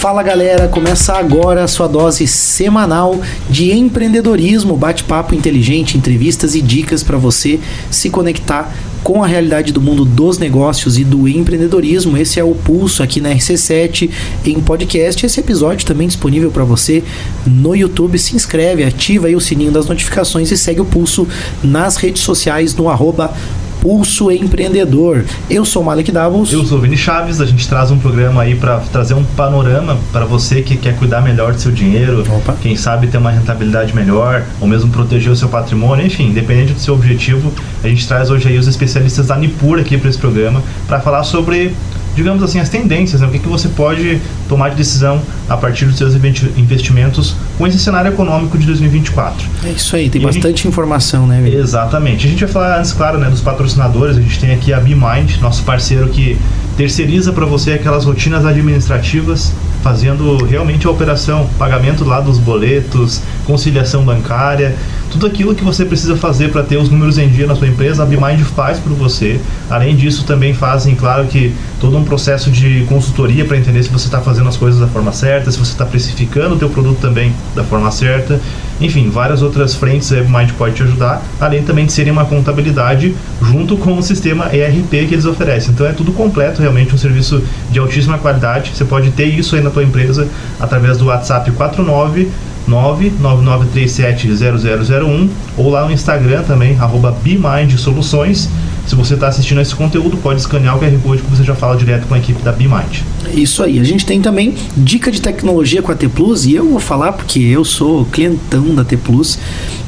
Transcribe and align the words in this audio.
Fala 0.00 0.22
galera, 0.22 0.66
começa 0.66 1.12
agora 1.12 1.62
a 1.62 1.68
sua 1.68 1.86
dose 1.86 2.26
semanal 2.26 3.20
de 3.50 3.70
empreendedorismo, 3.70 4.74
bate-papo 4.74 5.34
inteligente, 5.34 5.98
entrevistas 5.98 6.54
e 6.54 6.62
dicas 6.62 7.02
para 7.02 7.18
você 7.18 7.60
se 7.90 8.08
conectar 8.08 8.72
com 9.04 9.22
a 9.22 9.26
realidade 9.26 9.74
do 9.74 9.80
mundo 9.80 10.06
dos 10.06 10.38
negócios 10.38 10.98
e 10.98 11.04
do 11.04 11.28
empreendedorismo. 11.28 12.16
Esse 12.16 12.40
é 12.40 12.44
o 12.44 12.54
Pulso 12.54 13.02
aqui 13.02 13.20
na 13.20 13.28
RC7 13.30 14.10
em 14.46 14.58
podcast. 14.60 15.26
Esse 15.26 15.40
episódio 15.40 15.86
também 15.86 16.08
disponível 16.08 16.50
para 16.50 16.64
você 16.64 17.04
no 17.46 17.76
YouTube. 17.76 18.18
Se 18.18 18.34
inscreve, 18.34 18.84
ativa 18.84 19.26
aí 19.26 19.36
o 19.36 19.40
sininho 19.40 19.70
das 19.70 19.86
notificações 19.86 20.50
e 20.50 20.56
segue 20.56 20.80
o 20.80 20.86
Pulso 20.86 21.28
nas 21.62 21.96
redes 21.96 22.22
sociais 22.22 22.74
no 22.74 22.88
arroba 22.88 23.34
Pulso 23.80 24.30
Empreendedor. 24.30 25.24
Eu 25.48 25.64
sou 25.64 25.82
o 25.82 25.84
Malek 25.84 26.12
Davos. 26.12 26.52
Eu 26.52 26.64
sou 26.64 26.78
o 26.78 26.80
Vini 26.80 26.96
Chaves. 26.96 27.40
A 27.40 27.46
gente 27.46 27.66
traz 27.66 27.90
um 27.90 27.98
programa 27.98 28.42
aí 28.42 28.54
para 28.54 28.78
trazer 28.92 29.14
um 29.14 29.24
panorama 29.24 29.98
para 30.12 30.24
você 30.26 30.60
que 30.60 30.76
quer 30.76 30.96
cuidar 30.96 31.22
melhor 31.22 31.54
do 31.54 31.60
seu 31.60 31.72
dinheiro, 31.72 32.24
Opa. 32.30 32.54
quem 32.60 32.76
sabe 32.76 33.06
ter 33.06 33.16
uma 33.16 33.30
rentabilidade 33.30 33.94
melhor, 33.94 34.44
ou 34.60 34.68
mesmo 34.68 34.90
proteger 34.90 35.32
o 35.32 35.36
seu 35.36 35.48
patrimônio, 35.48 36.06
enfim, 36.06 36.28
independente 36.28 36.74
do 36.74 36.80
seu 36.80 36.94
objetivo, 36.94 37.52
a 37.82 37.88
gente 37.88 38.06
traz 38.06 38.30
hoje 38.30 38.48
aí 38.48 38.58
os 38.58 38.66
especialistas 38.66 39.28
da 39.28 39.36
Nipur 39.36 39.78
aqui 39.78 39.96
para 39.96 40.10
esse 40.10 40.18
programa 40.18 40.62
para 40.86 41.00
falar 41.00 41.24
sobre 41.24 41.74
digamos 42.14 42.42
assim, 42.42 42.58
as 42.60 42.68
tendências, 42.68 43.20
né? 43.20 43.26
o 43.26 43.30
que, 43.30 43.38
que 43.38 43.48
você 43.48 43.68
pode 43.68 44.20
tomar 44.48 44.70
de 44.70 44.76
decisão 44.76 45.20
a 45.48 45.56
partir 45.56 45.84
dos 45.86 45.96
seus 45.96 46.14
investimentos 46.56 47.34
com 47.56 47.66
esse 47.66 47.78
cenário 47.78 48.10
econômico 48.12 48.58
de 48.58 48.66
2024. 48.66 49.46
É 49.64 49.70
isso 49.70 49.94
aí, 49.96 50.10
tem 50.10 50.20
E 50.20 50.24
bastante 50.24 50.46
gente- 50.48 50.68
informação, 50.68 51.26
né, 51.26 51.40
Vini? 51.42 51.56
Exatamente. 51.56 52.26
A 52.26 52.30
gente 52.30 52.44
vai 52.44 52.52
falar 52.52 52.78
antes, 52.78 52.92
claro, 52.92 53.18
né, 53.18 53.28
dos 53.30 53.40
patrocinadores. 53.40 54.16
A 54.16 54.20
gente 54.20 54.38
tem 54.38 54.52
aqui 54.52 54.72
a 54.72 54.80
BeMind, 54.80 55.38
nosso 55.40 55.62
parceiro 55.62 56.08
que 56.08 56.36
terceiriza 56.76 57.32
para 57.32 57.44
você 57.46 57.72
aquelas 57.72 58.04
rotinas 58.04 58.44
administrativas, 58.46 59.52
fazendo 59.82 60.44
realmente 60.44 60.86
a 60.86 60.90
operação, 60.90 61.48
pagamento 61.58 62.04
lá 62.04 62.20
dos 62.20 62.38
boletos, 62.38 63.20
conciliação 63.46 64.02
bancária, 64.04 64.74
tudo 65.10 65.26
aquilo 65.26 65.54
que 65.54 65.64
você 65.64 65.84
precisa 65.84 66.16
fazer 66.16 66.50
para 66.50 66.62
ter 66.62 66.76
os 66.76 66.88
números 66.88 67.18
em 67.18 67.28
dia 67.28 67.46
na 67.46 67.56
sua 67.56 67.66
empresa, 67.66 68.02
a 68.02 68.06
BeMind 68.06 68.40
faz 68.42 68.78
por 68.78 68.92
você. 68.92 69.40
Além 69.68 69.96
disso, 69.96 70.24
também 70.24 70.54
fazem, 70.54 70.94
claro 70.94 71.26
que 71.26 71.52
todo 71.80 71.96
um 71.96 72.04
processo 72.04 72.50
de 72.50 72.84
consultoria 72.88 73.44
para 73.44 73.56
entender 73.56 73.82
se 73.82 73.88
você 73.88 74.06
está 74.06 74.20
fazendo 74.20 74.48
as 74.48 74.56
coisas 74.56 74.80
da 74.80 74.86
forma 74.86 75.12
certa, 75.12 75.50
se 75.50 75.58
você 75.58 75.72
está 75.72 75.84
precificando 75.84 76.54
o 76.54 76.58
teu 76.58 76.70
produto 76.70 76.98
também 77.00 77.34
da 77.54 77.64
forma 77.64 77.90
certa. 77.90 78.40
Enfim, 78.80 79.10
várias 79.10 79.42
outras 79.42 79.74
frentes 79.74 80.12
a 80.12 80.16
BeMind 80.16 80.52
pode 80.52 80.76
te 80.76 80.82
ajudar, 80.84 81.22
além 81.40 81.62
também 81.62 81.86
de 81.86 81.92
serem 81.92 82.12
uma 82.12 82.24
contabilidade 82.24 83.14
junto 83.42 83.76
com 83.76 83.98
o 83.98 84.02
sistema 84.02 84.46
ERP 84.54 84.90
que 84.90 85.14
eles 85.14 85.24
oferecem. 85.24 85.72
Então 85.72 85.86
é 85.86 85.92
tudo 85.92 86.12
completo, 86.12 86.62
realmente 86.62 86.94
um 86.94 86.98
serviço 86.98 87.42
de 87.70 87.78
altíssima 87.78 88.16
qualidade. 88.16 88.70
Você 88.74 88.84
pode 88.84 89.10
ter 89.10 89.26
isso 89.26 89.56
aí 89.56 89.62
na 89.62 89.70
tua 89.70 89.82
empresa 89.82 90.28
através 90.60 90.98
do 90.98 91.06
WhatsApp 91.06 91.50
49 91.50 92.28
999370001 92.70 95.28
ou 95.56 95.70
lá 95.70 95.84
no 95.84 95.92
Instagram 95.92 96.42
também, 96.44 96.78
arroba 96.78 97.16
Soluções. 97.76 98.48
Se 98.86 98.94
você 98.94 99.14
está 99.14 99.26
assistindo 99.28 99.60
esse 99.60 99.74
conteúdo, 99.74 100.16
pode 100.16 100.40
escanear 100.40 100.76
o 100.76 100.80
QR 100.80 100.96
Code 101.02 101.22
que 101.22 101.30
você 101.30 101.44
já 101.44 101.54
fala 101.54 101.76
direto 101.76 102.06
com 102.06 102.14
a 102.14 102.18
equipe 102.18 102.40
da 102.42 102.52
BeMind. 102.52 103.02
Isso 103.34 103.62
aí. 103.62 103.78
A 103.78 103.84
gente 103.84 104.04
tem 104.04 104.20
também 104.20 104.54
dica 104.76 105.10
de 105.10 105.20
tecnologia 105.20 105.82
com 105.82 105.92
a 105.92 105.94
T 105.94 106.08
Plus 106.08 106.46
e 106.46 106.54
eu 106.54 106.68
vou 106.68 106.80
falar 106.80 107.12
porque 107.12 107.38
eu 107.38 107.64
sou 107.64 108.04
clientão 108.06 108.74
da 108.74 108.84
T 108.84 108.96
Plus, 108.96 109.38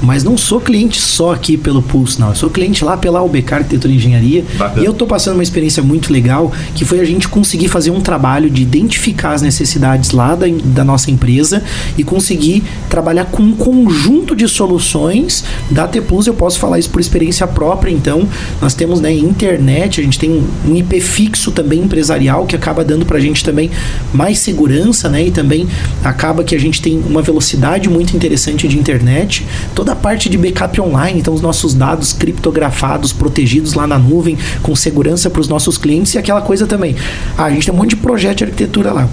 mas 0.01 0.25
não 0.25 0.37
sou 0.37 0.61
cliente 0.61 1.01
só 1.01 1.33
aqui 1.33 1.57
pelo 1.57 1.81
Pulse, 1.81 2.21
não. 2.21 2.31
Eu 2.31 2.35
sou 2.35 2.51
cliente 2.51 2.85
lá 2.85 2.97
pela 2.97 3.23
UBK 3.23 3.55
Arquitetura 3.55 3.93
e 3.93 3.97
Engenharia 3.97 4.45
Bacana. 4.59 4.83
e 4.83 4.85
eu 4.85 4.93
tô 4.93 5.07
passando 5.07 5.35
uma 5.35 5.43
experiência 5.43 5.83
muito 5.83 6.13
legal 6.13 6.53
que 6.75 6.85
foi 6.85 7.01
a 7.01 7.05
gente 7.05 7.29
conseguir 7.29 7.69
fazer 7.69 7.91
um 7.91 8.01
trabalho 8.01 8.51
de 8.51 8.63
identificar 8.63 9.33
as 9.33 9.43
necessidades 9.43 10.11
lá 10.11 10.35
da, 10.35 10.47
da 10.65 10.85
nossa 10.85 11.11
empresa 11.11 11.63
e 11.97 12.03
conseguir 12.03 12.65
trabalhar 12.91 13.27
com 13.27 13.43
um 13.43 13.53
conjunto 13.53 14.35
de 14.35 14.49
soluções 14.49 15.45
da 15.71 15.87
T 15.87 16.01
Plus. 16.01 16.27
Eu 16.27 16.35
posso 16.35 16.59
falar 16.59 16.79
isso 16.79 16.91
por 16.91 17.01
experiência 17.01 17.47
própria, 17.47 17.91
então 17.91 18.29
nós 18.61 18.75
temos 18.75 19.01
né, 19.01 19.13
internet, 19.13 20.01
a 20.01 20.05
gente 20.05 20.19
tem 20.19 20.31
um, 20.31 20.75
IP 20.75 21.01
fixo 21.01 21.53
também 21.53 21.81
empresarial 21.81 22.47
que 22.47 22.57
acaba 22.57 22.85
dando 22.85 23.07
pra 23.07 23.21
gente 23.21 23.32
também 23.41 23.71
mais 24.13 24.41
segurança, 24.41 25.09
né? 25.09 25.27
E 25.27 25.31
também 25.31 25.69
acaba 26.03 26.43
que 26.43 26.57
a 26.57 26.59
gente 26.59 26.83
tem 26.83 26.99
uma 26.99 27.23
velocidade 27.23 27.89
muito 27.89 28.17
interessante 28.17 28.67
de 28.67 28.77
internet. 28.77 29.47
Toda 29.77 29.93
a 29.93 29.97
parte 29.97 30.29
de 30.29 30.37
backup 30.37 30.81
online, 30.81 31.21
então 31.21 31.33
os 31.33 31.41
nossos 31.41 31.73
dados 31.73 32.13
criptografados, 32.13 33.13
protegidos 33.13 33.75
lá 33.75 33.87
na 33.87 33.99
nuvem, 33.99 34.37
com 34.61 34.75
segurança 34.75 35.31
para 35.31 35.41
os 35.41 35.47
nossos 35.47 35.79
clientes 35.79 36.15
e 36.15 36.19
aquela 36.19 36.41
coisa 36.41 36.67
também. 36.67 36.97
Ah, 37.39 37.45
a 37.45 37.51
gente 37.51 37.67
tem 37.67 37.75
um 37.75 37.79
monte 37.79 37.91
de 37.91 37.97
projeto 37.97 38.39
de 38.39 38.45
arquitetura 38.45 38.93
lá. 38.93 39.09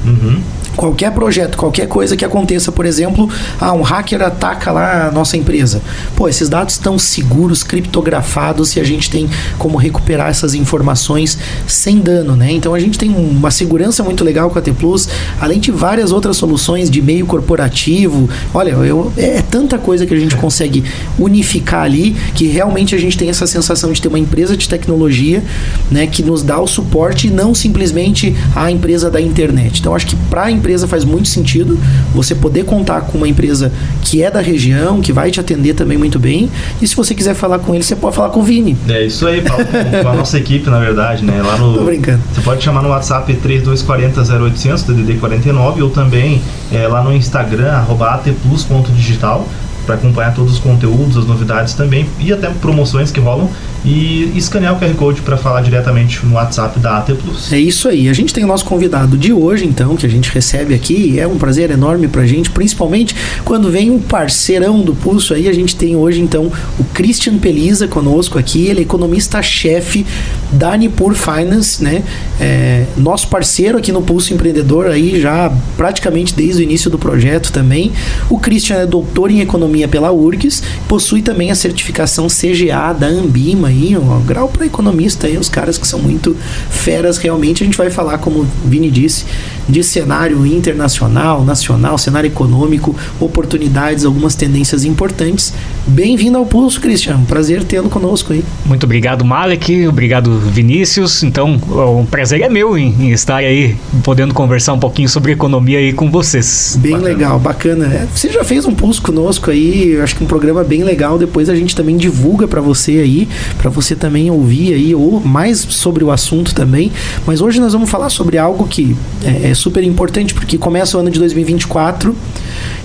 Qualquer 0.79 1.11
projeto, 1.11 1.57
qualquer 1.57 1.89
coisa 1.89 2.15
que 2.15 2.23
aconteça, 2.23 2.71
por 2.71 2.85
exemplo, 2.85 3.29
ah, 3.59 3.73
um 3.73 3.81
hacker 3.81 4.21
ataca 4.21 4.71
lá 4.71 5.07
a 5.07 5.11
nossa 5.11 5.35
empresa. 5.35 5.81
Pô, 6.15 6.29
esses 6.29 6.47
dados 6.47 6.75
estão 6.75 6.97
seguros, 6.97 7.63
criptografados 7.63 8.73
e 8.77 8.79
a 8.79 8.83
gente 8.85 9.09
tem 9.09 9.29
como 9.57 9.77
recuperar 9.77 10.29
essas 10.29 10.53
informações 10.53 11.37
sem 11.67 11.99
dano, 11.99 12.33
né? 12.33 12.53
Então 12.53 12.73
a 12.73 12.79
gente 12.79 12.97
tem 12.97 13.09
uma 13.09 13.51
segurança 13.51 14.01
muito 14.03 14.23
legal 14.23 14.49
com 14.49 14.57
a 14.57 14.61
T 14.61 14.71
Plus, 14.71 15.09
além 15.41 15.59
de 15.59 15.69
várias 15.69 16.13
outras 16.13 16.37
soluções 16.37 16.89
de 16.89 17.01
meio 17.01 17.25
corporativo. 17.25 18.29
Olha, 18.53 18.69
eu, 18.69 19.11
é, 19.17 19.39
é 19.39 19.41
tanta 19.41 19.77
coisa 19.77 20.05
que 20.05 20.13
a 20.13 20.17
gente 20.17 20.37
consegue 20.37 20.85
unificar 21.17 21.83
ali 21.83 22.15
que 22.33 22.47
realmente 22.47 22.95
a 22.95 22.97
gente 22.97 23.17
tem 23.17 23.29
essa 23.29 23.45
sensação 23.45 23.91
de 23.91 24.01
ter 24.01 24.07
uma 24.07 24.17
empresa 24.17 24.55
de 24.55 24.69
tecnologia, 24.69 25.43
né, 25.91 26.07
que 26.07 26.23
nos 26.23 26.41
dá 26.41 26.57
o 26.57 26.67
suporte 26.67 27.27
e 27.27 27.29
não 27.29 27.53
simplesmente 27.53 28.33
a 28.55 28.71
empresa 28.71 29.11
da 29.11 29.19
internet. 29.19 29.81
Então 29.81 29.93
acho 29.93 30.07
que 30.07 30.15
para 30.29 30.43
a 30.43 30.51
empresa 30.51 30.68
faz 30.87 31.03
muito 31.03 31.27
sentido 31.27 31.79
você 32.13 32.35
poder 32.35 32.65
contar 32.65 33.01
com 33.01 33.17
uma 33.17 33.27
empresa 33.27 33.71
que 34.01 34.23
é 34.23 34.29
da 34.29 34.41
região, 34.41 35.01
que 35.01 35.11
vai 35.11 35.31
te 35.31 35.39
atender 35.39 35.73
também 35.73 35.97
muito 35.97 36.19
bem. 36.19 36.49
E 36.81 36.87
se 36.87 36.95
você 36.95 37.13
quiser 37.15 37.33
falar 37.33 37.59
com 37.59 37.73
ele, 37.73 37.83
você 37.83 37.95
pode 37.95 38.15
falar 38.15 38.29
com 38.29 38.39
o 38.39 38.43
Vini. 38.43 38.77
É 38.87 39.05
isso 39.05 39.25
aí, 39.27 39.41
com, 39.41 40.03
com 40.03 40.09
a 40.09 40.13
nossa 40.13 40.37
equipe, 40.37 40.69
na 40.69 40.79
verdade, 40.79 41.23
né? 41.23 41.41
Lá 41.41 41.57
no, 41.57 41.77
Tô 41.77 41.83
brincando. 41.83 42.21
Você 42.33 42.41
pode 42.41 42.63
chamar 42.63 42.81
no 42.81 42.89
WhatsApp 42.89 43.33
3240 43.33 44.43
0800, 44.43 44.83
DDD 44.83 45.19
49, 45.19 45.81
ou 45.81 45.89
também 45.89 46.41
é, 46.71 46.87
lá 46.87 47.03
no 47.03 47.13
Instagram, 47.13 47.71
arroba 47.71 48.15
atplus.digital, 48.15 49.47
para 49.85 49.95
acompanhar 49.95 50.33
todos 50.33 50.53
os 50.53 50.59
conteúdos, 50.59 51.17
as 51.17 51.25
novidades 51.25 51.73
também, 51.73 52.07
e 52.19 52.31
até 52.31 52.49
promoções 52.49 53.11
que 53.11 53.19
rolam, 53.19 53.49
e 53.85 54.31
escanear 54.35 54.75
o 54.75 54.79
QR 54.79 54.93
Code 54.95 55.21
para 55.21 55.37
falar 55.37 55.61
diretamente 55.61 56.25
no 56.25 56.35
WhatsApp 56.35 56.79
da 56.79 56.97
AT 56.97 57.13
Plus. 57.13 57.51
É 57.51 57.59
isso 57.59 57.87
aí. 57.87 58.09
A 58.09 58.13
gente 58.13 58.33
tem 58.33 58.43
o 58.43 58.47
nosso 58.47 58.65
convidado 58.65 59.17
de 59.17 59.31
hoje, 59.31 59.65
então, 59.65 59.95
que 59.95 60.05
a 60.05 60.09
gente 60.09 60.31
recebe 60.31 60.73
aqui. 60.73 61.19
É 61.19 61.27
um 61.27 61.37
prazer 61.37 61.71
enorme 61.71 62.07
pra 62.07 62.25
gente, 62.25 62.49
principalmente 62.49 63.15
quando 63.45 63.71
vem 63.71 63.89
um 63.89 63.99
parceirão 63.99 64.81
do 64.81 64.93
Pulso 64.93 65.33
aí. 65.33 65.47
A 65.47 65.53
gente 65.53 65.75
tem 65.75 65.95
hoje, 65.95 66.19
então, 66.19 66.51
o 66.77 66.83
Christian 66.93 67.37
Peliza 67.37 67.87
conosco 67.87 68.37
aqui. 68.37 68.67
Ele 68.67 68.79
é 68.79 68.83
economista-chefe 68.83 70.05
da 70.51 70.75
Nipur 70.75 71.13
Finance, 71.13 71.83
né? 71.83 72.03
É, 72.39 72.85
nosso 72.97 73.27
parceiro 73.27 73.77
aqui 73.77 73.91
no 73.91 74.01
Pulso 74.01 74.33
Empreendedor 74.33 74.87
aí 74.87 75.19
já 75.19 75.51
praticamente 75.77 76.33
desde 76.33 76.61
o 76.61 76.63
início 76.63 76.89
do 76.89 76.97
projeto 76.97 77.51
também. 77.51 77.91
O 78.29 78.39
Christian 78.39 78.77
é 78.77 78.85
doutor 78.85 79.31
em 79.31 79.41
economia 79.41 79.87
pela 79.87 80.11
URGS, 80.11 80.63
possui 80.87 81.21
também 81.21 81.51
a 81.51 81.55
certificação 81.55 82.27
CGA 82.27 82.93
da 82.93 83.07
Ambima 83.07 83.68
aí, 83.69 83.97
um 83.97 84.21
grau 84.25 84.47
para 84.49 84.65
economista 84.65 85.27
aí, 85.27 85.37
os 85.37 85.49
caras 85.49 85.77
que 85.77 85.87
são 85.87 85.99
muito 85.99 86.35
feras 86.69 87.17
realmente. 87.17 87.63
A 87.63 87.65
gente 87.65 87.77
vai 87.77 87.89
falar, 87.89 88.17
como 88.17 88.41
o 88.41 88.47
Vini 88.65 88.89
disse, 88.91 89.25
de 89.67 89.83
cenário 89.83 90.45
internacional, 90.45 91.43
nacional, 91.43 91.97
cenário 91.97 92.27
econômico, 92.27 92.95
oportunidades, 93.19 94.05
algumas 94.05 94.35
tendências 94.35 94.83
importantes. 94.83 95.53
Bem-vindo 95.87 96.37
ao 96.37 96.45
Pulso, 96.45 96.81
Christian. 96.81 97.23
Prazer 97.25 97.63
tê-lo 97.63 97.89
conosco 97.89 98.33
aí. 98.33 98.43
Muito 98.65 98.83
obrigado, 98.83 99.23
Malek. 99.23 99.87
Obrigado, 99.87 100.37
Vinícius. 100.39 101.23
Então, 101.23 101.55
o 101.55 102.05
prazer 102.09 102.41
é 102.41 102.49
meu 102.49 102.77
em, 102.77 102.95
em 102.99 103.11
estar 103.11 103.37
aí, 103.37 103.75
podendo 104.03 104.33
conversar 104.33 104.73
um 104.73 104.79
pouquinho 104.79 105.07
sobre 105.07 105.31
economia 105.31 105.79
aí 105.79 105.93
com 105.93 106.09
vocês. 106.09 106.77
Bem 106.81 106.93
Bacana. 106.93 107.09
legal, 107.09 107.39
bacana. 107.39 107.85
É, 107.85 108.07
Você 108.13 108.29
já 108.29 108.43
fez 108.43 108.65
um 108.65 108.73
pulso 108.73 109.01
conosco 109.01 109.51
aí, 109.51 109.91
eu 109.93 110.03
acho 110.03 110.15
que 110.15 110.23
um 110.23 110.27
programa 110.27 110.63
bem 110.63 110.83
legal. 110.83 111.17
Depois 111.17 111.49
a 111.49 111.55
gente 111.55 111.75
também 111.75 111.97
divulga 111.97 112.47
pra 112.47 112.61
você 112.61 112.91
aí, 112.93 113.27
pra 113.59 113.69
você 113.69 113.93
também 113.93 114.31
ouvir 114.31 114.73
aí, 114.73 114.95
ou 114.95 115.19
mais 115.19 115.59
sobre 115.59 116.01
o 116.01 116.11
assunto 116.11 116.55
também. 116.55 116.91
Mas 117.25 117.41
hoje 117.41 117.59
nós 117.59 117.73
vamos 117.73 117.89
falar 117.89 118.09
sobre 118.09 118.37
algo 118.37 118.65
que 118.65 118.95
é, 119.23 119.51
é 119.51 119.53
super 119.53 119.83
importante, 119.83 120.33
porque 120.33 120.57
começa 120.57 120.97
o 120.97 121.01
ano 121.01 121.11
de 121.11 121.19
2024 121.19 122.15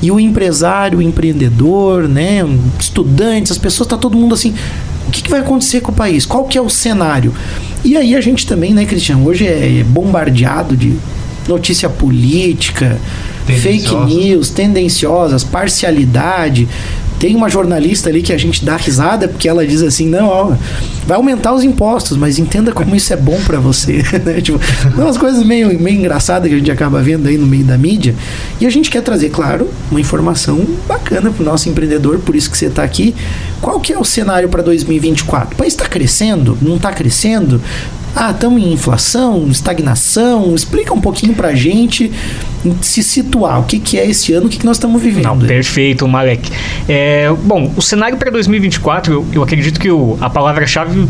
e 0.02 0.10
o 0.10 0.18
empresário, 0.18 0.98
o 0.98 1.02
empreendedor, 1.02 2.08
né, 2.08 2.44
um 2.44 2.58
estudante, 2.78 3.52
as 3.52 3.58
pessoas, 3.58 3.88
tá 3.88 3.96
todo 3.96 4.18
mundo 4.18 4.34
assim. 4.34 4.52
O 5.06 5.10
que, 5.12 5.22
que 5.22 5.30
vai 5.30 5.40
acontecer 5.40 5.80
com 5.80 5.92
o 5.92 5.94
país? 5.94 6.26
Qual 6.26 6.44
que 6.44 6.58
é 6.58 6.60
o 6.60 6.68
cenário? 6.68 7.32
E 7.84 7.96
aí 7.96 8.16
a 8.16 8.20
gente 8.20 8.44
também, 8.44 8.74
né, 8.74 8.84
Cristiano, 8.84 9.24
hoje 9.24 9.46
é 9.46 9.84
bombardeado 9.86 10.76
de 10.76 10.96
notícia 11.46 11.88
política, 11.88 12.98
fake 13.46 13.94
news, 14.06 14.50
tendenciosas, 14.50 15.44
parcialidade. 15.44 16.68
Tem 17.24 17.34
uma 17.34 17.48
jornalista 17.48 18.10
ali 18.10 18.20
que 18.20 18.34
a 18.34 18.36
gente 18.36 18.62
dá 18.62 18.76
risada 18.76 19.26
porque 19.28 19.48
ela 19.48 19.66
diz 19.66 19.80
assim: 19.80 20.06
não, 20.06 20.26
ó, 20.26 20.52
vai 21.06 21.16
aumentar 21.16 21.54
os 21.54 21.64
impostos, 21.64 22.18
mas 22.18 22.38
entenda 22.38 22.70
como 22.70 22.94
isso 22.94 23.14
é 23.14 23.16
bom 23.16 23.40
para 23.46 23.58
você. 23.58 24.04
né? 24.22 24.42
tipo, 24.42 24.60
umas 24.94 25.16
coisas 25.16 25.42
meio, 25.42 25.80
meio 25.80 26.00
engraçadas 26.00 26.50
que 26.50 26.54
a 26.54 26.58
gente 26.58 26.70
acaba 26.70 27.00
vendo 27.00 27.26
aí 27.26 27.38
no 27.38 27.46
meio 27.46 27.64
da 27.64 27.78
mídia. 27.78 28.14
E 28.60 28.66
a 28.66 28.70
gente 28.70 28.90
quer 28.90 29.00
trazer, 29.00 29.30
claro, 29.30 29.70
uma 29.90 29.98
informação 29.98 30.66
bacana 30.86 31.30
para 31.30 31.42
o 31.42 31.46
nosso 31.46 31.66
empreendedor, 31.66 32.18
por 32.18 32.36
isso 32.36 32.50
que 32.50 32.58
você 32.58 32.66
está 32.66 32.84
aqui. 32.84 33.14
Qual 33.58 33.80
que 33.80 33.90
é 33.90 33.98
o 33.98 34.04
cenário 34.04 34.50
para 34.50 34.60
2024? 34.60 35.54
O 35.54 35.56
país 35.56 35.72
está 35.72 35.86
crescendo? 35.86 36.58
Não 36.60 36.76
está 36.76 36.92
crescendo? 36.92 37.58
Ah, 38.16 38.30
estamos 38.30 38.62
em 38.62 38.72
inflação, 38.72 39.48
estagnação. 39.48 40.54
Explica 40.54 40.94
um 40.94 41.00
pouquinho 41.00 41.34
pra 41.34 41.54
gente 41.54 42.12
se 42.80 43.02
situar. 43.02 43.60
O 43.60 43.64
que, 43.64 43.78
que 43.78 43.98
é 43.98 44.08
esse 44.08 44.32
ano, 44.32 44.46
o 44.46 44.48
que, 44.48 44.58
que 44.58 44.66
nós 44.66 44.76
estamos 44.76 45.02
vivendo. 45.02 45.24
Não, 45.24 45.38
perfeito, 45.38 46.06
Malek. 46.06 46.50
É, 46.88 47.32
bom, 47.42 47.72
o 47.76 47.82
cenário 47.82 48.16
para 48.16 48.30
2024, 48.30 49.12
eu, 49.12 49.26
eu 49.32 49.42
acredito 49.42 49.80
que 49.80 49.90
o, 49.90 50.16
a 50.20 50.30
palavra-chave 50.30 51.06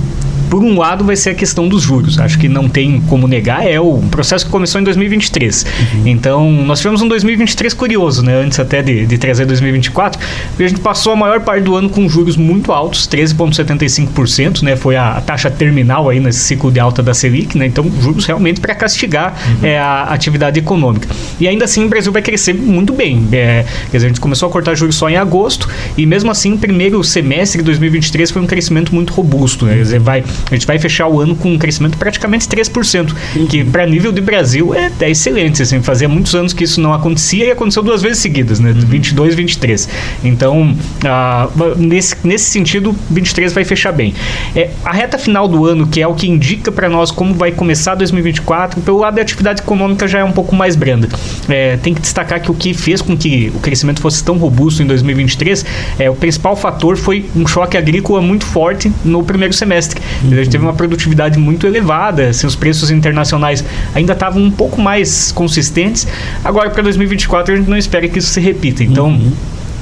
por 0.55 0.63
um 0.63 0.79
lado, 0.79 1.03
vai 1.03 1.17
ser 1.17 1.31
a 1.31 1.35
questão 1.35 1.67
dos 1.67 1.83
juros. 1.83 2.17
Acho 2.17 2.39
que 2.39 2.49
não 2.49 2.69
tem 2.69 3.01
como 3.09 3.27
negar, 3.27 3.67
é 3.67 3.81
o 3.81 3.99
processo 4.09 4.45
que 4.45 4.53
começou 4.53 4.81
em 4.81 4.85
2023. 4.85 5.67
Uhum. 5.67 6.03
Então, 6.07 6.53
nós 6.53 6.79
tivemos 6.79 7.03
um 7.03 7.09
2023 7.09 7.75
curioso, 7.75 8.23
né? 8.23 8.41
Antes 8.41 8.61
até 8.61 8.81
de, 8.81 9.05
de 9.05 9.19
trazer 9.19 9.47
2024, 9.47 10.21
porque 10.51 10.63
a 10.63 10.69
gente 10.69 10.81
passou 10.81 11.13
a 11.13 11.17
maior 11.17 11.41
parte 11.41 11.65
do 11.65 11.75
ano 11.75 11.91
com 11.91 12.09
juros 12.09 12.37
muito 12.37 12.71
altos, 12.71 13.09
13,75%, 13.09 14.63
né? 14.63 14.77
Foi 14.77 14.95
a, 14.95 15.21
taxa 15.27 15.51
terminal 15.51 16.09
aí 16.09 16.21
nesse 16.21 16.39
ciclo 16.39 16.71
de 16.71 16.79
alta 16.79 17.03
da 17.03 17.15
Selic, 17.15 17.59
né? 17.59 17.67
Então, 17.67 17.91
juros 18.01 18.25
realmente 18.25 18.61
para 18.61 18.77
castigar 18.77 19.35
uhum. 19.61 19.67
é, 19.67 19.77
a 19.77 20.05
atividade 20.05 20.61
econômica. 20.61 21.09
E 21.41 21.49
ainda 21.49 21.65
assim, 21.65 21.85
o 21.85 21.89
Brasil 21.89 22.13
vai 22.13 22.23
crescer 22.23 22.55
muito 22.55 22.93
bem. 22.93 23.27
É, 23.33 23.65
quer 23.91 23.97
dizer, 23.97 24.07
a 24.07 24.11
gente 24.11 24.21
começou 24.21 24.49
a 24.49 24.53
cortar 24.53 24.77
juros 24.77 24.95
só 24.95 25.11
em 25.11 25.17
agosto, 25.17 25.69
e 25.99 26.07
mesmo 26.07 26.31
assim, 26.31 26.53
o 26.53 26.59
primeiro 26.59 27.03
semestre 27.03 27.59
de 27.59 27.65
2023 27.65 28.31
foi 28.31 28.41
um 28.41 28.47
crescimento 28.47 28.95
muito 28.95 29.13
robusto, 29.13 29.67
né? 29.67 29.75
Quer 29.75 29.83
dizer, 29.83 29.99
vai 29.99 30.23
a 30.51 30.55
gente 30.55 30.67
vai 30.67 30.79
fechar 30.79 31.09
o 31.09 31.21
ano 31.21 31.35
com 31.35 31.53
um 31.53 31.59
crescimento 31.59 31.97
praticamente 31.97 32.47
3%, 32.49 33.15
uhum. 33.37 33.47
que 33.47 33.65
para 33.65 33.87
nível 33.87 34.13
de 34.13 34.21
Brasil 34.21 34.75
é, 34.75 34.91
é, 35.01 35.11
excelente. 35.11 35.63
Assim, 35.63 35.83
fazia 35.83 36.09
muitos 36.09 36.35
anos 36.35 36.53
que 36.53 36.65
isso 36.65 36.81
não 36.81 36.93
acontecia 36.93 37.47
e 37.47 37.51
aconteceu 37.51 37.83
duas 37.83 38.03
vezes 38.03 38.19
seguidas, 38.19 38.61
né? 38.61 38.71
Uhum. 38.71 38.81
22 38.81 39.33
e 39.33 39.37
23. 39.37 39.89
Então, 40.23 40.77
ah, 41.05 41.49
nesse, 41.77 42.17
nesse 42.25 42.51
sentido, 42.51 42.95
23 43.11 43.53
vai 43.53 43.65
fechar 43.65 43.93
bem. 43.93 44.15
É, 44.55 44.71
a 44.85 44.93
reta 44.93 45.19
final 45.19 45.49
do 45.49 45.67
ano, 45.67 45.87
que 45.87 46.01
é 46.01 46.07
o 46.07 46.15
que 46.15 46.29
indica 46.29 46.71
para 46.71 46.89
nós 46.89 47.11
como 47.11 47.35
vai 47.35 47.53
começar 47.53 47.95
2024, 47.95 48.81
pelo 48.83 48.99
lado 48.99 49.15
da 49.15 49.23
atividade 49.23 49.63
econômica 49.63 50.07
já 50.07 50.21
é 50.21 50.25
um 50.25 50.33
pouco 50.33 50.55
mais 50.55 50.77
branda. 50.77 51.09
É, 51.49 51.77
tem 51.79 51.95
que 51.95 52.01
destacar 52.01 52.41
que 52.41 52.51
o 52.51 52.55
que 52.55 52.75
fez 52.75 53.01
com 53.01 53.17
que 53.17 53.51
o 53.55 53.61
crescimento 53.61 54.01
fosse 54.01 54.23
tão 54.23 54.37
robusto 54.37 54.83
em 54.83 54.87
2023, 54.87 55.65
é, 55.99 56.11
o 56.11 56.15
principal 56.15 56.57
fator 56.57 56.97
foi 56.97 57.27
um 57.35 57.47
choque 57.47 57.77
agrícola 57.77 58.21
muito 58.21 58.45
forte 58.45 58.93
no 59.05 59.23
primeiro 59.23 59.55
semestre. 59.55 60.01
A 60.33 60.37
gente 60.37 60.51
teve 60.51 60.65
uma 60.65 60.73
produtividade 60.73 61.39
muito 61.39 61.67
elevada, 61.67 62.29
assim, 62.29 62.47
os 62.47 62.57
preços 62.57 62.91
internacionais 62.91 63.65
ainda 63.95 64.13
estavam 64.13 64.43
um 64.43 64.51
pouco 64.51 64.81
mais 64.81 65.33
consistentes. 65.33 66.07
Agora, 66.45 66.71
para 66.71 66.83
2024, 66.83 67.55
a 67.55 67.57
gente 67.57 67.69
não 67.69 67.77
espera 67.77 68.09
que 68.09 68.19
isso 68.19 68.29
se 68.29 68.41
repita. 68.41 68.83
Então. 68.83 69.09
Uhum 69.09 69.33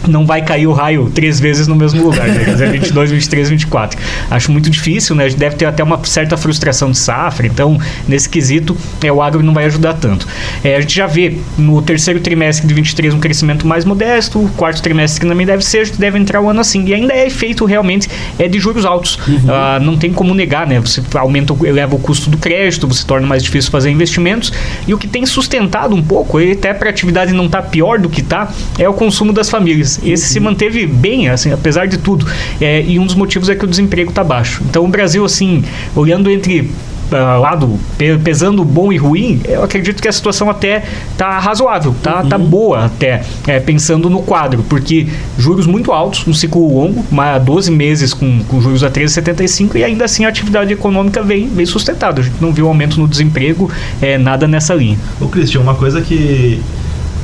não 0.08 0.26
vai 0.26 0.42
cair 0.42 0.66
o 0.66 0.72
raio 0.72 1.10
três 1.14 1.38
vezes 1.38 1.66
no 1.66 1.74
mesmo 1.74 2.02
lugar, 2.02 2.28
né? 2.28 2.44
Quer 2.44 2.52
dizer, 2.52 2.70
22, 2.70 3.10
23, 3.10 3.50
24. 3.50 3.98
Acho 4.30 4.52
muito 4.52 4.70
difícil, 4.70 5.14
né? 5.14 5.24
A 5.24 5.28
gente 5.28 5.38
deve 5.38 5.56
ter 5.56 5.66
até 5.66 5.82
uma 5.82 6.02
certa 6.04 6.36
frustração 6.36 6.90
de 6.90 6.98
safra, 6.98 7.46
então, 7.46 7.78
nesse 8.08 8.28
quesito, 8.28 8.76
é, 9.02 9.12
o 9.12 9.22
agro 9.22 9.42
não 9.42 9.54
vai 9.54 9.64
ajudar 9.66 9.94
tanto. 9.94 10.26
É, 10.64 10.76
a 10.76 10.80
gente 10.80 10.94
já 10.94 11.06
vê 11.06 11.38
no 11.56 11.80
terceiro 11.82 12.20
trimestre 12.20 12.66
de 12.66 12.74
23 12.74 13.14
um 13.14 13.20
crescimento 13.20 13.66
mais 13.66 13.84
modesto, 13.84 14.38
o 14.38 14.48
quarto 14.50 14.82
trimestre 14.82 15.26
também 15.26 15.46
deve 15.46 15.64
ser, 15.64 15.78
a 15.78 15.84
gente 15.84 15.98
deve 15.98 16.18
entrar 16.18 16.40
o 16.40 16.48
ano 16.48 16.60
assim. 16.60 16.84
E 16.86 16.94
ainda 16.94 17.12
é 17.12 17.26
efeito 17.26 17.64
realmente 17.64 18.08
é 18.38 18.48
de 18.48 18.58
juros 18.58 18.84
altos. 18.84 19.18
Uhum. 19.26 19.40
Ah, 19.48 19.78
não 19.80 19.96
tem 19.96 20.12
como 20.12 20.34
negar, 20.34 20.66
né? 20.66 20.80
Você 20.80 21.02
aumenta, 21.14 21.54
eleva 21.64 21.94
o 21.94 21.98
custo 21.98 22.30
do 22.30 22.38
crédito, 22.38 22.86
você 22.86 23.04
torna 23.06 23.26
mais 23.26 23.42
difícil 23.42 23.70
fazer 23.70 23.90
investimentos. 23.90 24.52
E 24.86 24.94
o 24.94 24.98
que 24.98 25.06
tem 25.06 25.24
sustentado 25.26 25.94
um 25.94 26.02
pouco, 26.02 26.40
ele 26.40 26.52
até 26.52 26.72
para 26.72 26.88
a 26.88 26.90
atividade 26.90 27.32
não 27.32 27.46
estar 27.46 27.62
tá 27.62 27.68
pior 27.68 27.98
do 27.98 28.08
que 28.08 28.20
está, 28.20 28.52
é 28.78 28.88
o 28.88 28.94
consumo 28.94 29.32
das 29.32 29.48
famílias. 29.48 29.91
Esse 30.02 30.26
se 30.26 30.40
manteve 30.40 30.86
bem, 30.86 31.28
assim, 31.28 31.52
apesar 31.52 31.86
de 31.86 31.98
tudo. 31.98 32.26
É, 32.60 32.82
e 32.82 32.98
um 32.98 33.06
dos 33.06 33.14
motivos 33.14 33.48
é 33.48 33.54
que 33.54 33.64
o 33.64 33.68
desemprego 33.68 34.10
está 34.10 34.22
baixo. 34.22 34.62
Então 34.68 34.84
o 34.84 34.88
Brasil, 34.88 35.24
assim, 35.24 35.64
olhando 35.94 36.30
entre 36.30 36.70
uh, 37.12 37.40
lado 37.40 37.78
pesando 38.24 38.64
bom 38.64 38.92
e 38.92 38.96
ruim, 38.96 39.40
eu 39.44 39.62
acredito 39.62 40.02
que 40.02 40.08
a 40.08 40.12
situação 40.12 40.50
até 40.50 40.82
tá 41.16 41.38
razoável, 41.38 41.94
tá, 42.02 42.14
tá 42.14 42.22
uhum. 42.22 42.28
tá 42.28 42.38
boa 42.38 42.84
até, 42.86 43.22
é, 43.46 43.60
pensando 43.60 44.08
no 44.08 44.22
quadro, 44.22 44.64
porque 44.68 45.06
juros 45.38 45.66
muito 45.66 45.92
altos, 45.92 46.26
um 46.26 46.34
ciclo 46.34 46.74
longo, 46.74 47.04
mais 47.10 47.42
12 47.42 47.70
meses 47.70 48.14
com, 48.14 48.42
com 48.44 48.60
juros 48.60 48.82
a 48.82 48.90
13,75 48.90 49.76
e 49.76 49.84
ainda 49.84 50.04
assim 50.04 50.24
a 50.24 50.28
atividade 50.28 50.72
econômica 50.72 51.22
vem, 51.22 51.48
vem 51.48 51.66
sustentada. 51.66 52.20
A 52.20 52.24
gente 52.24 52.40
não 52.40 52.52
viu 52.52 52.66
aumento 52.66 52.98
no 52.98 53.06
desemprego, 53.06 53.70
é, 54.00 54.18
nada 54.18 54.48
nessa 54.48 54.74
linha. 54.74 54.98
Ô 55.20 55.28
Cristian, 55.28 55.60
uma 55.60 55.74
coisa 55.74 56.00
que 56.00 56.60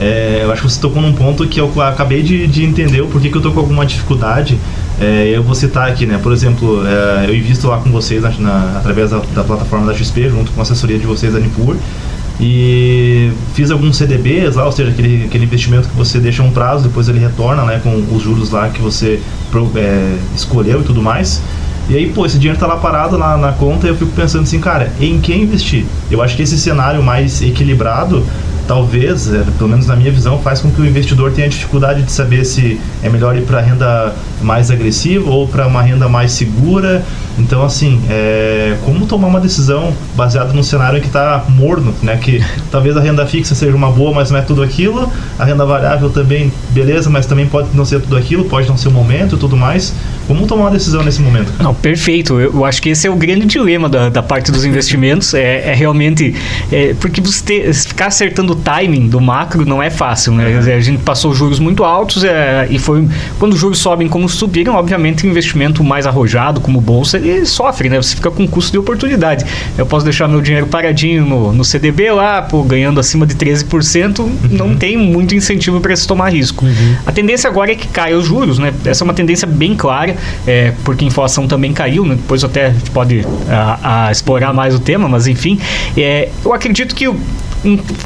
é, 0.01 0.41
eu 0.45 0.53
acho 0.53 0.63
que 0.63 0.71
você 0.71 0.81
tocou 0.81 1.03
num 1.03 1.13
ponto 1.13 1.47
que 1.47 1.61
eu 1.61 1.83
acabei 1.83 2.23
de, 2.23 2.47
de 2.47 2.65
entender 2.65 3.01
o 3.01 3.09
porquê 3.09 3.29
que 3.29 3.37
eu 3.37 3.43
tô 3.43 3.51
com 3.51 3.61
alguma 3.61 3.85
dificuldade. 3.85 4.59
É, 5.01 5.31
eu 5.35 5.43
vou 5.43 5.55
citar 5.55 5.89
aqui, 5.89 6.07
né? 6.07 6.19
Por 6.23 6.33
exemplo, 6.33 6.83
é, 6.87 7.27
eu 7.29 7.35
invisto 7.35 7.69
lá 7.69 7.79
com 7.79 7.91
vocês 7.91 8.23
na, 8.23 8.31
na, 8.31 8.79
através 8.79 9.11
da, 9.11 9.21
da, 9.35 9.45
plataforma 9.45 9.87
da 9.87 9.95
XP, 9.95 10.29
junto 10.29 10.53
com 10.53 10.61
a 10.61 10.63
assessoria 10.63 10.99
de 10.99 11.07
vocês 11.07 11.33
da 11.33 11.41
Nipur. 11.41 11.77
E 12.41 13.33
fiz 13.55 13.71
alguns 13.73 13.97
CDBs 13.97 14.55
lá, 14.55 14.65
ou 14.65 14.71
seja, 14.71 14.91
aquele, 14.91 15.25
aquele 15.25 15.45
investimento 15.45 15.89
que 15.89 15.97
você 15.97 16.21
deixa 16.21 16.43
um 16.43 16.53
prazo, 16.53 16.85
depois 16.85 17.09
ele 17.09 17.19
retorna 17.19 17.65
né, 17.65 17.81
com 17.83 17.97
os 18.15 18.23
juros 18.23 18.51
lá 18.51 18.69
que 18.69 18.81
você 18.81 19.21
é, 19.75 20.17
escolheu 20.37 20.81
e 20.81 20.85
tudo 20.85 21.03
mais. 21.03 21.43
E 21.89 21.97
aí, 21.97 22.11
pô, 22.11 22.27
esse 22.27 22.39
dinheiro 22.39 22.59
tá 22.59 22.67
lá 22.67 22.77
parado 22.77 23.17
lá 23.17 23.37
na 23.37 23.53
conta 23.53 23.87
e 23.87 23.91
eu 23.91 23.97
fico 23.97 24.13
pensando 24.13 24.43
assim, 24.43 24.61
cara, 24.61 24.93
em 25.01 25.19
quem 25.19 25.43
investir? 25.43 25.85
Eu 26.11 26.23
acho 26.23 26.37
que 26.37 26.43
esse 26.43 26.59
cenário 26.59 27.03
mais 27.03 27.41
equilibrado 27.43 28.25
talvez, 28.69 29.33
é, 29.33 29.43
pelo 29.57 29.71
menos 29.71 29.87
na 29.87 29.97
minha 29.97 30.13
visão, 30.13 30.39
faz 30.41 30.61
com 30.61 30.71
que 30.71 30.81
o 30.81 30.87
investidor 30.87 31.33
tenha 31.33 31.49
dificuldade 31.49 32.03
de 32.03 32.13
saber 32.13 32.45
se 32.45 32.79
é 33.03 33.09
melhor 33.09 33.35
ir 33.35 33.43
para 33.43 33.61
renda 33.61 34.15
mais 34.43 34.71
agressiva 34.71 35.29
ou 35.31 35.49
para 35.49 35.67
uma 35.67 35.83
renda 35.83 36.07
mais 36.07 36.33
segura. 36.33 37.03
Então, 37.39 37.65
assim, 37.65 38.01
é, 38.11 38.77
como 38.85 39.07
tomar 39.07 39.29
uma 39.29 39.41
decisão 39.41 39.95
baseada 40.15 40.53
num 40.53 40.63
cenário 40.63 41.01
que 41.01 41.07
está 41.07 41.45
morno, 41.49 41.95
né? 42.03 42.19
Que 42.19 42.45
talvez 42.71 42.95
a 42.97 43.01
renda 43.01 43.27
fixa 43.27 43.55
seja 43.55 43.75
uma 43.75 43.91
boa, 43.91 44.13
mas 44.13 44.31
não 44.31 44.39
é 44.39 44.43
tudo 44.43 44.63
aquilo. 44.63 45.11
A 45.39 45.45
renda 45.45 45.65
variável 45.65 46.11
também, 46.11 46.53
beleza, 46.71 47.09
mas 47.09 47.25
também 47.25 47.47
pode 47.47 47.69
não 47.75 47.87
ser 47.87 48.01
tudo 48.03 48.17
aquilo, 48.17 48.45
pode 48.45 48.69
não 48.69 48.77
ser 48.77 48.89
o 48.89 48.93
momento 48.93 49.37
e 49.37 49.39
tudo 49.39 49.57
mais. 49.57 49.95
Como 50.29 50.47
tomar 50.47 50.65
uma 50.65 50.71
decisão 50.71 51.03
nesse 51.03 51.23
momento? 51.23 51.51
Não, 51.59 51.75
perfeito. 51.75 52.39
Eu, 52.39 52.53
eu, 52.53 52.65
acho 52.67 52.83
que 52.83 52.91
esse 52.91 53.07
é 53.07 53.11
o 53.11 53.17
grande 53.17 53.47
dilema 53.47 53.89
da, 53.89 54.11
da 54.11 54.23
parte 54.23 54.53
dos 54.53 54.63
investimentos. 54.63 55.33
É, 55.33 55.71
é 55.71 55.75
realmente. 55.75 56.35
É, 56.71 56.95
porque 57.01 57.19
você 57.19 57.43
ter, 57.43 57.75
ficar 57.75 58.09
acertando 58.09 58.53
o 58.53 58.57
timing 58.57 59.09
do 59.09 59.23
macro 59.23 59.65
não 59.65 59.83
é 59.83 59.89
fácil, 59.89 60.35
né? 60.35 60.59
Dizer, 60.59 60.75
a 60.75 60.81
gente 60.81 61.03
passou 61.03 61.35
juros 61.35 61.59
muito 61.59 61.83
altos 61.83 62.25
é, 62.25 62.69
e 62.69 62.79
foi. 62.79 63.09
Quando 63.39 63.55
os 63.55 63.59
juros 63.59 63.79
sobem 63.79 64.07
como 64.07 64.29
subiram, 64.29 64.75
obviamente 64.75 65.27
o 65.27 65.31
investimento 65.31 65.83
mais 65.83 66.07
arrojado, 66.07 66.61
como 66.61 66.79
bolsa, 66.79 67.17
ele 67.17 67.47
sofre, 67.47 67.89
né? 67.89 67.97
Você 67.97 68.15
fica 68.15 68.31
com 68.31 68.47
custo 68.47 68.71
de 68.73 68.79
oportunidade. 68.79 69.47
Eu 69.79 69.87
posso 69.87 70.05
deixar 70.05 70.29
meu 70.29 70.43
dinheiro 70.43 70.67
paradinho 70.67 71.25
no, 71.25 71.53
no 71.55 71.65
CDB 71.65 72.11
lá, 72.11 72.43
pô, 72.43 72.63
ganhando 72.63 73.01
acima 73.01 73.27
de 73.27 73.35
13%, 73.35 74.19
uhum. 74.19 74.39
não 74.51 74.77
tem 74.77 74.95
muito 74.99 75.35
incentivo 75.35 75.81
para 75.81 75.97
se 75.97 76.07
tomar 76.07 76.29
risco. 76.29 76.67
Uhum. 76.67 76.97
A 77.07 77.13
tendência 77.13 77.49
agora 77.49 77.73
é 77.73 77.75
que 77.75 77.89
caia 77.89 78.19
os 78.19 78.27
juros, 78.27 78.59
né? 78.59 78.75
Essa 78.85 79.03
é 79.03 79.07
uma 79.07 79.15
tendência 79.15 79.49
bem 79.49 79.75
clara 79.75 80.18
é, 80.47 80.73
porque 80.85 81.05
a 81.05 81.09
inflação 81.09 81.47
também 81.47 81.73
caiu, 81.73 82.05
né? 82.05 82.15
depois 82.15 82.43
até 82.45 82.67
a 82.67 82.71
gente 82.71 82.91
pode 82.91 83.25
a, 83.49 84.07
a 84.07 84.13
explorar 84.13 84.53
mais 84.53 84.75
o 84.75 84.79
tema, 84.79 85.09
mas 85.09 85.27
enfim, 85.27 85.59
é, 85.97 86.29
eu 86.45 86.53
acredito 86.53 86.95
que 86.95 87.09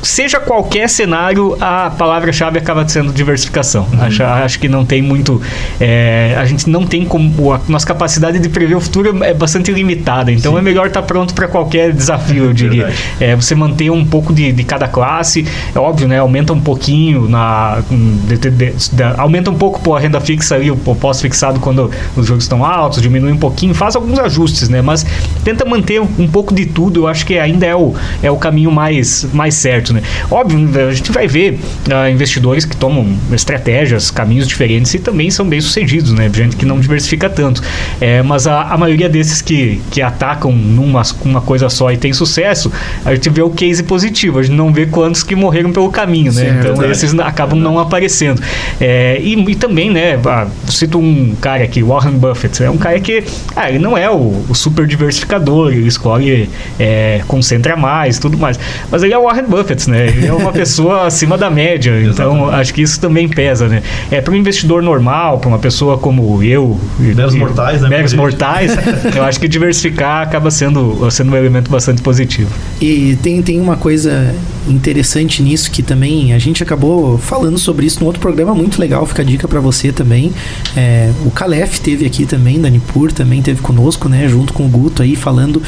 seja 0.02 0.40
qualquer 0.40 0.88
cenário, 0.88 1.56
a 1.60 1.90
palavra-chave 1.90 2.58
acaba 2.58 2.86
sendo 2.88 3.12
diversificação. 3.12 3.86
Uhum. 3.92 4.02
Acho, 4.02 4.22
acho, 4.22 4.58
que 4.58 4.68
não 4.68 4.84
tem 4.84 5.02
muito. 5.02 5.40
É, 5.80 6.34
a 6.38 6.44
gente 6.44 6.68
não 6.68 6.86
tem 6.86 7.04
como. 7.04 7.52
A 7.52 7.60
nossa 7.68 7.86
capacidade 7.86 8.38
de 8.38 8.48
prever 8.48 8.74
o 8.74 8.80
futuro 8.80 9.22
é 9.22 9.34
bastante 9.34 9.70
limitada. 9.70 10.32
Então 10.32 10.52
Sim. 10.52 10.58
é 10.58 10.62
melhor 10.62 10.86
estar 10.86 11.02
pronto 11.02 11.34
para 11.34 11.48
qualquer 11.48 11.92
desafio, 11.92 12.44
eu 12.44 12.52
diria. 12.52 12.92
É, 13.20 13.36
você 13.36 13.54
manter 13.54 13.90
um 13.90 14.04
pouco 14.04 14.32
de, 14.32 14.52
de 14.52 14.64
cada 14.64 14.88
classe. 14.88 15.46
É 15.74 15.78
óbvio, 15.78 16.08
né? 16.08 16.18
Aumenta 16.18 16.52
um 16.52 16.60
pouquinho 16.60 17.28
na. 17.28 17.82
De, 18.26 18.50
de, 18.50 18.72
aumenta 19.18 19.50
um 19.50 19.54
pouco 19.54 19.80
pô, 19.80 19.94
a 19.94 20.00
renda 20.00 20.20
fixa 20.20 20.54
ali, 20.54 20.70
o 20.70 20.76
pós-fixado 20.76 21.60
quando 21.60 21.90
os 22.16 22.26
juros 22.26 22.44
estão 22.44 22.64
altos, 22.64 23.02
diminui 23.02 23.32
um 23.32 23.38
pouquinho, 23.38 23.74
faz 23.74 23.96
alguns 23.96 24.18
ajustes, 24.18 24.68
né? 24.68 24.80
Mas 24.80 25.04
tenta 25.44 25.64
manter 25.64 26.00
um 26.00 26.28
pouco 26.28 26.54
de 26.54 26.66
tudo. 26.66 27.00
Eu 27.00 27.08
acho 27.08 27.26
que 27.26 27.38
ainda 27.38 27.66
é 27.66 27.74
o, 27.74 27.94
é 28.22 28.30
o 28.30 28.36
caminho 28.36 28.70
mais 28.70 29.26
mais 29.32 29.41
certo, 29.50 29.92
né? 29.92 30.02
Óbvio, 30.30 30.68
a 30.88 30.92
gente 30.92 31.10
vai 31.12 31.26
ver 31.26 31.54
uh, 31.54 32.10
investidores 32.10 32.64
que 32.64 32.76
tomam 32.76 33.16
estratégias, 33.32 34.10
caminhos 34.10 34.46
diferentes 34.46 34.92
e 34.94 34.98
também 34.98 35.30
são 35.30 35.46
bem 35.48 35.60
sucedidos, 35.60 36.12
né? 36.12 36.30
Gente 36.32 36.56
que 36.56 36.64
não 36.64 36.80
diversifica 36.80 37.28
tanto. 37.28 37.62
É, 38.00 38.22
mas 38.22 38.46
a, 38.46 38.62
a 38.62 38.78
maioria 38.78 39.08
desses 39.08 39.42
que, 39.42 39.80
que 39.90 40.00
atacam 40.00 40.52
numa 40.52 41.02
uma 41.24 41.40
coisa 41.40 41.68
só 41.68 41.90
e 41.90 41.96
tem 41.96 42.12
sucesso, 42.12 42.70
a 43.04 43.14
gente 43.14 43.28
vê 43.30 43.42
o 43.42 43.50
case 43.50 43.82
positivo, 43.82 44.38
a 44.38 44.42
gente 44.42 44.54
não 44.54 44.72
vê 44.72 44.86
quantos 44.86 45.22
que 45.22 45.34
morreram 45.34 45.72
pelo 45.72 45.90
caminho, 45.90 46.32
né? 46.32 46.44
Certo, 46.44 46.72
então 46.72 46.84
é. 46.84 46.90
esses 46.90 47.18
acabam 47.18 47.58
não 47.58 47.78
aparecendo. 47.78 48.42
É, 48.80 49.18
e, 49.20 49.34
e, 49.34 49.54
também, 49.54 49.90
né, 49.90 50.18
ah, 50.24 50.46
cito 50.66 50.98
um 50.98 51.34
cara 51.40 51.64
aqui, 51.64 51.82
Warren 51.82 52.12
Buffett, 52.12 52.62
é 52.62 52.70
um 52.70 52.76
cara 52.76 52.98
que 53.00 53.24
ah, 53.54 53.68
ele 53.68 53.78
não 53.78 53.96
é 53.96 54.10
o, 54.10 54.44
o 54.48 54.54
super 54.54 54.86
diversificador, 54.86 55.72
ele 55.72 55.86
escolhe, 55.86 56.48
é, 56.78 57.22
concentra 57.26 57.76
mais, 57.76 58.18
tudo 58.18 58.36
mais. 58.36 58.58
Mas 58.90 59.02
ele 59.02 59.12
é 59.12 59.18
o 59.18 59.28
Warren 59.32 59.48
Buffett, 59.48 59.88
né? 59.88 60.08
Ele 60.08 60.26
é 60.26 60.32
uma 60.32 60.52
pessoa 60.52 61.06
acima 61.06 61.38
da 61.38 61.50
média, 61.50 62.02
então 62.02 62.50
acho 62.50 62.74
que 62.74 62.82
isso 62.82 63.00
também 63.00 63.28
pesa, 63.28 63.66
né? 63.66 63.82
É 64.10 64.20
para 64.20 64.32
um 64.32 64.36
investidor 64.36 64.82
normal, 64.82 65.38
para 65.38 65.48
uma 65.48 65.58
pessoa 65.58 65.96
como 65.96 66.42
eu, 66.42 66.78
meros 66.98 67.34
mortais, 67.34 67.80
né? 67.80 67.88
Meros 67.88 68.12
mortais, 68.12 68.76
eu 69.16 69.24
acho 69.24 69.40
que 69.40 69.48
diversificar 69.48 70.22
acaba 70.22 70.50
sendo, 70.50 71.10
sendo 71.10 71.32
um 71.32 71.36
elemento 71.36 71.70
bastante 71.70 72.02
positivo. 72.02 72.50
E 72.80 73.16
tem, 73.22 73.40
tem 73.42 73.60
uma 73.60 73.76
coisa 73.76 74.34
interessante 74.68 75.42
nisso 75.42 75.70
que 75.70 75.82
também 75.82 76.32
a 76.32 76.38
gente 76.38 76.62
acabou 76.62 77.18
falando 77.18 77.58
sobre 77.58 77.86
isso 77.86 78.00
no 78.00 78.06
outro 78.06 78.20
programa 78.20 78.54
muito 78.54 78.78
legal, 78.78 79.06
fica 79.06 79.22
a 79.22 79.24
dica 79.24 79.48
para 79.48 79.60
você 79.60 79.90
também. 79.92 80.32
É, 80.76 81.10
o 81.24 81.30
Calef 81.30 81.80
teve 81.80 82.04
aqui 82.04 82.26
também, 82.26 82.60
da 82.60 82.68
Nipur 82.68 83.12
também 83.12 83.40
teve 83.40 83.60
conosco, 83.62 84.08
né, 84.08 84.28
junto 84.28 84.52
com 84.52 84.66
o 84.66 84.68
Guto 84.68 85.02
aí 85.02 85.16
falando 85.16 85.62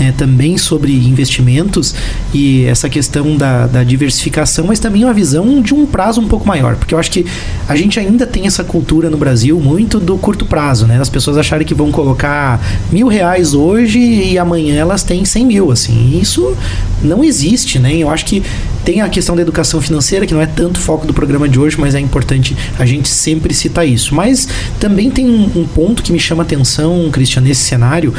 é, 0.00 0.10
também 0.10 0.56
sobre 0.56 0.92
investimentos 0.92 1.94
e 2.32 2.64
essa 2.64 2.88
questão 2.88 3.36
da, 3.36 3.66
da, 3.66 3.84
diversificação, 3.84 4.66
mas 4.66 4.78
também 4.78 5.04
uma 5.04 5.12
visão 5.12 5.60
de 5.60 5.74
um 5.74 5.84
prazo 5.84 6.20
um 6.20 6.26
pouco 6.26 6.48
maior, 6.48 6.76
porque 6.76 6.94
eu 6.94 6.98
acho 6.98 7.10
que 7.10 7.26
a 7.68 7.76
gente 7.76 8.00
ainda 8.00 8.26
tem 8.26 8.46
essa 8.46 8.64
cultura 8.64 9.10
no 9.10 9.18
Brasil 9.18 9.60
muito 9.60 10.00
do 10.00 10.16
curto 10.16 10.46
prazo, 10.46 10.86
né? 10.86 10.98
As 10.98 11.10
pessoas 11.10 11.36
acharem 11.36 11.66
que 11.66 11.74
vão 11.74 11.92
colocar 11.92 12.60
mil 12.90 13.08
reais 13.08 13.52
hoje 13.52 13.98
e 13.98 14.38
amanhã 14.38 14.76
elas 14.76 15.02
têm 15.02 15.24
cem 15.24 15.44
mil, 15.44 15.70
assim. 15.70 16.18
Isso 16.18 16.56
não 17.02 17.22
existe, 17.22 17.78
né? 17.78 17.94
Eu 17.96 18.08
acho 18.08 18.24
que 18.24 18.42
tem 18.84 19.02
a 19.02 19.08
questão 19.08 19.36
da 19.36 19.42
educação 19.42 19.80
financeira, 19.80 20.26
que 20.26 20.32
não 20.32 20.40
é 20.40 20.46
tanto 20.46 20.80
foco 20.80 21.06
do 21.06 21.12
programa 21.12 21.48
de 21.48 21.58
hoje, 21.58 21.78
mas 21.78 21.94
é 21.94 22.00
importante 22.00 22.56
a 22.78 22.86
gente 22.86 23.08
sempre 23.08 23.52
citar 23.52 23.86
isso. 23.86 24.14
Mas 24.14 24.48
também 24.78 25.10
tem 25.10 25.28
um, 25.28 25.60
um 25.60 25.66
ponto 25.66 26.02
que 26.02 26.12
me 26.12 26.18
chama 26.18 26.42
atenção, 26.42 27.10
Cristian, 27.12 27.42
nesse 27.42 27.62
cenário, 27.62 28.14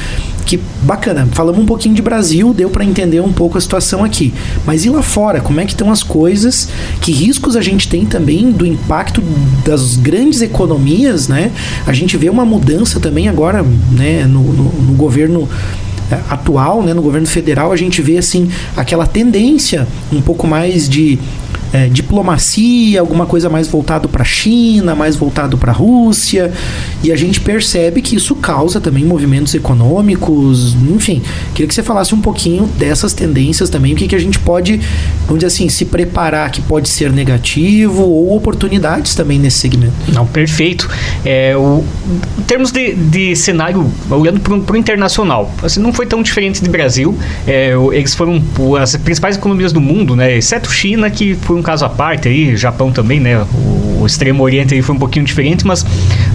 que 0.51 0.59
bacana, 0.83 1.29
falamos 1.31 1.61
um 1.61 1.65
pouquinho 1.65 1.95
de 1.95 2.01
Brasil, 2.01 2.53
deu 2.53 2.69
para 2.69 2.83
entender 2.83 3.21
um 3.21 3.31
pouco 3.31 3.57
a 3.57 3.61
situação 3.61 4.03
aqui. 4.03 4.33
Mas 4.65 4.83
e 4.83 4.89
lá 4.89 5.01
fora, 5.01 5.39
como 5.39 5.61
é 5.61 5.65
que 5.65 5.71
estão 5.71 5.89
as 5.89 6.03
coisas? 6.03 6.67
Que 6.99 7.13
riscos 7.13 7.55
a 7.55 7.61
gente 7.61 7.87
tem 7.87 8.05
também 8.05 8.51
do 8.51 8.65
impacto 8.65 9.23
das 9.63 9.95
grandes 9.95 10.41
economias, 10.41 11.29
né? 11.29 11.53
A 11.87 11.93
gente 11.93 12.17
vê 12.17 12.29
uma 12.29 12.43
mudança 12.43 12.99
também 12.99 13.29
agora, 13.29 13.63
né, 13.91 14.25
no, 14.25 14.43
no, 14.43 14.63
no 14.63 14.93
governo 14.93 15.47
é, 16.11 16.19
atual, 16.29 16.83
né, 16.83 16.93
no 16.93 17.01
governo 17.01 17.27
federal, 17.27 17.71
a 17.71 17.77
gente 17.77 18.01
vê 18.01 18.17
assim 18.17 18.49
aquela 18.75 19.07
tendência 19.07 19.87
um 20.11 20.21
pouco 20.21 20.45
mais 20.45 20.89
de 20.89 21.17
é, 21.73 21.87
diplomacia, 21.87 22.99
alguma 22.99 23.25
coisa 23.25 23.49
mais 23.49 23.67
voltado 23.67 24.09
para 24.09 24.21
a 24.21 24.25
China, 24.25 24.95
mais 24.95 25.15
voltado 25.15 25.57
para 25.57 25.71
a 25.71 25.75
Rússia, 25.75 26.51
e 27.03 27.11
a 27.11 27.15
gente 27.15 27.39
percebe 27.39 28.01
que 28.01 28.15
isso 28.15 28.35
causa 28.35 28.79
também 28.79 29.05
movimentos 29.05 29.53
econômicos, 29.55 30.75
enfim. 30.89 31.21
Queria 31.53 31.67
que 31.67 31.73
você 31.73 31.83
falasse 31.83 32.13
um 32.13 32.21
pouquinho 32.21 32.65
dessas 32.77 33.13
tendências 33.13 33.69
também, 33.69 33.93
o 33.93 33.95
que, 33.95 34.07
que 34.07 34.15
a 34.15 34.19
gente 34.19 34.39
pode, 34.39 34.77
vamos 35.25 35.39
dizer 35.39 35.47
assim, 35.47 35.69
se 35.69 35.85
preparar 35.85 36.51
que 36.51 36.61
pode 36.61 36.89
ser 36.89 37.11
negativo 37.11 38.03
ou 38.03 38.35
oportunidades 38.35 39.15
também 39.15 39.39
nesse 39.39 39.59
segmento. 39.59 39.93
Não, 40.13 40.25
perfeito. 40.25 40.89
É, 41.23 41.55
o, 41.55 41.83
em 42.37 42.41
termos 42.43 42.71
de, 42.71 42.93
de 42.93 43.35
cenário, 43.35 43.89
olhando 44.09 44.39
para 44.39 44.73
o 44.73 44.77
internacional, 44.77 45.51
assim, 45.63 45.79
não 45.79 45.93
foi 45.93 46.05
tão 46.05 46.21
diferente 46.21 46.63
do 46.63 46.69
Brasil. 46.69 47.17
É, 47.47 47.73
eles 47.93 48.13
foram 48.13 48.41
as 48.79 48.95
principais 48.95 49.37
economias 49.37 49.71
do 49.71 49.79
mundo, 49.79 50.15
né, 50.15 50.37
exceto 50.37 50.71
China, 50.71 51.09
que 51.09 51.35
foi 51.35 51.60
um 51.61 51.63
caso 51.63 51.85
à 51.85 51.89
parte 51.89 52.27
aí, 52.27 52.57
Japão 52.57 52.91
também, 52.91 53.19
né? 53.19 53.37
O, 53.53 53.90
o 54.03 54.05
Extremo 54.05 54.43
Oriente 54.43 54.73
aí 54.73 54.81
foi 54.81 54.95
um 54.95 54.99
pouquinho 54.99 55.25
diferente, 55.25 55.65
mas 55.65 55.85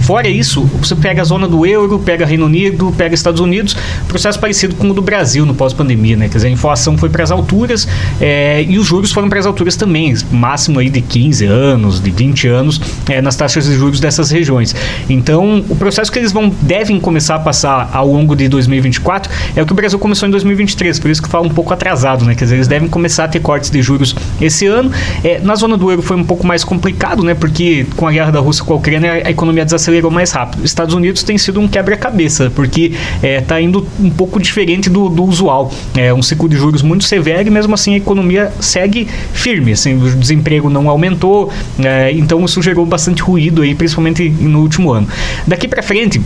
fora 0.01 0.27
isso, 0.27 0.63
você 0.81 0.95
pega 0.95 1.21
a 1.21 1.25
zona 1.25 1.47
do 1.47 1.65
euro, 1.65 1.99
pega 1.99 2.25
Reino 2.25 2.45
Unido, 2.45 2.93
pega 2.97 3.13
Estados 3.13 3.39
Unidos, 3.41 3.75
processo 4.07 4.39
parecido 4.39 4.75
com 4.75 4.89
o 4.89 4.93
do 4.93 5.01
Brasil 5.01 5.45
no 5.45 5.53
pós-pandemia, 5.53 6.15
né? 6.15 6.27
Quer 6.27 6.37
dizer, 6.37 6.47
a 6.47 6.51
inflação 6.51 6.97
foi 6.97 7.09
para 7.09 7.23
as 7.23 7.31
alturas 7.31 7.87
é, 8.19 8.63
e 8.67 8.77
os 8.77 8.85
juros 8.85 9.11
foram 9.11 9.29
para 9.29 9.39
as 9.39 9.45
alturas 9.45 9.75
também, 9.75 10.15
máximo 10.31 10.79
aí 10.79 10.89
de 10.89 11.01
15 11.01 11.45
anos, 11.45 12.01
de 12.01 12.11
20 12.11 12.47
anos 12.47 12.81
é, 13.09 13.21
nas 13.21 13.35
taxas 13.35 13.65
de 13.65 13.73
juros 13.73 13.99
dessas 13.99 14.31
regiões. 14.31 14.75
Então, 15.09 15.63
o 15.69 15.75
processo 15.75 16.11
que 16.11 16.19
eles 16.19 16.31
vão 16.31 16.51
devem 16.61 16.99
começar 16.99 17.35
a 17.35 17.39
passar 17.39 17.89
ao 17.93 18.07
longo 18.07 18.35
de 18.35 18.47
2024 18.47 19.31
é 19.55 19.61
o 19.61 19.65
que 19.65 19.71
o 19.71 19.75
Brasil 19.75 19.99
começou 19.99 20.27
em 20.27 20.31
2023, 20.31 20.99
por 20.99 21.11
isso 21.11 21.21
que 21.21 21.29
fala 21.29 21.45
um 21.45 21.49
pouco 21.49 21.73
atrasado, 21.73 22.25
né? 22.25 22.35
Quer 22.35 22.45
dizer, 22.45 22.55
eles 22.55 22.67
devem 22.67 22.87
começar 22.87 23.25
a 23.25 23.27
ter 23.27 23.39
cortes 23.39 23.69
de 23.69 23.81
juros 23.81 24.15
esse 24.39 24.65
ano 24.65 24.91
é, 25.23 25.39
na 25.39 25.55
zona 25.55 25.77
do 25.77 25.89
euro 25.89 26.01
foi 26.01 26.17
um 26.17 26.23
pouco 26.23 26.45
mais 26.45 26.63
complicado, 26.63 27.23
né? 27.23 27.33
Porque 27.33 27.56
com 27.95 28.07
a 28.07 28.11
guerra 28.11 28.31
da 28.31 28.39
Rússia 28.39 28.63
com 28.63 28.73
a 28.73 28.77
Ucrânia, 28.77 29.13
a 29.13 29.29
economia 29.29 29.65
desacelerou 29.65 30.11
mais 30.11 30.31
rápido. 30.31 30.63
Estados 30.63 30.93
Unidos 30.93 31.23
tem 31.23 31.37
sido 31.37 31.59
um 31.59 31.67
quebra-cabeça, 31.67 32.51
porque 32.53 32.93
está 33.21 33.59
é, 33.59 33.61
indo 33.61 33.85
um 33.99 34.09
pouco 34.09 34.39
diferente 34.39 34.89
do, 34.89 35.09
do, 35.09 35.23
usual. 35.23 35.71
É 35.95 36.13
um 36.13 36.21
ciclo 36.21 36.47
de 36.47 36.55
juros 36.55 36.81
muito 36.81 37.03
severo 37.03 37.47
e 37.47 37.51
mesmo 37.51 37.73
assim 37.73 37.93
a 37.93 37.97
economia 37.97 38.51
segue 38.59 39.07
firme. 39.33 39.71
Assim, 39.71 39.95
o 40.01 40.15
desemprego 40.15 40.69
não 40.69 40.89
aumentou, 40.89 41.51
é, 41.79 42.11
então 42.11 42.43
isso 42.45 42.61
gerou 42.61 42.85
bastante 42.85 43.21
ruído 43.21 43.61
aí, 43.61 43.75
principalmente 43.75 44.29
no 44.29 44.61
último 44.61 44.91
ano. 44.91 45.07
Daqui 45.45 45.67
para 45.67 45.81
frente, 45.81 46.21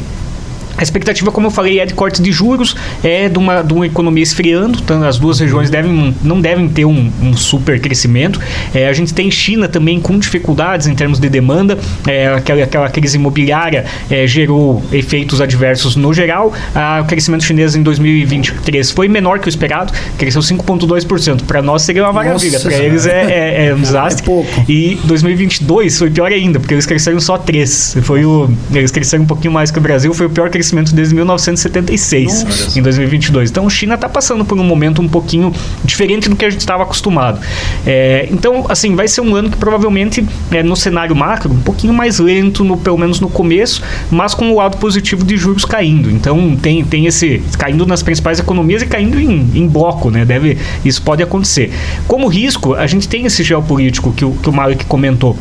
a 0.82 0.84
expectativa, 0.84 1.32
como 1.32 1.46
eu 1.46 1.52
falei, 1.52 1.80
é 1.80 1.86
de 1.86 1.94
corte 1.94 2.24
de 2.24 2.32
juros, 2.32 2.76
é 3.04 3.30
de 3.30 3.38
uma, 3.38 3.62
de 3.62 3.72
uma 3.72 3.86
economia 3.86 4.24
esfriando, 4.24 4.80
então 4.84 5.04
as 5.04 5.20
duas 5.20 5.40
regiões 5.40 5.70
devem, 5.70 6.16
não 6.24 6.42
devem 6.42 6.68
ter 6.68 6.86
um, 6.86 7.12
um 7.22 7.38
super 7.38 7.80
crescimento. 7.80 8.42
É, 8.74 8.88
a 8.88 8.94
gente 8.94 9.14
tem 9.14 9.30
China 9.30 9.68
também 9.68 10.00
com 10.00 10.18
dificuldades 10.18 10.88
em 10.88 10.96
termos 10.96 11.20
de 11.20 11.30
demanda, 11.30 11.78
é, 12.08 12.30
aquela, 12.30 12.64
aquela 12.64 12.90
crise 12.90 13.16
imobiliária 13.16 13.86
é, 14.10 14.26
gerou 14.26 14.84
efeitos 14.92 15.40
adversos 15.40 15.96
no 15.96 16.12
geral. 16.16 16.52
Ah, 16.74 17.02
o 17.04 17.06
crescimento 17.06 17.44
chinês 17.44 17.76
em 17.76 17.84
2023 17.84 18.90
foi 18.90 19.08
menor 19.08 19.38
que 19.38 19.48
o 19.48 19.50
esperado, 19.50 19.94
cresceu 20.18 20.42
5,2%. 20.42 21.44
Para 21.44 21.62
nós 21.62 21.84
seria 21.84 22.04
uma 22.04 22.14
maravilha, 22.14 22.60
para 22.60 22.76
eles 22.76 23.06
é, 23.06 23.22
é, 23.22 23.66
é, 23.68 23.76
um 23.76 23.82
desastre. 23.82 24.32
É 24.32 24.64
e 24.68 25.00
2022 25.04 26.00
foi 26.00 26.10
pior 26.10 26.32
ainda, 26.32 26.60
porque 26.60 26.74
eles 26.74 26.88
cresceram 26.88 27.20
só 27.20 27.38
3%. 27.38 28.02
Foi 28.02 28.26
o, 28.26 28.50
eles 28.74 28.90
cresceram 28.90 29.26
um 29.26 29.28
pouquinho 29.28 29.54
mais 29.54 29.70
que 29.70 29.78
o 29.78 29.82
Brasil, 29.82 30.12
foi 30.16 30.26
o 30.26 30.30
pior 30.30 30.50
crescimento 30.50 30.71
crescimento 30.72 30.96
desde 30.96 31.14
1976, 31.14 32.44
Nossa. 32.44 32.80
em 32.80 32.82
2022. 32.82 33.50
Então, 33.52 33.68
a 33.68 33.70
China 33.70 33.96
está 33.96 34.08
passando 34.08 34.46
por 34.46 34.58
um 34.58 34.64
momento 34.64 35.02
um 35.02 35.08
pouquinho 35.08 35.54
diferente 35.84 36.30
do 36.30 36.36
que 36.36 36.46
a 36.46 36.50
gente 36.50 36.62
estava 36.62 36.84
acostumado. 36.84 37.40
É, 37.86 38.28
então, 38.32 38.66
assim, 38.70 38.96
vai 38.96 39.08
ser 39.08 39.22
um 39.22 39.36
ano 39.36 39.50
que 39.50 39.58
provavelmente, 39.58 40.26
é, 40.52 40.64
no 40.64 40.76
cenário 40.76 41.16
macro, 41.16 41.52
um 41.52 41.62
pouquinho 41.62 41.94
mais 41.94 42.20
lento, 42.20 42.64
no, 42.64 42.78
pelo 42.78 42.98
menos 42.98 43.20
no 43.20 43.30
começo, 43.30 43.84
mas 44.10 44.34
com 44.34 44.52
o 44.52 44.56
lado 44.56 44.78
positivo 44.78 45.26
de 45.26 45.36
juros 45.38 45.66
caindo. 45.66 46.10
Então, 46.10 46.56
tem, 46.56 46.84
tem 46.84 47.06
esse. 47.06 47.44
caindo 47.58 47.86
nas 47.86 48.02
principais 48.02 48.40
economias 48.40 48.82
e 48.82 48.86
caindo 48.86 49.20
em, 49.20 49.50
em 49.54 49.68
bloco, 49.68 50.10
né? 50.10 50.24
Deve, 50.24 50.58
isso 50.86 51.02
pode 51.02 51.22
acontecer. 51.22 51.72
Como 52.08 52.28
risco, 52.28 52.74
a 52.74 52.88
gente 52.88 53.08
tem 53.08 53.26
esse 53.26 53.44
geopolítico 53.44 54.12
que 54.14 54.24
o, 54.24 54.32
que 54.32 54.50
o 54.50 54.54
Malik 54.54 54.86
comentou. 54.86 55.38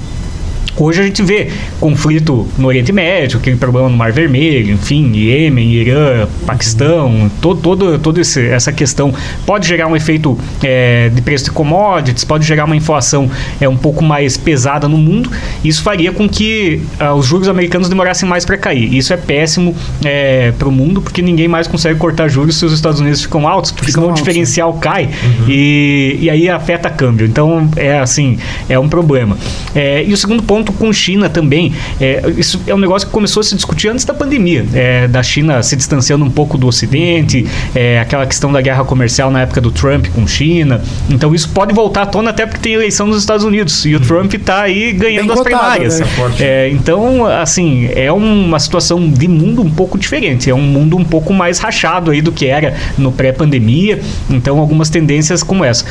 Hoje 0.76 1.00
a 1.00 1.04
gente 1.04 1.22
vê 1.22 1.48
conflito 1.78 2.48
no 2.56 2.68
Oriente 2.68 2.92
Médio, 2.92 3.38
aquele 3.38 3.56
problema 3.56 3.88
no 3.88 3.96
Mar 3.96 4.12
Vermelho, 4.12 4.72
enfim, 4.72 5.12
Iêmen, 5.14 5.72
Irã, 5.72 6.26
Paquistão, 6.46 7.30
todo, 7.40 7.60
todo, 7.60 7.98
toda 7.98 8.20
essa 8.20 8.72
questão 8.72 9.12
pode 9.44 9.66
gerar 9.68 9.88
um 9.88 9.96
efeito 9.96 10.38
é, 10.62 11.10
de 11.10 11.20
preço 11.20 11.44
de 11.44 11.50
commodities, 11.50 12.24
pode 12.24 12.46
gerar 12.46 12.64
uma 12.64 12.76
inflação 12.76 13.30
é, 13.60 13.68
um 13.68 13.76
pouco 13.76 14.02
mais 14.02 14.36
pesada 14.36 14.88
no 14.88 14.96
mundo. 14.96 15.30
Isso 15.62 15.82
faria 15.82 16.12
com 16.12 16.28
que 16.28 16.82
ah, 16.98 17.14
os 17.14 17.26
juros 17.26 17.48
americanos 17.48 17.88
demorassem 17.88 18.28
mais 18.28 18.44
para 18.44 18.56
cair. 18.56 18.94
Isso 18.94 19.12
é 19.12 19.16
péssimo 19.16 19.74
é, 20.04 20.52
para 20.52 20.68
o 20.68 20.72
mundo, 20.72 21.02
porque 21.02 21.20
ninguém 21.20 21.48
mais 21.48 21.66
consegue 21.66 21.98
cortar 21.98 22.28
juros 22.28 22.56
se 22.56 22.64
os 22.64 22.72
Estados 22.72 23.00
Unidos 23.00 23.22
ficam 23.22 23.46
altos, 23.46 23.70
porque 23.70 23.92
senão 23.92 24.10
o 24.10 24.14
diferencial 24.14 24.72
cai 24.74 25.04
uhum. 25.04 25.44
e, 25.48 26.18
e 26.22 26.30
aí 26.30 26.48
afeta 26.48 26.88
câmbio. 26.88 27.26
Então, 27.26 27.68
é 27.76 27.98
assim, 27.98 28.38
é 28.68 28.78
um 28.78 28.88
problema. 28.88 29.36
É, 29.74 30.02
e 30.04 30.12
o 30.12 30.16
segundo 30.16 30.42
ponto 30.50 30.72
com 30.72 30.92
China 30.92 31.28
também. 31.28 31.72
É, 32.00 32.24
isso 32.36 32.60
é 32.66 32.74
um 32.74 32.78
negócio 32.78 33.06
que 33.06 33.14
começou 33.14 33.40
a 33.40 33.44
se 33.44 33.54
discutir 33.54 33.86
antes 33.86 34.04
da 34.04 34.12
pandemia, 34.12 34.66
é, 34.74 35.06
da 35.06 35.22
China 35.22 35.62
se 35.62 35.76
distanciando 35.76 36.24
um 36.24 36.30
pouco 36.30 36.58
do 36.58 36.66
Ocidente, 36.66 37.46
é, 37.72 38.00
aquela 38.00 38.26
questão 38.26 38.50
da 38.50 38.60
guerra 38.60 38.84
comercial 38.84 39.30
na 39.30 39.42
época 39.42 39.60
do 39.60 39.70
Trump 39.70 40.08
com 40.08 40.26
China. 40.26 40.82
Então 41.08 41.32
isso 41.32 41.50
pode 41.50 41.72
voltar 41.72 42.02
à 42.02 42.06
tona 42.06 42.30
até 42.30 42.46
porque 42.46 42.62
tem 42.62 42.72
eleição 42.72 43.06
nos 43.06 43.18
Estados 43.18 43.44
Unidos 43.44 43.84
e 43.84 43.94
o 43.94 44.00
Trump 44.00 44.34
está 44.34 44.62
aí 44.62 44.92
ganhando 44.92 45.28
Bem 45.28 45.34
as 45.34 45.38
cotado, 45.38 45.60
primárias. 45.60 46.00
Né? 46.00 46.06
É, 46.40 46.68
então, 46.70 47.26
assim, 47.26 47.88
é 47.94 48.10
uma 48.10 48.58
situação 48.58 49.08
de 49.08 49.28
mundo 49.28 49.62
um 49.62 49.70
pouco 49.70 49.96
diferente. 49.96 50.50
É 50.50 50.54
um 50.54 50.62
mundo 50.62 50.96
um 50.96 51.04
pouco 51.04 51.32
mais 51.32 51.60
rachado 51.60 52.10
aí 52.10 52.20
do 52.20 52.32
que 52.32 52.46
era 52.46 52.74
no 52.98 53.12
pré-pandemia. 53.12 54.00
Então, 54.28 54.58
algumas 54.58 54.90
tendências 54.90 55.44
como 55.44 55.64
essa. 55.64 55.84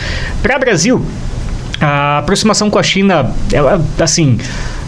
Para 0.44 0.60
Brasil, 0.60 1.02
a 1.80 2.20
aproximação 2.20 2.70
com 2.70 2.80
a 2.80 2.84
China, 2.84 3.34
ela, 3.52 3.84
assim 4.00 4.38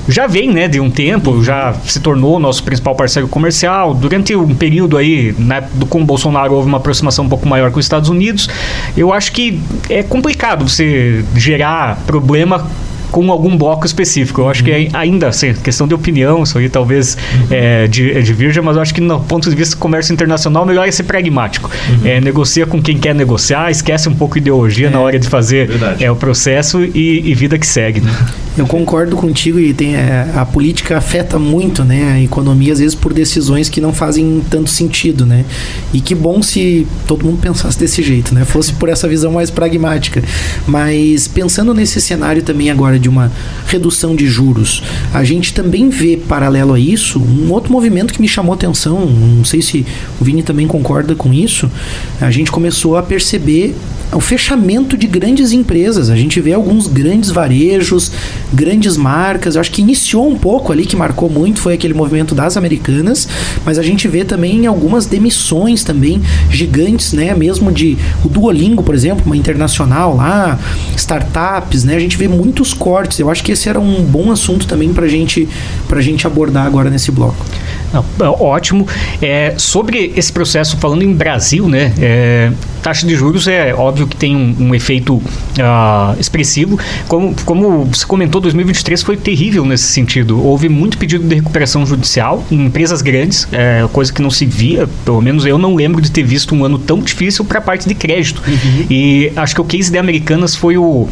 já 0.07 0.27
vem 0.27 0.51
né, 0.51 0.67
de 0.67 0.79
um 0.79 0.89
tempo, 0.89 1.43
já 1.43 1.73
se 1.85 1.99
tornou 1.99 2.39
nosso 2.39 2.63
principal 2.63 2.95
parceiro 2.95 3.27
comercial. 3.27 3.93
Durante 3.93 4.35
um 4.35 4.55
período 4.55 4.97
aí, 4.97 5.33
né, 5.37 5.63
do, 5.73 5.85
com 5.85 6.01
o 6.01 6.05
Bolsonaro, 6.05 6.53
houve 6.53 6.67
uma 6.67 6.77
aproximação 6.77 7.25
um 7.25 7.29
pouco 7.29 7.47
maior 7.47 7.71
com 7.71 7.79
os 7.79 7.85
Estados 7.85 8.09
Unidos. 8.09 8.49
Eu 8.97 9.13
acho 9.13 9.31
que 9.31 9.59
é 9.89 10.01
complicado 10.03 10.67
você 10.67 11.23
gerar 11.35 11.97
problema 12.05 12.67
com 13.11 13.31
algum 13.31 13.55
bloco 13.57 13.85
específico. 13.85 14.41
Eu 14.41 14.49
acho 14.49 14.63
que 14.63 14.89
ainda, 14.93 15.27
assim, 15.27 15.53
questão 15.53 15.87
de 15.87 15.93
opinião, 15.93 16.43
isso 16.43 16.57
aí 16.57 16.69
talvez 16.69 17.15
uhum. 17.15 17.47
é, 17.51 17.87
de, 17.87 18.21
divirja, 18.23 18.61
mas 18.61 18.75
eu 18.75 18.81
acho 18.81 18.93
que 18.93 19.01
no 19.01 19.19
ponto 19.19 19.49
de 19.49 19.55
vista 19.55 19.75
do 19.75 19.79
comércio 19.79 20.13
internacional, 20.13 20.65
melhor 20.65 20.87
é 20.87 20.91
ser 20.91 21.03
pragmático. 21.03 21.69
Uhum. 21.89 22.07
É, 22.07 22.21
negocia 22.21 22.65
com 22.65 22.81
quem 22.81 22.97
quer 22.97 23.13
negociar, 23.13 23.69
esquece 23.69 24.07
um 24.07 24.15
pouco 24.15 24.37
ideologia 24.37 24.87
é, 24.87 24.89
na 24.89 24.99
hora 24.99 25.19
de 25.19 25.27
fazer 25.27 25.69
é, 25.99 26.09
o 26.09 26.15
processo 26.15 26.83
e, 26.83 27.29
e, 27.29 27.35
vida 27.35 27.57
que 27.59 27.67
segue. 27.67 28.01
Né? 28.01 28.11
Eu 28.57 28.67
concordo 28.67 29.15
contigo 29.15 29.57
e 29.59 29.73
tem, 29.73 29.95
é, 29.95 30.29
a 30.35 30.45
política 30.45 30.97
afeta 30.97 31.39
muito 31.39 31.85
né, 31.85 32.13
a 32.13 32.21
economia, 32.21 32.73
às 32.73 32.79
vezes 32.79 32.93
por 32.93 33.13
decisões 33.13 33.69
que 33.69 33.79
não 33.79 33.93
fazem 33.93 34.43
tanto 34.49 34.69
sentido. 34.69 35.25
Né? 35.25 35.45
E 35.93 36.01
que 36.01 36.13
bom 36.13 36.41
se 36.41 36.85
todo 37.07 37.25
mundo 37.25 37.39
pensasse 37.39 37.79
desse 37.79 38.03
jeito, 38.03 38.35
né? 38.35 38.43
fosse 38.43 38.73
por 38.73 38.89
essa 38.89 39.07
visão 39.07 39.31
mais 39.31 39.49
pragmática. 39.49 40.21
Mas 40.67 41.29
pensando 41.29 41.73
nesse 41.73 42.01
cenário 42.01 42.41
também 42.41 42.69
agora 42.69 42.99
de 42.99 43.07
uma 43.07 43.31
redução 43.67 44.15
de 44.15 44.27
juros. 44.27 44.83
A 45.13 45.23
gente 45.23 45.53
também 45.53 45.89
vê, 45.89 46.17
paralelo 46.17 46.73
a 46.73 46.79
isso, 46.79 47.19
um 47.19 47.51
outro 47.51 47.71
movimento 47.71 48.13
que 48.13 48.21
me 48.21 48.27
chamou 48.27 48.53
atenção, 48.53 49.05
não 49.05 49.45
sei 49.45 49.61
se 49.61 49.85
o 50.19 50.25
Vini 50.25 50.43
também 50.43 50.67
concorda 50.67 51.15
com 51.15 51.33
isso, 51.33 51.71
a 52.19 52.29
gente 52.29 52.51
começou 52.51 52.97
a 52.97 53.03
perceber 53.03 53.75
o 54.13 54.19
fechamento 54.19 54.97
de 54.97 55.07
grandes 55.07 55.51
empresas. 55.51 56.09
A 56.09 56.15
gente 56.15 56.39
vê 56.41 56.53
alguns 56.53 56.87
grandes 56.87 57.29
varejos, 57.29 58.11
grandes 58.53 58.97
marcas. 58.97 59.55
Eu 59.55 59.61
acho 59.61 59.71
que 59.71 59.81
iniciou 59.81 60.27
um 60.27 60.37
pouco 60.37 60.71
ali, 60.71 60.85
que 60.85 60.95
marcou 60.95 61.29
muito, 61.29 61.59
foi 61.61 61.73
aquele 61.73 61.93
movimento 61.93 62.35
das 62.35 62.57
americanas, 62.57 63.27
mas 63.65 63.79
a 63.79 63.83
gente 63.83 64.07
vê 64.07 64.25
também 64.25 64.65
algumas 64.65 65.05
demissões 65.05 65.83
também 65.83 66.21
gigantes, 66.49 67.13
né? 67.13 67.33
Mesmo 67.33 67.71
de 67.71 67.97
o 68.23 68.29
Duolingo, 68.29 68.83
por 68.83 68.95
exemplo, 68.95 69.25
uma 69.25 69.37
internacional 69.37 70.15
lá, 70.15 70.59
startups, 70.95 71.83
né? 71.83 71.95
A 71.95 71.99
gente 71.99 72.17
vê 72.17 72.27
muitos 72.27 72.73
cortes. 72.73 73.19
Eu 73.19 73.29
acho 73.29 73.43
que 73.43 73.51
esse 73.51 73.69
era 73.69 73.79
um 73.79 74.03
bom 74.03 74.31
assunto 74.31 74.67
também 74.67 74.93
para 74.93 75.07
gente, 75.07 75.47
a 75.89 76.01
gente 76.01 76.25
abordar 76.27 76.65
agora 76.65 76.89
nesse 76.89 77.11
bloco. 77.11 77.45
Não, 77.93 78.05
é 78.19 78.29
ótimo. 78.29 78.87
É, 79.21 79.53
sobre 79.57 80.13
esse 80.15 80.31
processo, 80.31 80.77
falando 80.77 81.03
em 81.03 81.13
Brasil, 81.13 81.67
né? 81.67 81.93
É, 81.99 82.51
taxa 82.81 83.05
de 83.05 83.15
juros 83.15 83.47
é 83.47 83.73
óbvio 83.73 84.07
que 84.07 84.15
tem 84.15 84.35
um, 84.35 84.55
um 84.59 84.75
efeito 84.75 85.15
uh, 85.15 86.19
expressivo. 86.19 86.79
Como, 87.07 87.35
como 87.45 87.85
você 87.85 88.05
comentou, 88.05 88.41
2023 88.41 89.01
foi 89.03 89.17
terrível 89.17 89.65
nesse 89.65 89.85
sentido. 89.85 90.43
Houve 90.43 90.69
muito 90.69 90.97
pedido 90.97 91.27
de 91.27 91.35
recuperação 91.35 91.85
judicial 91.85 92.43
em 92.51 92.65
empresas 92.65 93.01
grandes, 93.01 93.47
é, 93.51 93.87
coisa 93.91 94.11
que 94.11 94.21
não 94.21 94.31
se 94.31 94.45
via, 94.45 94.87
pelo 95.05 95.21
menos 95.21 95.45
eu 95.45 95.57
não 95.57 95.75
lembro 95.75 96.01
de 96.01 96.11
ter 96.11 96.23
visto 96.23 96.55
um 96.55 96.65
ano 96.65 96.77
tão 96.77 96.99
difícil 96.99 97.45
para 97.45 97.59
a 97.59 97.61
parte 97.61 97.87
de 97.87 97.95
crédito. 97.95 98.41
Uhum. 98.47 98.85
E 98.89 99.31
acho 99.35 99.55
que 99.55 99.61
o 99.61 99.65
case 99.65 99.91
de 99.91 99.97
Americanas 99.97 100.55
foi 100.55 100.77
o, 100.77 100.83
uh, 100.83 101.09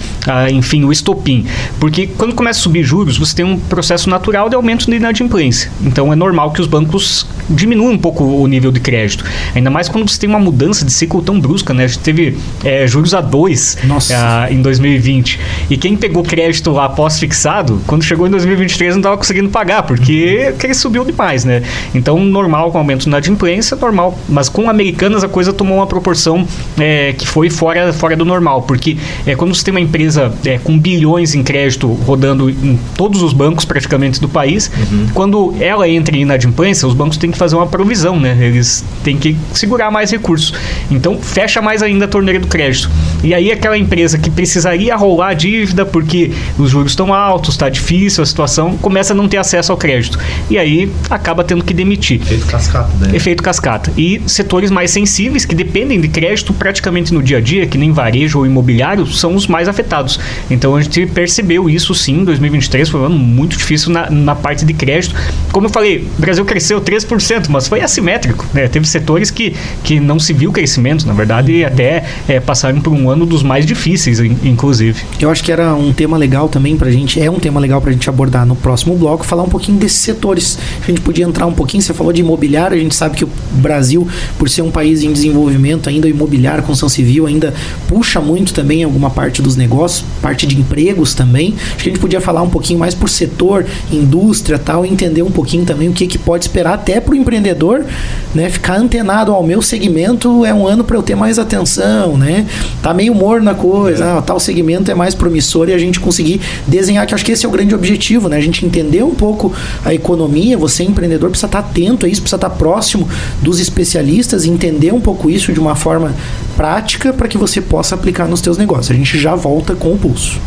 enfim, 0.51 0.83
o 0.83 0.91
estopim. 0.91 1.45
Porque 1.79 2.07
quando 2.07 2.33
começa 2.33 2.59
a 2.59 2.63
subir 2.63 2.83
juros, 2.83 3.17
você 3.17 3.35
tem 3.35 3.45
um 3.45 3.59
processo 3.59 4.09
natural 4.09 4.49
de 4.49 4.55
aumento 4.55 4.89
de 4.89 4.95
inadimplência. 4.95 5.71
Então 5.81 6.11
é 6.11 6.15
normal 6.15 6.51
que 6.51 6.61
os 6.61 6.67
bancos 6.67 7.27
diminuam 7.49 7.93
um 7.93 7.97
pouco 7.97 8.23
o 8.23 8.47
nível 8.47 8.71
de 8.71 8.79
crédito. 8.79 9.23
Ainda 9.55 9.69
mais 9.69 9.89
quando 9.89 10.09
você 10.09 10.19
tem 10.19 10.29
uma 10.29 10.39
mudança 10.39 10.85
de 10.85 10.91
ciclo 10.91 11.21
tão 11.21 11.39
brusca, 11.39 11.58
né? 11.73 11.83
A 11.83 11.87
gente 11.87 11.99
teve 11.99 12.37
é, 12.63 12.87
juros 12.87 13.13
a 13.13 13.21
dois 13.21 13.77
uh, 13.83 14.53
em 14.53 14.61
2020. 14.61 15.39
E 15.69 15.77
quem 15.77 15.95
pegou 15.95 16.23
crédito 16.23 16.71
lá 16.71 16.89
pós-fixado, 16.89 17.81
quando 17.87 18.03
chegou 18.03 18.27
em 18.27 18.31
2023 18.31 18.95
não 18.95 18.99
estava 18.99 19.17
conseguindo 19.17 19.49
pagar, 19.49 19.83
porque, 19.83 20.47
porque 20.51 20.67
ele 20.67 20.73
subiu 20.73 21.03
demais, 21.03 21.45
né? 21.45 21.63
Então, 21.93 22.19
normal 22.19 22.71
com 22.71 22.77
aumento 22.77 23.01
de 23.01 23.07
inadimplência, 23.07 23.75
normal. 23.77 24.17
Mas 24.27 24.49
com 24.49 24.69
americanas 24.69 25.23
a 25.23 25.27
coisa 25.27 25.53
tomou 25.53 25.77
uma 25.77 25.87
proporção 25.87 26.47
é, 26.77 27.13
que 27.13 27.27
foi 27.27 27.49
fora, 27.49 27.91
fora 27.93 28.15
do 28.15 28.25
normal, 28.25 28.63
porque 28.63 28.97
é, 29.25 29.35
quando 29.35 29.55
você 29.55 29.63
tem 29.63 29.73
uma 29.73 29.79
empresa 29.79 30.33
é, 30.45 30.57
com 30.57 30.77
bilhões 30.77 31.35
em 31.35 31.43
crédito 31.43 31.87
rodando 32.05 32.49
em 32.49 32.79
todos 32.95 33.21
os 33.21 33.33
bancos 33.33 33.65
praticamente 33.65 34.19
do 34.19 34.27
país, 34.27 34.71
uhum. 34.91 35.07
quando 35.13 35.55
ela 35.59 35.87
entra 35.87 36.15
em 36.15 36.21
inadimplência, 36.21 36.87
os 36.87 36.93
bancos 36.93 37.17
têm 37.17 37.31
que 37.31 37.37
fazer 37.37 37.55
uma 37.55 37.67
provisão, 37.67 38.19
né? 38.19 38.37
Eles 38.39 38.83
têm 39.03 39.17
que 39.17 39.35
segurar 39.53 39.89
mais 39.91 40.11
recursos. 40.11 40.53
Então 40.91 41.17
fecha 41.17 41.48
mais 41.61 41.81
ainda 41.81 42.05
a 42.05 42.07
torneira 42.07 42.39
do 42.39 42.47
crédito. 42.47 42.89
E 43.23 43.33
aí 43.33 43.51
aquela 43.51 43.77
empresa 43.77 44.17
que 44.17 44.29
precisaria 44.29 44.95
rolar 44.95 45.29
a 45.29 45.33
dívida 45.33 45.85
porque 45.85 46.31
os 46.57 46.69
juros 46.69 46.91
estão 46.91 47.13
altos, 47.13 47.55
está 47.55 47.67
difícil 47.69 48.23
a 48.23 48.25
situação, 48.25 48.77
começa 48.77 49.13
a 49.13 49.15
não 49.15 49.27
ter 49.27 49.37
acesso 49.37 49.71
ao 49.71 49.77
crédito. 49.77 50.17
E 50.49 50.57
aí 50.57 50.91
acaba 51.09 51.43
tendo 51.43 51.63
que 51.63 51.73
demitir. 51.73 52.21
Efeito 52.21 52.45
cascata, 52.45 52.91
né? 52.99 53.15
Efeito 53.15 53.43
cascata. 53.43 53.91
E 53.97 54.21
setores 54.27 54.71
mais 54.71 54.91
sensíveis 54.91 55.45
que 55.45 55.55
dependem 55.55 55.99
de 55.99 56.07
crédito 56.07 56.53
praticamente 56.53 57.13
no 57.13 57.21
dia 57.21 57.37
a 57.37 57.41
dia, 57.41 57.65
que 57.65 57.77
nem 57.77 57.91
varejo 57.91 58.39
ou 58.39 58.45
imobiliário, 58.45 59.05
são 59.07 59.35
os 59.35 59.47
mais 59.47 59.67
afetados. 59.67 60.19
Então 60.49 60.75
a 60.75 60.81
gente 60.81 61.05
percebeu 61.07 61.69
isso 61.69 61.93
sim, 61.95 62.23
2023 62.23 62.89
foi 62.89 63.01
um 63.01 63.05
ano 63.05 63.17
muito 63.17 63.57
difícil 63.57 63.91
na, 63.91 64.09
na 64.09 64.35
parte 64.35 64.65
de 64.65 64.73
crédito. 64.73 65.15
Como 65.51 65.67
eu 65.67 65.71
falei, 65.71 66.07
o 66.17 66.21
Brasil 66.21 66.45
cresceu 66.45 66.81
3%, 66.81 67.47
mas 67.49 67.67
foi 67.67 67.81
assimétrico. 67.81 68.45
Né? 68.53 68.67
Teve 68.67 68.87
setores 68.87 69.31
que, 69.31 69.55
que 69.83 69.99
não 69.99 70.19
se 70.19 70.33
viu 70.33 70.51
crescimento, 70.51 71.05
na 71.07 71.13
verdade, 71.13 71.38
e 71.47 71.63
até 71.63 72.03
é, 72.27 72.39
passaram 72.39 72.81
por 72.81 72.91
um 72.91 73.09
ano 73.09 73.25
dos 73.25 73.43
mais 73.43 73.65
difíceis, 73.65 74.19
inclusive. 74.19 75.03
Eu 75.19 75.29
acho 75.29 75.43
que 75.43 75.51
era 75.51 75.73
um 75.75 75.93
tema 75.93 76.17
legal 76.17 76.49
também 76.49 76.75
pra 76.75 76.91
gente, 76.91 77.21
é 77.21 77.29
um 77.29 77.39
tema 77.39 77.59
legal 77.59 77.81
pra 77.81 77.91
gente 77.91 78.09
abordar 78.09 78.45
no 78.45 78.55
próximo 78.55 78.95
bloco, 78.95 79.25
falar 79.25 79.43
um 79.43 79.49
pouquinho 79.49 79.77
desses 79.77 79.99
setores. 79.99 80.57
A 80.83 80.87
gente 80.87 81.01
podia 81.01 81.25
entrar 81.25 81.45
um 81.45 81.53
pouquinho, 81.53 81.81
você 81.81 81.93
falou 81.93 82.11
de 82.11 82.21
imobiliário, 82.21 82.75
a 82.75 82.79
gente 82.79 82.95
sabe 82.95 83.15
que 83.15 83.23
o 83.23 83.29
Brasil, 83.51 84.07
por 84.37 84.49
ser 84.49 84.61
um 84.61 84.71
país 84.71 85.03
em 85.03 85.13
desenvolvimento, 85.13 85.87
ainda 85.87 86.07
o 86.07 86.09
imobiliário, 86.09 86.63
construção 86.63 86.89
civil, 86.89 87.27
ainda 87.27 87.53
puxa 87.87 88.19
muito 88.19 88.53
também 88.53 88.83
alguma 88.83 89.09
parte 89.09 89.41
dos 89.41 89.55
negócios, 89.55 90.03
parte 90.21 90.47
de 90.47 90.57
empregos 90.59 91.13
também. 91.13 91.53
Acho 91.57 91.83
que 91.83 91.89
a 91.89 91.93
gente 91.93 91.99
podia 91.99 92.19
falar 92.19 92.41
um 92.41 92.49
pouquinho 92.49 92.79
mais 92.79 92.95
por 92.95 93.09
setor, 93.09 93.65
indústria 93.91 94.57
tal, 94.57 94.85
entender 94.85 95.21
um 95.21 95.31
pouquinho 95.31 95.65
também 95.65 95.89
o 95.89 95.93
que, 95.93 96.07
que 96.07 96.17
pode 96.17 96.45
esperar 96.45 96.73
até 96.73 96.99
para 96.99 97.13
o 97.13 97.15
empreendedor, 97.15 97.85
né? 98.33 98.49
Ficar 98.49 98.77
antenado 98.77 99.31
ao 99.31 99.43
meu 99.43 99.61
segmento 99.61 100.45
é 100.45 100.53
um 100.53 100.67
ano 100.67 100.83
para 100.83 100.95
eu 100.95 101.03
ter 101.03 101.15
mais 101.15 101.28
atenção, 101.37 102.17
né? 102.17 102.47
Tá 102.81 102.93
meio 102.93 103.13
morno 103.13 103.45
na 103.45 103.53
coisa, 103.53 104.03
é. 104.03 104.17
ah, 104.17 104.21
tal 104.21 104.39
segmento 104.39 104.89
é 104.89 104.95
mais 104.95 105.13
promissor 105.13 105.69
e 105.69 105.73
a 105.73 105.77
gente 105.77 105.99
conseguir 105.99 106.41
desenhar, 106.65 107.05
que 107.05 107.13
acho 107.13 107.25
que 107.25 107.31
esse 107.31 107.45
é 107.45 107.49
o 107.49 107.51
grande 107.51 107.75
objetivo, 107.75 108.29
né? 108.29 108.37
A 108.37 108.41
gente 108.41 108.65
entender 108.65 109.03
um 109.03 109.13
pouco 109.13 109.53
a 109.83 109.93
economia, 109.93 110.57
você 110.57 110.83
empreendedor 110.83 111.29
precisa 111.29 111.47
estar 111.47 111.59
atento 111.59 112.05
a 112.05 112.09
isso, 112.09 112.21
precisa 112.21 112.37
estar 112.37 112.49
próximo 112.51 113.07
dos 113.41 113.59
especialistas, 113.59 114.45
entender 114.45 114.93
um 114.93 115.01
pouco 115.01 115.29
isso 115.29 115.51
de 115.51 115.59
uma 115.59 115.75
forma 115.75 116.13
prática 116.55 117.13
para 117.13 117.27
que 117.27 117.37
você 117.37 117.61
possa 117.61 117.95
aplicar 117.95 118.27
nos 118.27 118.41
teus 118.41 118.57
negócios. 118.57 118.91
A 118.91 118.93
gente 118.93 119.19
já 119.19 119.35
volta 119.35 119.75
com 119.75 119.93
o 119.93 119.97
pulso. 119.97 120.39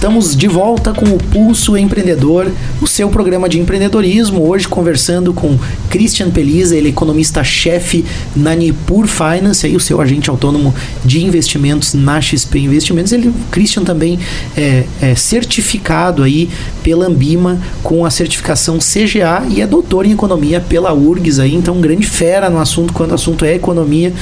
Estamos 0.00 0.34
de 0.34 0.48
volta 0.48 0.94
com 0.94 1.04
o 1.04 1.18
Pulso 1.18 1.76
Empreendedor, 1.76 2.50
o 2.80 2.86
seu 2.86 3.10
programa 3.10 3.46
de 3.50 3.60
empreendedorismo. 3.60 4.48
Hoje 4.48 4.66
conversando 4.66 5.34
com 5.34 5.58
Christian 5.90 6.30
Pelisa, 6.30 6.74
ele 6.74 6.86
é 6.86 6.90
economista-chefe 6.90 8.06
na 8.34 8.54
Nipur 8.54 9.06
Finance, 9.06 9.66
aí 9.66 9.76
o 9.76 9.80
seu 9.80 10.00
agente 10.00 10.30
autônomo 10.30 10.74
de 11.04 11.22
investimentos 11.22 11.92
na 11.92 12.18
XP 12.18 12.60
Investimentos. 12.60 13.12
Ele, 13.12 13.28
o 13.28 13.34
Christian 13.50 13.84
também 13.84 14.18
é, 14.56 14.84
é 15.02 15.14
certificado 15.14 16.22
aí 16.22 16.48
pela 16.90 17.06
Ambima 17.06 17.56
com 17.84 18.04
a 18.04 18.10
certificação 18.10 18.78
CGA 18.78 19.44
e 19.48 19.60
é 19.60 19.66
doutor 19.66 20.04
em 20.04 20.10
economia 20.10 20.60
pela 20.60 20.92
URGS 20.92 21.38
aí, 21.38 21.54
então 21.54 21.80
grande 21.80 22.04
fera 22.04 22.50
no 22.50 22.58
assunto 22.58 22.92
quando 22.92 23.12
o 23.12 23.14
assunto 23.14 23.44
é 23.44 23.54
economia 23.54 24.12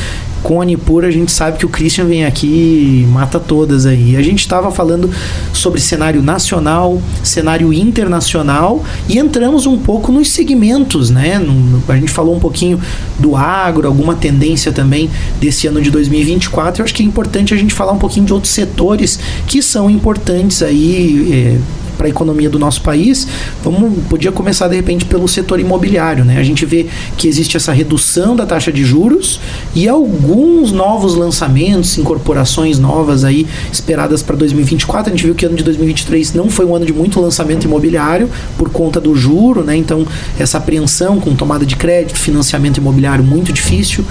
com 0.43 0.61
a 0.61 0.65
Nipur 0.65 1.05
a 1.05 1.11
gente 1.11 1.33
sabe 1.33 1.59
que 1.59 1.67
o 1.67 1.69
Christian 1.69 2.05
vem 2.05 2.25
aqui 2.25 2.47
e 2.47 3.07
mata 3.11 3.41
todas 3.41 3.87
aí. 3.87 4.17
A 4.17 4.23
gente 4.23 4.41
estava 4.41 4.71
falando 4.71 5.11
sobre 5.53 5.81
cenário 5.81 6.23
nacional, 6.23 7.01
cenário 7.23 7.73
internacional 7.73 8.85
e 9.09 9.19
entramos 9.19 9.67
um 9.67 9.79
pouco 9.79 10.13
nos 10.13 10.31
segmentos, 10.31 11.11
né? 11.11 11.41
A 11.89 11.97
gente 11.97 12.11
falou 12.11 12.37
um 12.37 12.41
pouquinho 12.41 12.81
do 13.19 13.35
agro, 13.35 13.87
alguma 13.87 14.15
tendência 14.15 14.73
também 14.73 15.11
desse 15.41 15.67
ano 15.67 15.81
de 15.81 15.91
2024. 15.91 16.83
Eu 16.83 16.85
acho 16.85 16.95
que 16.95 17.03
é 17.03 17.07
importante 17.07 17.53
a 17.53 17.57
gente 17.57 17.75
falar 17.75 17.93
um 17.93 17.99
pouquinho 17.99 18.27
de 18.27 18.33
outros 18.33 18.53
setores 18.53 19.19
que 19.47 19.61
são 19.63 19.91
importantes 19.91 20.63
aí. 20.63 21.29
É, 21.33 21.88
para 21.99 22.07
a 22.07 22.11
economia 22.11 22.49
do 22.49 22.59
nosso 22.59 22.81
país, 22.81 23.27
vamos, 23.63 24.05
podia 24.09 24.31
começar 24.31 24.69
de 24.69 24.77
repente 24.77 25.05
pelo 25.05 25.27
setor 25.27 25.59
imobiliário. 25.59 26.25
Né? 26.25 26.39
A 26.39 26.43
gente 26.43 26.65
vê 26.65 26.87
que 27.17 27.27
existe 27.29 27.57
essa 27.57 27.73
redução 27.73 28.37
da 28.37 28.47
taxa 28.47 28.73
de 28.73 28.85
juros 28.85 29.41
e 29.75 29.89
alguns 29.89 30.71
novos 30.71 31.17
lançamentos, 31.17 31.99
incorporações 31.99 32.79
novas 32.79 33.25
aí 33.25 33.47
esperadas 33.73 34.23
para 34.23 34.37
2024. 34.37 35.13
A 35.13 35.17
gente 35.17 35.27
viu 35.27 35.35
que 35.35 35.45
ano 35.45 35.57
de 35.57 35.65
2023 35.65 36.33
não 36.35 36.49
foi 36.49 36.65
um 36.65 36.75
ano 36.75 36.87
de 36.87 36.93
muito 36.93 37.21
lançamento 37.21 37.65
imobiliário 37.65 38.31
por 38.57 38.71
conta 38.71 39.01
do 39.01 39.15
juro, 39.17 39.65
né? 39.65 39.77
Então, 39.77 40.07
essa 40.39 40.59
apreensão 40.59 41.19
com 41.19 41.35
tomada 41.35 41.67
de 41.67 41.75
crédito, 41.75 42.19
financiamento 42.19 42.79
imobiliário 42.79 43.25
muito 43.25 43.53
difícil. 43.53 44.05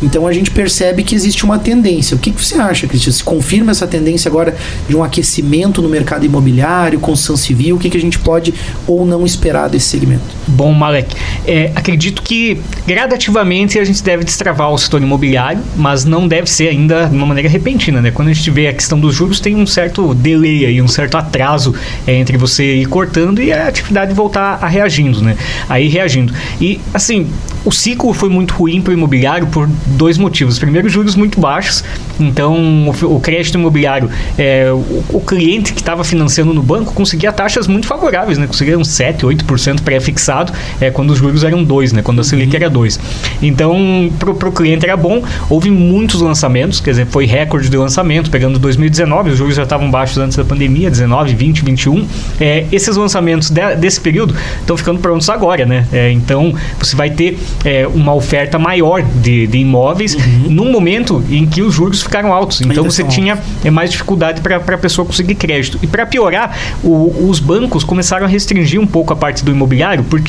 Então, 0.00 0.26
a 0.26 0.32
gente 0.32 0.50
percebe 0.50 1.02
que 1.02 1.14
existe 1.14 1.44
uma 1.44 1.58
tendência. 1.58 2.16
O 2.16 2.20
que, 2.20 2.30
que 2.30 2.44
você 2.44 2.56
acha, 2.56 2.86
Cristian? 2.86 3.12
Se 3.12 3.24
confirma 3.24 3.72
essa 3.72 3.86
tendência 3.86 4.28
agora 4.28 4.54
de 4.88 4.96
um 4.96 5.02
aquecimento 5.02 5.82
no 5.82 5.88
mercado 5.88 6.24
imobiliário, 6.24 7.00
construção 7.00 7.31
civil, 7.36 7.76
o 7.76 7.78
que, 7.78 7.90
que 7.90 7.96
a 7.96 8.00
gente 8.00 8.18
pode 8.18 8.54
ou 8.86 9.04
não 9.04 9.24
esperar 9.24 9.68
desse 9.68 9.86
segmento? 9.86 10.41
Bom, 10.52 10.72
Malek, 10.72 11.14
é, 11.46 11.72
acredito 11.74 12.22
que 12.22 12.60
gradativamente 12.86 13.78
a 13.78 13.84
gente 13.84 14.02
deve 14.02 14.22
destravar 14.22 14.70
o 14.70 14.78
setor 14.78 15.02
imobiliário, 15.02 15.62
mas 15.76 16.04
não 16.04 16.28
deve 16.28 16.48
ser 16.48 16.68
ainda 16.68 17.06
de 17.06 17.16
uma 17.16 17.26
maneira 17.26 17.48
repentina, 17.48 18.00
né? 18.00 18.10
Quando 18.10 18.28
a 18.28 18.32
gente 18.32 18.50
vê 18.50 18.68
a 18.68 18.72
questão 18.72 19.00
dos 19.00 19.14
juros, 19.14 19.40
tem 19.40 19.56
um 19.56 19.66
certo 19.66 20.14
delay 20.14 20.66
aí, 20.66 20.82
um 20.82 20.88
certo 20.88 21.16
atraso 21.16 21.74
é, 22.06 22.14
entre 22.14 22.36
você 22.36 22.76
ir 22.76 22.86
cortando 22.86 23.42
e 23.42 23.52
a 23.52 23.68
atividade 23.68 24.12
voltar 24.12 24.58
a 24.60 24.68
reagindo, 24.68 25.22
né? 25.22 25.36
Aí 25.68 25.88
reagindo. 25.88 26.34
E, 26.60 26.80
assim, 26.92 27.30
o 27.64 27.70
ciclo 27.70 28.12
foi 28.12 28.28
muito 28.28 28.54
ruim 28.54 28.80
para 28.80 28.90
o 28.90 28.94
imobiliário 28.94 29.46
por 29.46 29.68
dois 29.86 30.18
motivos. 30.18 30.58
Primeiro, 30.58 30.88
juros 30.88 31.14
muito 31.14 31.40
baixos. 31.40 31.84
Então, 32.18 32.88
o, 32.88 33.16
o 33.16 33.20
crédito 33.20 33.56
imobiliário, 33.56 34.10
é, 34.36 34.70
o, 34.72 35.04
o 35.16 35.20
cliente 35.20 35.72
que 35.72 35.80
estava 35.80 36.02
financiando 36.04 36.52
no 36.52 36.62
banco 36.62 36.92
conseguia 36.92 37.32
taxas 37.32 37.66
muito 37.66 37.86
favoráveis, 37.86 38.36
né? 38.38 38.46
Conseguia 38.46 38.78
uns 38.78 38.88
7, 38.88 39.24
8% 39.24 39.82
pré-fixado, 39.82 40.41
é, 40.80 40.90
quando 40.90 41.10
os 41.10 41.18
juros 41.18 41.44
eram 41.44 41.62
2, 41.62 41.92
né? 41.92 42.02
Quando 42.02 42.20
a 42.20 42.24
Selic 42.24 42.54
era 42.54 42.70
2. 42.70 42.98
Então, 43.42 44.10
para 44.18 44.48
o 44.48 44.52
cliente 44.52 44.86
era 44.86 44.96
bom. 44.96 45.22
Houve 45.48 45.70
muitos 45.70 46.20
lançamentos, 46.20 46.80
quer 46.80 46.90
dizer, 46.90 47.06
foi 47.06 47.26
recorde 47.26 47.68
de 47.68 47.76
lançamento, 47.76 48.30
pegando 48.30 48.58
2019, 48.58 49.30
os 49.30 49.38
juros 49.38 49.54
já 49.54 49.62
estavam 49.62 49.90
baixos 49.90 50.18
antes 50.18 50.36
da 50.36 50.44
pandemia, 50.44 50.90
19, 50.90 51.34
20, 51.34 51.64
21. 51.64 52.06
É, 52.40 52.66
esses 52.72 52.96
lançamentos 52.96 53.50
de, 53.50 53.76
desse 53.76 54.00
período 54.00 54.34
estão 54.60 54.76
ficando 54.76 55.00
prontos 55.00 55.28
agora, 55.28 55.66
né? 55.66 55.86
É, 55.92 56.10
então, 56.10 56.54
você 56.78 56.96
vai 56.96 57.10
ter 57.10 57.38
é, 57.64 57.86
uma 57.86 58.14
oferta 58.14 58.58
maior 58.58 59.02
de, 59.02 59.46
de 59.46 59.58
imóveis 59.58 60.14
uhum. 60.14 60.50
num 60.50 60.70
momento 60.70 61.22
em 61.30 61.46
que 61.46 61.62
os 61.62 61.74
juros 61.74 62.02
ficaram 62.02 62.32
altos. 62.32 62.60
Então 62.60 62.84
você 62.84 63.04
tinha 63.04 63.38
é, 63.64 63.70
mais 63.70 63.90
dificuldade 63.90 64.40
para 64.40 64.56
a 64.56 64.78
pessoa 64.78 65.06
conseguir 65.06 65.34
crédito. 65.34 65.78
E 65.82 65.86
para 65.86 66.06
piorar, 66.06 66.56
o, 66.82 67.28
os 67.28 67.38
bancos 67.38 67.84
começaram 67.84 68.26
a 68.26 68.28
restringir 68.28 68.80
um 68.80 68.86
pouco 68.86 69.12
a 69.12 69.16
parte 69.16 69.44
do 69.44 69.50
imobiliário, 69.50 70.04
porque 70.04 70.21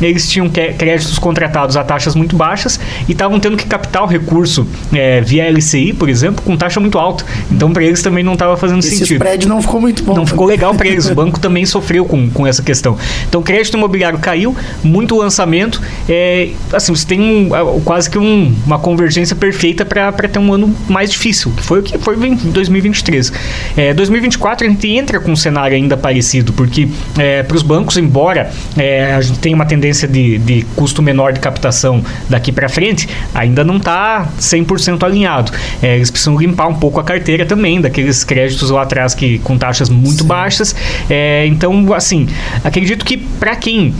eles 0.00 0.28
tinham 0.28 0.48
créditos 0.48 1.18
contratados 1.18 1.76
a 1.76 1.84
taxas 1.84 2.14
muito 2.14 2.36
baixas 2.36 2.78
e 3.08 3.12
estavam 3.12 3.38
tendo 3.40 3.56
que 3.56 3.66
captar 3.66 4.02
o 4.02 4.06
recurso 4.06 4.66
é, 4.92 5.20
via 5.20 5.50
LCI, 5.50 5.92
por 5.92 6.08
exemplo, 6.08 6.42
com 6.44 6.56
taxa 6.56 6.80
muito 6.80 6.98
alta. 6.98 7.24
Então 7.50 7.72
para 7.72 7.82
eles 7.82 8.02
também 8.02 8.22
não 8.22 8.34
estava 8.34 8.56
fazendo 8.56 8.80
Esse 8.80 8.90
sentido. 8.96 9.24
Esse 9.24 9.48
não 9.48 9.60
ficou 9.60 9.80
muito 9.80 10.02
bom. 10.02 10.14
Não 10.14 10.26
ficou 10.26 10.46
legal 10.46 10.74
para 10.74 10.86
eles. 10.86 11.06
O 11.08 11.14
banco 11.14 11.38
também 11.40 11.66
sofreu 11.66 12.04
com, 12.04 12.30
com 12.30 12.46
essa 12.46 12.62
questão. 12.62 12.96
Então 13.28 13.42
crédito 13.42 13.76
imobiliário 13.76 14.18
caiu, 14.18 14.56
muito 14.82 15.16
lançamento. 15.16 15.80
É, 16.08 16.50
assim, 16.72 16.94
você 16.94 17.06
tem 17.06 17.20
um, 17.20 17.80
quase 17.84 18.08
que 18.08 18.18
um, 18.18 18.54
uma 18.66 18.78
convergência 18.78 19.34
perfeita 19.34 19.84
para 19.84 20.12
ter 20.12 20.38
um 20.38 20.52
ano 20.52 20.74
mais 20.88 21.10
difícil, 21.10 21.52
que 21.56 21.62
foi 21.62 21.80
o 21.80 21.82
que 21.82 21.98
foi 21.98 22.16
em 22.26 22.34
2023. 22.34 23.32
É, 23.76 23.94
2024 23.94 24.66
a 24.66 24.70
gente 24.70 24.88
entra 24.88 25.20
com 25.20 25.32
um 25.32 25.36
cenário 25.36 25.76
ainda 25.76 25.96
parecido, 25.96 26.52
porque 26.52 26.88
é, 27.18 27.42
para 27.42 27.56
os 27.56 27.62
bancos, 27.62 27.96
embora 27.96 28.50
é, 28.76 29.14
a 29.14 29.20
gente 29.20 29.38
tenha 29.40 29.54
uma 29.54 29.66
tendência 29.66 30.06
de, 30.06 30.38
de 30.38 30.62
custo 30.76 31.02
menor 31.02 31.32
de 31.32 31.40
captação 31.40 32.02
daqui 32.28 32.52
para 32.52 32.68
frente, 32.68 33.08
ainda 33.34 33.64
não 33.64 33.76
está 33.76 34.28
100% 34.38 35.02
alinhado. 35.02 35.52
É, 35.82 35.96
eles 35.96 36.10
precisam 36.10 36.38
limpar 36.38 36.68
um 36.68 36.74
pouco 36.74 37.00
a 37.00 37.04
carteira 37.04 37.44
também, 37.46 37.80
daqueles 37.80 38.24
créditos 38.24 38.70
lá 38.70 38.82
atrás 38.82 39.14
que 39.14 39.38
com 39.40 39.56
taxas 39.56 39.88
muito 39.88 40.22
Sim. 40.22 40.28
baixas. 40.28 40.74
É, 41.08 41.46
então, 41.46 41.92
assim, 41.94 42.28
acredito 42.62 43.04
que 43.04 43.16
para 43.16 43.56
quem 43.56 43.94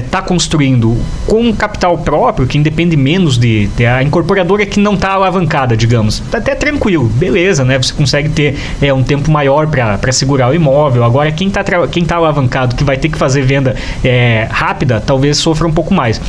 está 0.00 0.18
é, 0.18 0.22
construindo 0.22 0.96
com 1.26 1.52
capital 1.54 1.98
próprio, 1.98 2.46
que 2.46 2.58
independe 2.58 2.96
menos 2.96 3.38
de, 3.38 3.66
de 3.68 3.86
a 3.86 4.02
incorporadora 4.02 4.66
que 4.66 4.80
não 4.80 4.94
está 4.94 5.12
alavancada, 5.12 5.76
digamos, 5.76 6.20
tá 6.30 6.38
até 6.38 6.54
tranquilo, 6.54 7.04
beleza, 7.04 7.64
né? 7.64 7.78
Você 7.78 7.92
consegue 7.92 8.28
ter 8.28 8.56
é, 8.80 8.92
um 8.92 9.02
tempo 9.02 9.30
maior 9.30 9.66
para 9.66 10.12
segurar 10.12 10.50
o 10.50 10.54
imóvel. 10.54 11.04
Agora, 11.04 11.30
quem 11.30 11.48
está 11.48 11.62
quem 11.90 12.04
tá 12.04 12.16
alavancado, 12.16 12.74
que 12.74 12.84
vai 12.84 12.96
ter 12.96 13.08
que 13.08 13.18
fazer 13.18 13.42
venda 13.42 13.74
é, 14.04 14.46
rápida, 14.50 14.71
talvez 15.00 15.38
sofra 15.38 15.66
um 15.66 15.72
pouco 15.72 15.94
mais. 15.94 16.20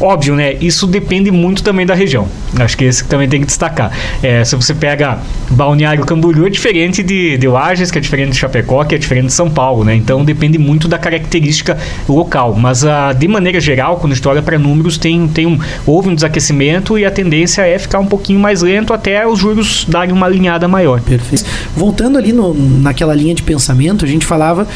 Óbvio, 0.00 0.34
né? 0.34 0.54
Isso 0.60 0.86
depende 0.86 1.30
muito 1.30 1.62
também 1.62 1.86
da 1.86 1.94
região. 1.94 2.26
Acho 2.58 2.76
que 2.76 2.84
esse 2.84 3.04
também 3.04 3.28
tem 3.28 3.40
que 3.40 3.46
destacar. 3.46 3.92
É, 4.22 4.44
se 4.44 4.56
você 4.56 4.74
pega 4.74 5.18
Balneário 5.50 6.04
Camboriú, 6.04 6.46
é 6.46 6.50
diferente 6.50 7.02
de, 7.02 7.38
de 7.38 7.46
Lages, 7.46 7.90
que 7.90 7.98
é 7.98 8.00
diferente 8.00 8.32
de 8.32 8.38
Chapecó, 8.38 8.84
que 8.84 8.94
é 8.94 8.98
diferente 8.98 9.26
de 9.26 9.32
São 9.32 9.48
Paulo, 9.48 9.84
né? 9.84 9.94
Então 9.94 10.24
depende 10.24 10.58
muito 10.58 10.88
da 10.88 10.98
característica 10.98 11.78
local. 12.08 12.54
Mas 12.54 12.84
a, 12.84 13.12
de 13.12 13.28
maneira 13.28 13.60
geral, 13.60 13.96
quando 13.98 14.12
a 14.12 14.16
gente 14.16 14.26
olha 14.26 14.42
para 14.42 14.58
números, 14.58 14.98
tem, 14.98 15.28
tem 15.28 15.46
um, 15.46 15.58
houve 15.86 16.08
um 16.08 16.14
desaquecimento 16.14 16.98
e 16.98 17.04
a 17.04 17.10
tendência 17.10 17.62
é 17.62 17.78
ficar 17.78 18.00
um 18.00 18.06
pouquinho 18.06 18.40
mais 18.40 18.62
lento 18.62 18.92
até 18.92 19.26
os 19.26 19.38
juros 19.38 19.86
darem 19.88 20.12
uma 20.12 20.26
alinhada 20.26 20.66
maior. 20.66 21.00
Perfeito. 21.00 21.44
Voltando 21.76 22.18
ali 22.18 22.32
no, 22.32 22.52
naquela 22.54 23.14
linha 23.14 23.34
de 23.34 23.42
pensamento, 23.42 24.04
a 24.04 24.08
gente 24.08 24.26
falava 24.26 24.66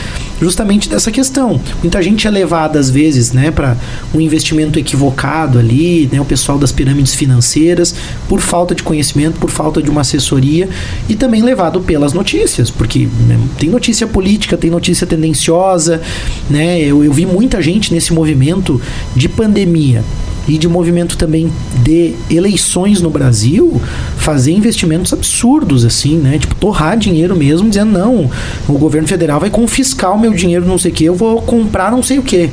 justamente 0.40 0.88
dessa 0.88 1.10
questão. 1.10 1.60
Muita 1.82 2.00
gente 2.02 2.26
é 2.26 2.30
levada, 2.30 2.78
às 2.78 2.88
vezes, 2.88 3.32
né, 3.32 3.50
para 3.50 3.76
um 4.14 4.20
investimento 4.20 4.78
equivocado 4.78 5.07
equivocado 5.08 5.58
ali, 5.58 6.08
né, 6.12 6.20
o 6.20 6.24
pessoal 6.24 6.58
das 6.58 6.70
pirâmides 6.70 7.14
financeiras, 7.14 7.94
por 8.28 8.40
falta 8.40 8.74
de 8.74 8.82
conhecimento, 8.82 9.38
por 9.38 9.50
falta 9.50 9.82
de 9.82 9.90
uma 9.90 10.02
assessoria 10.02 10.68
e 11.08 11.14
também 11.14 11.42
levado 11.42 11.80
pelas 11.80 12.12
notícias, 12.12 12.70
porque 12.70 13.08
né, 13.26 13.38
tem 13.58 13.70
notícia 13.70 14.06
política, 14.06 14.56
tem 14.56 14.70
notícia 14.70 15.06
tendenciosa, 15.06 16.00
né? 16.48 16.80
Eu, 16.80 17.02
eu 17.02 17.12
vi 17.12 17.26
muita 17.26 17.60
gente 17.62 17.92
nesse 17.92 18.12
movimento 18.12 18.80
de 19.16 19.28
pandemia 19.28 20.04
e 20.46 20.56
de 20.56 20.66
movimento 20.66 21.16
também 21.18 21.52
de 21.82 22.14
eleições 22.30 23.02
no 23.02 23.10
Brasil 23.10 23.80
fazer 24.16 24.52
investimentos 24.52 25.12
absurdos 25.12 25.84
assim, 25.84 26.16
né? 26.16 26.38
Tipo, 26.38 26.54
torrar 26.54 26.96
dinheiro 26.96 27.36
mesmo, 27.36 27.68
dizendo 27.68 27.92
não, 27.92 28.30
o 28.66 28.72
governo 28.78 29.06
federal 29.06 29.38
vai 29.40 29.50
confiscar 29.50 30.14
o 30.14 30.18
meu 30.18 30.32
dinheiro, 30.32 30.64
não 30.64 30.78
sei 30.78 30.90
o 30.90 30.94
que, 30.94 31.04
eu 31.04 31.14
vou 31.14 31.42
comprar 31.42 31.90
não 31.90 32.02
sei 32.02 32.18
o 32.18 32.22
que 32.22 32.50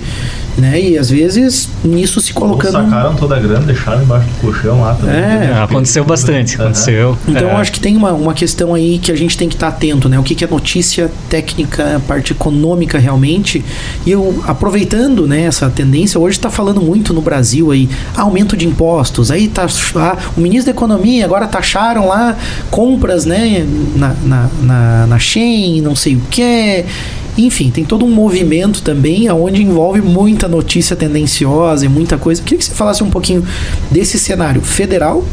né? 0.58 0.80
E 0.80 0.98
às 0.98 1.10
vezes 1.10 1.70
nisso 1.84 2.22
se 2.22 2.34
colocando. 2.34 2.76
Ou 2.76 2.84
sacaram 2.84 3.16
toda 3.16 3.36
a 3.36 3.40
grana, 3.40 3.66
deixaram 3.66 4.04
embaixo 4.04 4.28
do 4.28 4.42
colchão 4.42 4.82
lá 4.82 4.94
também. 4.96 5.16
É, 5.16 5.60
aconteceu 5.62 6.04
bastante, 6.04 6.56
aconteceu. 6.56 7.18
Então 7.28 7.50
é. 7.50 7.56
acho 7.56 7.72
que 7.72 7.80
tem 7.80 7.96
uma, 7.96 8.14
uma 8.14 8.34
questão 8.34 8.74
aí 8.74 9.00
que 9.00 9.12
a 9.12 9.16
gente 9.16 9.38
tem 9.38 9.50
que 9.50 9.56
estar 9.56 9.72
tá 9.72 9.76
atento, 9.76 10.08
né? 10.08 10.18
O 10.20 10.24
que, 10.24 10.36
que 10.36 10.44
é 10.44 10.48
notícia 10.48 11.12
técnica, 11.30 12.02
parte 12.08 12.32
econômica 12.32 12.98
realmente. 12.98 13.64
E 14.06 14.12
eu, 14.12 14.44
aproveitando 14.48 15.28
né, 15.28 15.42
essa 15.42 15.70
tendência, 15.70 16.20
hoje 16.20 16.38
está 16.38 16.50
falando 16.50 16.82
muito 16.82 17.14
no 17.14 17.22
Brasil 17.22 17.72
aí, 17.72 17.90
aumento 18.16 18.56
de 18.56 18.68
impostos, 18.68 19.32
aí 19.32 19.48
tá 19.48 19.68
ah, 19.96 20.18
o 20.38 20.42
ministro 20.42 20.72
da 20.72 20.78
Economia 20.78 21.26
agora 21.26 21.48
taxaram 21.48 22.08
lá 22.08 22.36
compras 22.70 23.26
né, 23.26 23.66
na, 23.96 24.16
na, 24.24 24.50
na, 24.62 25.08
na 25.08 25.20
Shein, 25.20 25.82
não 25.82 25.96
sei 25.96 26.16
o 26.16 26.22
que. 26.30 26.86
Enfim, 27.38 27.70
tem 27.70 27.84
todo 27.84 28.06
um 28.06 28.12
movimento 28.12 28.82
também 28.82 29.30
onde 29.30 29.62
envolve 29.62 30.02
muita 30.02 30.48
notícia 30.48 30.96
tendenciosa 30.96 31.86
e 31.86 31.90
muita 31.90 32.18
coisa. 32.18 32.42
Queria 32.42 32.58
que 32.58 32.66
você 32.66 32.74
falasse 32.74 33.04
um 33.04 33.10
pouquinho 33.10 33.46
desse 33.92 34.18
cenário 34.18 34.62
federal 34.62 35.24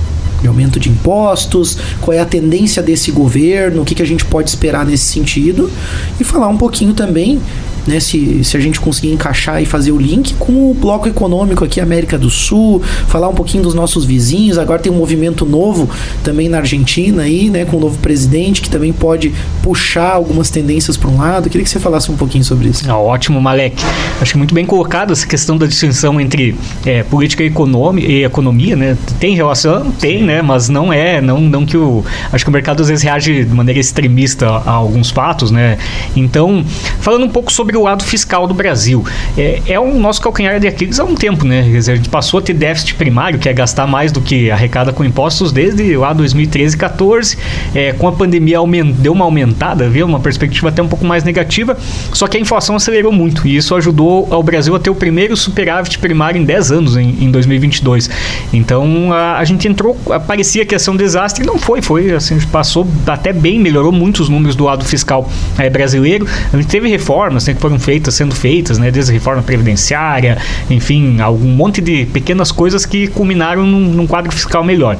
de 0.41 0.49
aumento 0.49 0.81
de 0.81 0.88
impostos, 0.88 1.79
qual 2.01 2.12
é 2.12 2.19
a 2.19 2.25
tendência 2.25 2.83
desse 2.83 3.12
governo, 3.12 3.83
o 3.83 3.85
que, 3.85 3.95
que 3.95 4.03
a 4.03 4.07
gente 4.07 4.25
pode 4.25 4.51
esperar 4.51 4.85
nesse 4.85 5.05
sentido, 5.05 5.71
e 6.19 6.25
falar 6.25 6.49
um 6.49 6.59
pouquinho 6.59 6.93
também 6.93 7.41
né, 7.87 8.01
se, 8.01 8.42
se 8.45 8.57
a 8.57 8.61
gente 8.61 8.81
conseguir 8.81 9.12
encaixar 9.12 9.62
e 9.62 9.66
fazer 9.66 9.92
o 9.92 9.99
link 9.99 10.35
com 10.35 10.71
o 10.71 10.75
bloco 10.75 11.09
econômico 11.09 11.64
aqui 11.64 11.81
América 11.81 12.18
do 12.18 12.31
Sul, 12.31 12.83
falar 13.09 13.29
um 13.29 13.35
pouquinho 13.35 13.62
dos 13.62 13.75
nossos 13.75 14.05
vizinhos. 14.05 14.59
Agora 14.59 14.79
tem 14.79 14.92
um 14.92 14.97
movimento 14.97 15.45
novo 15.45 15.88
também 16.23 16.49
na 16.49 16.59
Argentina 16.59 17.23
aí, 17.23 17.51
né, 17.51 17.64
com 17.64 17.77
o 17.77 17.79
um 17.79 17.83
novo 17.83 17.99
presidente 17.99 18.62
que 18.62 18.71
também 18.71 18.92
pode 18.92 19.33
puxar 19.62 20.12
algumas 20.12 20.51
tendências 20.51 20.97
para 20.97 21.11
um 21.11 21.18
lado. 21.18 21.47
Eu 21.47 21.51
queria 21.51 21.64
que 21.64 21.71
você 21.71 21.81
falasse 21.81 22.11
um 22.11 22.16
pouquinho 22.16 22.45
sobre 22.45 22.68
isso. 22.68 22.88
Ah, 22.88 22.99
ótimo, 22.99 23.40
Malek. 23.40 23.83
Acho 24.21 24.33
que 24.33 24.38
muito 24.38 24.55
bem 24.55 24.64
colocado 24.64 25.12
essa 25.12 25.27
questão 25.27 25.57
da 25.57 25.66
distinção 25.66 26.21
entre 26.21 26.55
é, 26.85 27.03
política 27.03 27.42
e 27.42 27.47
economia, 27.47 28.07
e 28.07 28.25
economia, 28.25 28.77
né? 28.77 28.97
Tem 29.18 29.35
relação, 29.35 29.90
tem, 29.90 30.23
né? 30.23 30.42
Mas 30.42 30.68
não 30.68 30.92
é, 30.92 31.21
não, 31.21 31.40
não 31.40 31.66
que 31.66 31.77
o 31.77 32.05
acho 32.33 32.45
que 32.45 32.51
o 32.51 32.53
mercado 32.53 32.83
às 32.83 32.88
vezes 32.88 33.03
reage 33.03 33.45
de 33.45 33.55
maneira 33.55 33.81
extremista 33.81 34.49
a, 34.49 34.57
a 34.59 34.71
alguns 34.73 35.11
fatos, 35.11 35.51
né? 35.51 35.79
Então, 36.16 36.64
falando 37.01 37.25
um 37.25 37.29
pouco 37.29 37.53
sobre 37.53 37.72
sobre 37.73 37.79
o 37.79 37.83
lado 37.83 38.05
fiscal 38.05 38.47
do 38.47 38.53
Brasil. 38.55 39.05
É, 39.37 39.63
é 39.67 39.81
o 39.81 39.99
nosso 39.99 40.21
calcanhar 40.21 40.61
de 40.61 40.67
Aquiles 40.67 41.01
há 41.01 41.05
um 41.05 41.15
tempo, 41.15 41.45
né? 41.47 41.63
Quer 41.63 41.79
dizer, 41.79 41.93
a 41.93 41.97
gente 41.97 42.09
passou 42.09 42.39
a 42.39 42.43
ter 42.43 42.53
déficit 42.53 42.95
primário, 42.95 43.39
que 43.39 43.49
é 43.49 43.53
gastar 43.53 43.87
mais 43.87 44.13
do 44.13 44.21
que 44.21 44.51
arrecada 44.51 44.93
com 44.93 45.05
impostos 45.05 45.53
desde 45.53 45.97
lá 45.97 46.13
2013 46.13 46.75
e 46.75 46.79
14. 46.79 47.39
É, 47.75 47.93
com 47.93 48.07
a 48.07 48.13
pandemia 48.13 48.59
deu 48.99 49.13
uma 49.13 49.25
aumentada, 49.25 49.89
viu? 49.89 50.07
Uma 50.07 50.21
perspectiva 50.21 50.69
até 50.69 50.83
um 50.83 50.89
pouco 50.89 51.05
mais 51.05 51.25
negativa. 51.25 51.77
Só 52.13 52.27
que 52.27 52.37
a 52.37 52.41
inflação 52.41 52.77
acelerou 52.77 53.13
muito 53.13 53.47
e 53.47 53.57
isso 53.57 53.75
ajudou 53.75 54.29
ao 54.31 54.43
Brasil 54.43 54.75
a 54.75 54.79
ter 54.79 54.91
o 54.91 54.95
primeiro 54.95 55.37
superávit 55.37 55.99
primário 55.99 56.41
em 56.41 56.45
10 56.45 56.73
anos, 56.73 56.97
em, 56.97 57.25
em 57.25 57.31
2022. 57.31 58.11
Então 58.53 59.13
a, 59.13 59.39
a 59.39 59.45
gente 59.45 59.67
entrou, 59.67 59.95
parecia 60.27 60.67
que 60.67 60.75
ia 60.75 60.79
ser 60.79 60.91
um 60.91 60.97
desastre, 60.97 61.47
não 61.47 61.59
foi, 61.59 61.81
foi 61.81 62.13
assim, 62.13 62.39
passou 62.41 62.87
até 63.07 63.33
bem, 63.33 63.59
melhorou 63.59 63.93
muito 63.93 64.21
os 64.21 64.29
números 64.29 64.55
do 64.55 64.65
lado 64.65 64.85
fiscal 64.85 65.29
é, 65.59 65.71
brasileiro. 65.71 66.27
A 66.53 66.57
gente 66.57 66.69
teve 66.69 66.89
reformas 66.89 67.47
né, 67.47 67.55
foram 67.62 67.79
feitas, 67.79 68.14
sendo 68.14 68.35
feitas, 68.35 68.77
né, 68.77 68.90
desde 68.90 69.12
a 69.12 69.14
reforma 69.14 69.40
previdenciária, 69.40 70.37
enfim, 70.68 71.20
algum 71.20 71.48
monte 71.48 71.81
de 71.81 72.07
pequenas 72.07 72.51
coisas 72.51 72.85
que 72.85 73.07
culminaram 73.07 73.64
num, 73.64 73.81
num 73.81 74.07
quadro 74.07 74.33
fiscal 74.33 74.64
melhor. 74.64 74.98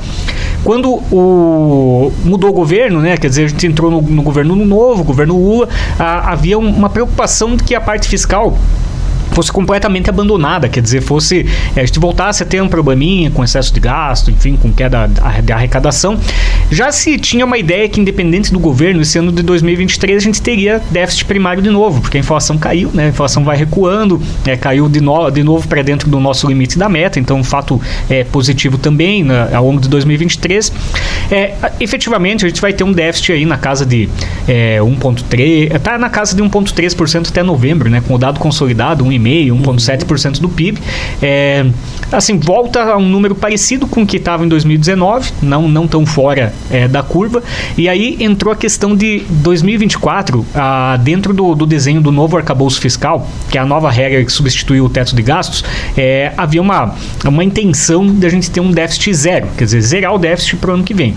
Quando 0.62 0.88
o, 1.11 2.12
mudou 2.25 2.51
o 2.51 2.53
governo, 2.53 3.01
né, 3.01 3.16
quer 3.16 3.29
dizer, 3.29 3.46
a 3.46 3.48
gente 3.48 3.66
entrou 3.66 3.90
no, 3.90 4.01
no 4.01 4.22
governo 4.22 4.55
novo, 4.55 5.03
governo 5.03 5.37
Lula, 5.37 5.68
a, 5.98 6.33
havia 6.33 6.57
uma 6.57 6.88
preocupação 6.88 7.57
de 7.57 7.64
que 7.64 7.75
a 7.75 7.81
parte 7.81 8.09
fiscal 8.09 8.57
fosse 9.33 9.53
completamente 9.53 10.09
abandonada, 10.09 10.68
quer 10.68 10.81
dizer, 10.81 11.01
fosse 11.01 11.47
é, 11.77 11.81
a 11.81 11.85
gente 11.85 11.99
voltasse 11.99 12.42
a 12.42 12.47
ter 12.47 12.62
um 12.62 12.68
probleminha 12.68 13.31
com 13.31 13.42
excesso 13.42 13.73
de 13.73 13.81
gasto, 13.81 14.31
enfim, 14.31 14.57
com 14.57 14.73
queda 14.73 15.07
da 15.07 15.55
arrecadação. 15.55 16.18
Já 16.71 16.90
se 16.90 17.18
tinha 17.18 17.45
uma 17.45 17.59
ideia 17.59 17.88
que, 17.88 18.01
independente 18.01 18.53
do 18.53 18.59
governo, 18.59 19.03
esse 19.03 19.18
ano 19.18 19.33
de 19.33 19.42
2023 19.42 20.16
a 20.16 20.21
gente 20.21 20.40
teria 20.40 20.81
déficit 20.90 21.25
primário 21.25 21.62
de 21.62 21.71
novo, 21.71 22.01
porque 22.01 22.16
a 22.16 22.21
inflação 22.21 22.57
caiu, 22.59 22.90
né? 22.92 23.07
A 23.07 23.09
inflação 23.09 23.45
vai 23.45 23.57
recuando, 23.57 24.21
é, 24.47 24.57
caiu 24.57 24.88
de, 24.88 25.01
no, 25.01 25.31
de 25.31 25.42
novo 25.42 25.66
para 25.68 25.83
dentro 25.83 26.09
do 26.09 26.18
nosso 26.21 26.47
limite 26.47 26.79
da 26.79 26.88
meta, 26.88 27.18
então 27.18 27.38
um 27.38 27.45
fato 27.45 27.81
é, 28.09 28.25
positivo 28.25 28.79
também 28.79 29.25
né, 29.25 29.51
ao 29.53 29.64
longo 29.64 29.81
de 29.81 29.88
2023. 29.88 30.73
É, 31.31 31.55
efetivamente, 31.81 32.45
a 32.45 32.49
gente 32.49 32.61
vai 32.61 32.73
ter 32.73 32.85
um 32.85 32.92
déficit 32.92 33.33
aí 33.33 33.45
na 33.45 33.59
casa 33.59 33.85
de 33.85 34.09
é, 34.49 34.79
1,3%, 34.79 35.75
está 35.75 35.99
na 35.99 36.09
casa 36.09 36.35
de 36.35 36.42
1,3% 36.42 37.29
até 37.29 37.42
novembro, 37.42 37.90
né? 37.90 38.03
Com 38.07 38.14
o 38.14 38.18
dado 38.18 38.40
consolidado, 38.40 39.05
1,5%. 39.05 39.22
1,5%, 39.23 39.53
1,7% 39.63 40.41
do 40.41 40.49
PIB. 40.49 40.79
É, 41.21 41.67
assim, 42.11 42.39
volta 42.39 42.83
a 42.83 42.97
um 42.97 43.09
número 43.09 43.35
parecido 43.35 43.87
com 43.87 44.03
o 44.03 44.07
que 44.07 44.17
estava 44.17 44.45
em 44.45 44.49
2019, 44.49 45.33
não, 45.43 45.69
não 45.69 45.87
tão 45.87 46.05
fora 46.05 46.53
é, 46.71 46.89
da 46.89 47.03
curva. 47.03 47.43
E 47.77 47.89
aí 47.89 48.17
entrou 48.21 48.53
a 48.53 48.57
questão 48.57 48.97
de 48.97 49.23
2024, 49.29 50.45
ah, 50.55 50.99
dentro 51.03 51.33
do, 51.33 51.55
do 51.55 51.67
desenho 51.67 52.01
do 52.01 52.13
novo 52.13 52.37
arcabouço 52.37 52.81
fiscal, 52.81 53.29
que 53.51 53.59
é 53.59 53.61
a 53.61 53.67
nova 53.67 53.91
regra 53.91 54.25
que 54.25 54.33
substituiu 54.33 54.85
o 54.85 54.89
teto 54.89 55.15
de 55.15 55.23
gastos, 55.23 55.65
é, 55.97 56.33
havia 56.37 56.61
uma, 56.61 56.95
uma 57.25 57.45
intenção 57.45 58.07
de 58.07 58.27
a 58.27 58.29
gente 58.29 58.51
ter 58.51 58.61
um 58.61 58.71
déficit 58.71 59.15
zero, 59.15 59.49
quer 59.57 59.65
dizer, 59.65 59.81
zerar 59.81 60.15
o 60.15 60.19
déficit 60.19 60.57
para 60.57 60.71
o 60.71 60.75
ano 60.75 60.85
que 60.85 60.95
vem. 60.95 61.15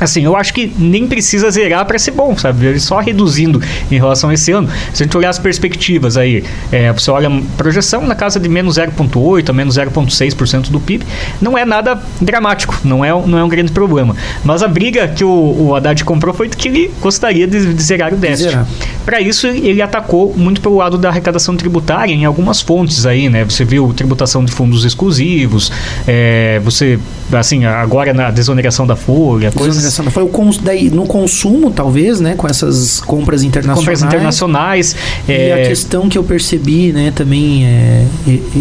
Assim, 0.00 0.24
eu 0.24 0.36
acho 0.36 0.54
que 0.54 0.72
nem 0.78 1.06
precisa 1.06 1.50
zerar 1.50 1.84
para 1.84 1.98
ser 1.98 2.12
bom, 2.12 2.36
sabe? 2.36 2.78
Só 2.78 3.00
reduzindo 3.00 3.60
em 3.90 3.96
relação 3.96 4.30
a 4.30 4.34
esse 4.34 4.52
ano. 4.52 4.68
Se 4.92 5.02
a 5.02 5.06
gente 5.06 5.16
olhar 5.16 5.30
as 5.30 5.38
perspectivas 5.38 6.16
aí, 6.16 6.44
é, 6.70 6.92
você 6.92 7.10
olha 7.10 7.28
a 7.28 7.42
projeção 7.56 8.06
na 8.06 8.14
casa 8.14 8.38
de 8.38 8.48
menos 8.48 8.76
0,8% 8.78 9.50
a 9.50 9.52
menos 9.52 9.76
0,6% 9.76 10.70
do 10.70 10.78
PIB, 10.78 11.04
não 11.40 11.58
é 11.58 11.64
nada 11.64 12.00
dramático, 12.20 12.78
não 12.84 13.04
é, 13.04 13.10
não 13.10 13.38
é 13.38 13.44
um 13.44 13.48
grande 13.48 13.72
problema. 13.72 14.14
Mas 14.44 14.62
a 14.62 14.68
briga 14.68 15.08
que 15.08 15.24
o, 15.24 15.28
o 15.30 15.74
Haddad 15.74 16.04
comprou 16.04 16.32
foi 16.32 16.48
que 16.48 16.68
ele 16.68 16.90
gostaria 17.00 17.46
de, 17.46 17.74
de 17.74 17.82
zerar 17.82 18.12
o 18.14 18.16
déficit. 18.16 18.58
Para 19.04 19.20
isso, 19.20 19.46
ele 19.46 19.82
atacou 19.82 20.34
muito 20.36 20.60
pelo 20.60 20.76
lado 20.76 20.96
da 20.96 21.08
arrecadação 21.08 21.56
tributária 21.56 22.12
em 22.12 22.24
algumas 22.24 22.60
fontes 22.60 23.06
aí, 23.06 23.28
né? 23.28 23.44
Você 23.44 23.64
viu 23.64 23.92
tributação 23.94 24.44
de 24.44 24.52
fundos 24.52 24.84
exclusivos, 24.84 25.72
é, 26.06 26.60
você, 26.62 26.98
assim, 27.32 27.64
agora 27.64 28.12
na 28.12 28.30
desoneração 28.30 28.86
da 28.86 28.96
folha, 28.96 29.50
coisas 29.50 29.77
foi 30.10 30.22
o 30.22 30.28
cons, 30.28 30.58
daí, 30.58 30.90
no 30.90 31.06
consumo, 31.06 31.70
talvez, 31.70 32.20
né? 32.20 32.34
Com 32.36 32.46
essas 32.46 33.00
compras 33.00 33.42
internacionais. 33.42 33.78
Compras 33.78 34.02
internacionais. 34.02 34.96
E 35.28 35.32
é... 35.32 35.64
a 35.64 35.68
questão 35.68 36.08
que 36.08 36.18
eu 36.18 36.24
percebi, 36.24 36.92
né, 36.92 37.12
também 37.14 37.66
é 37.66 38.06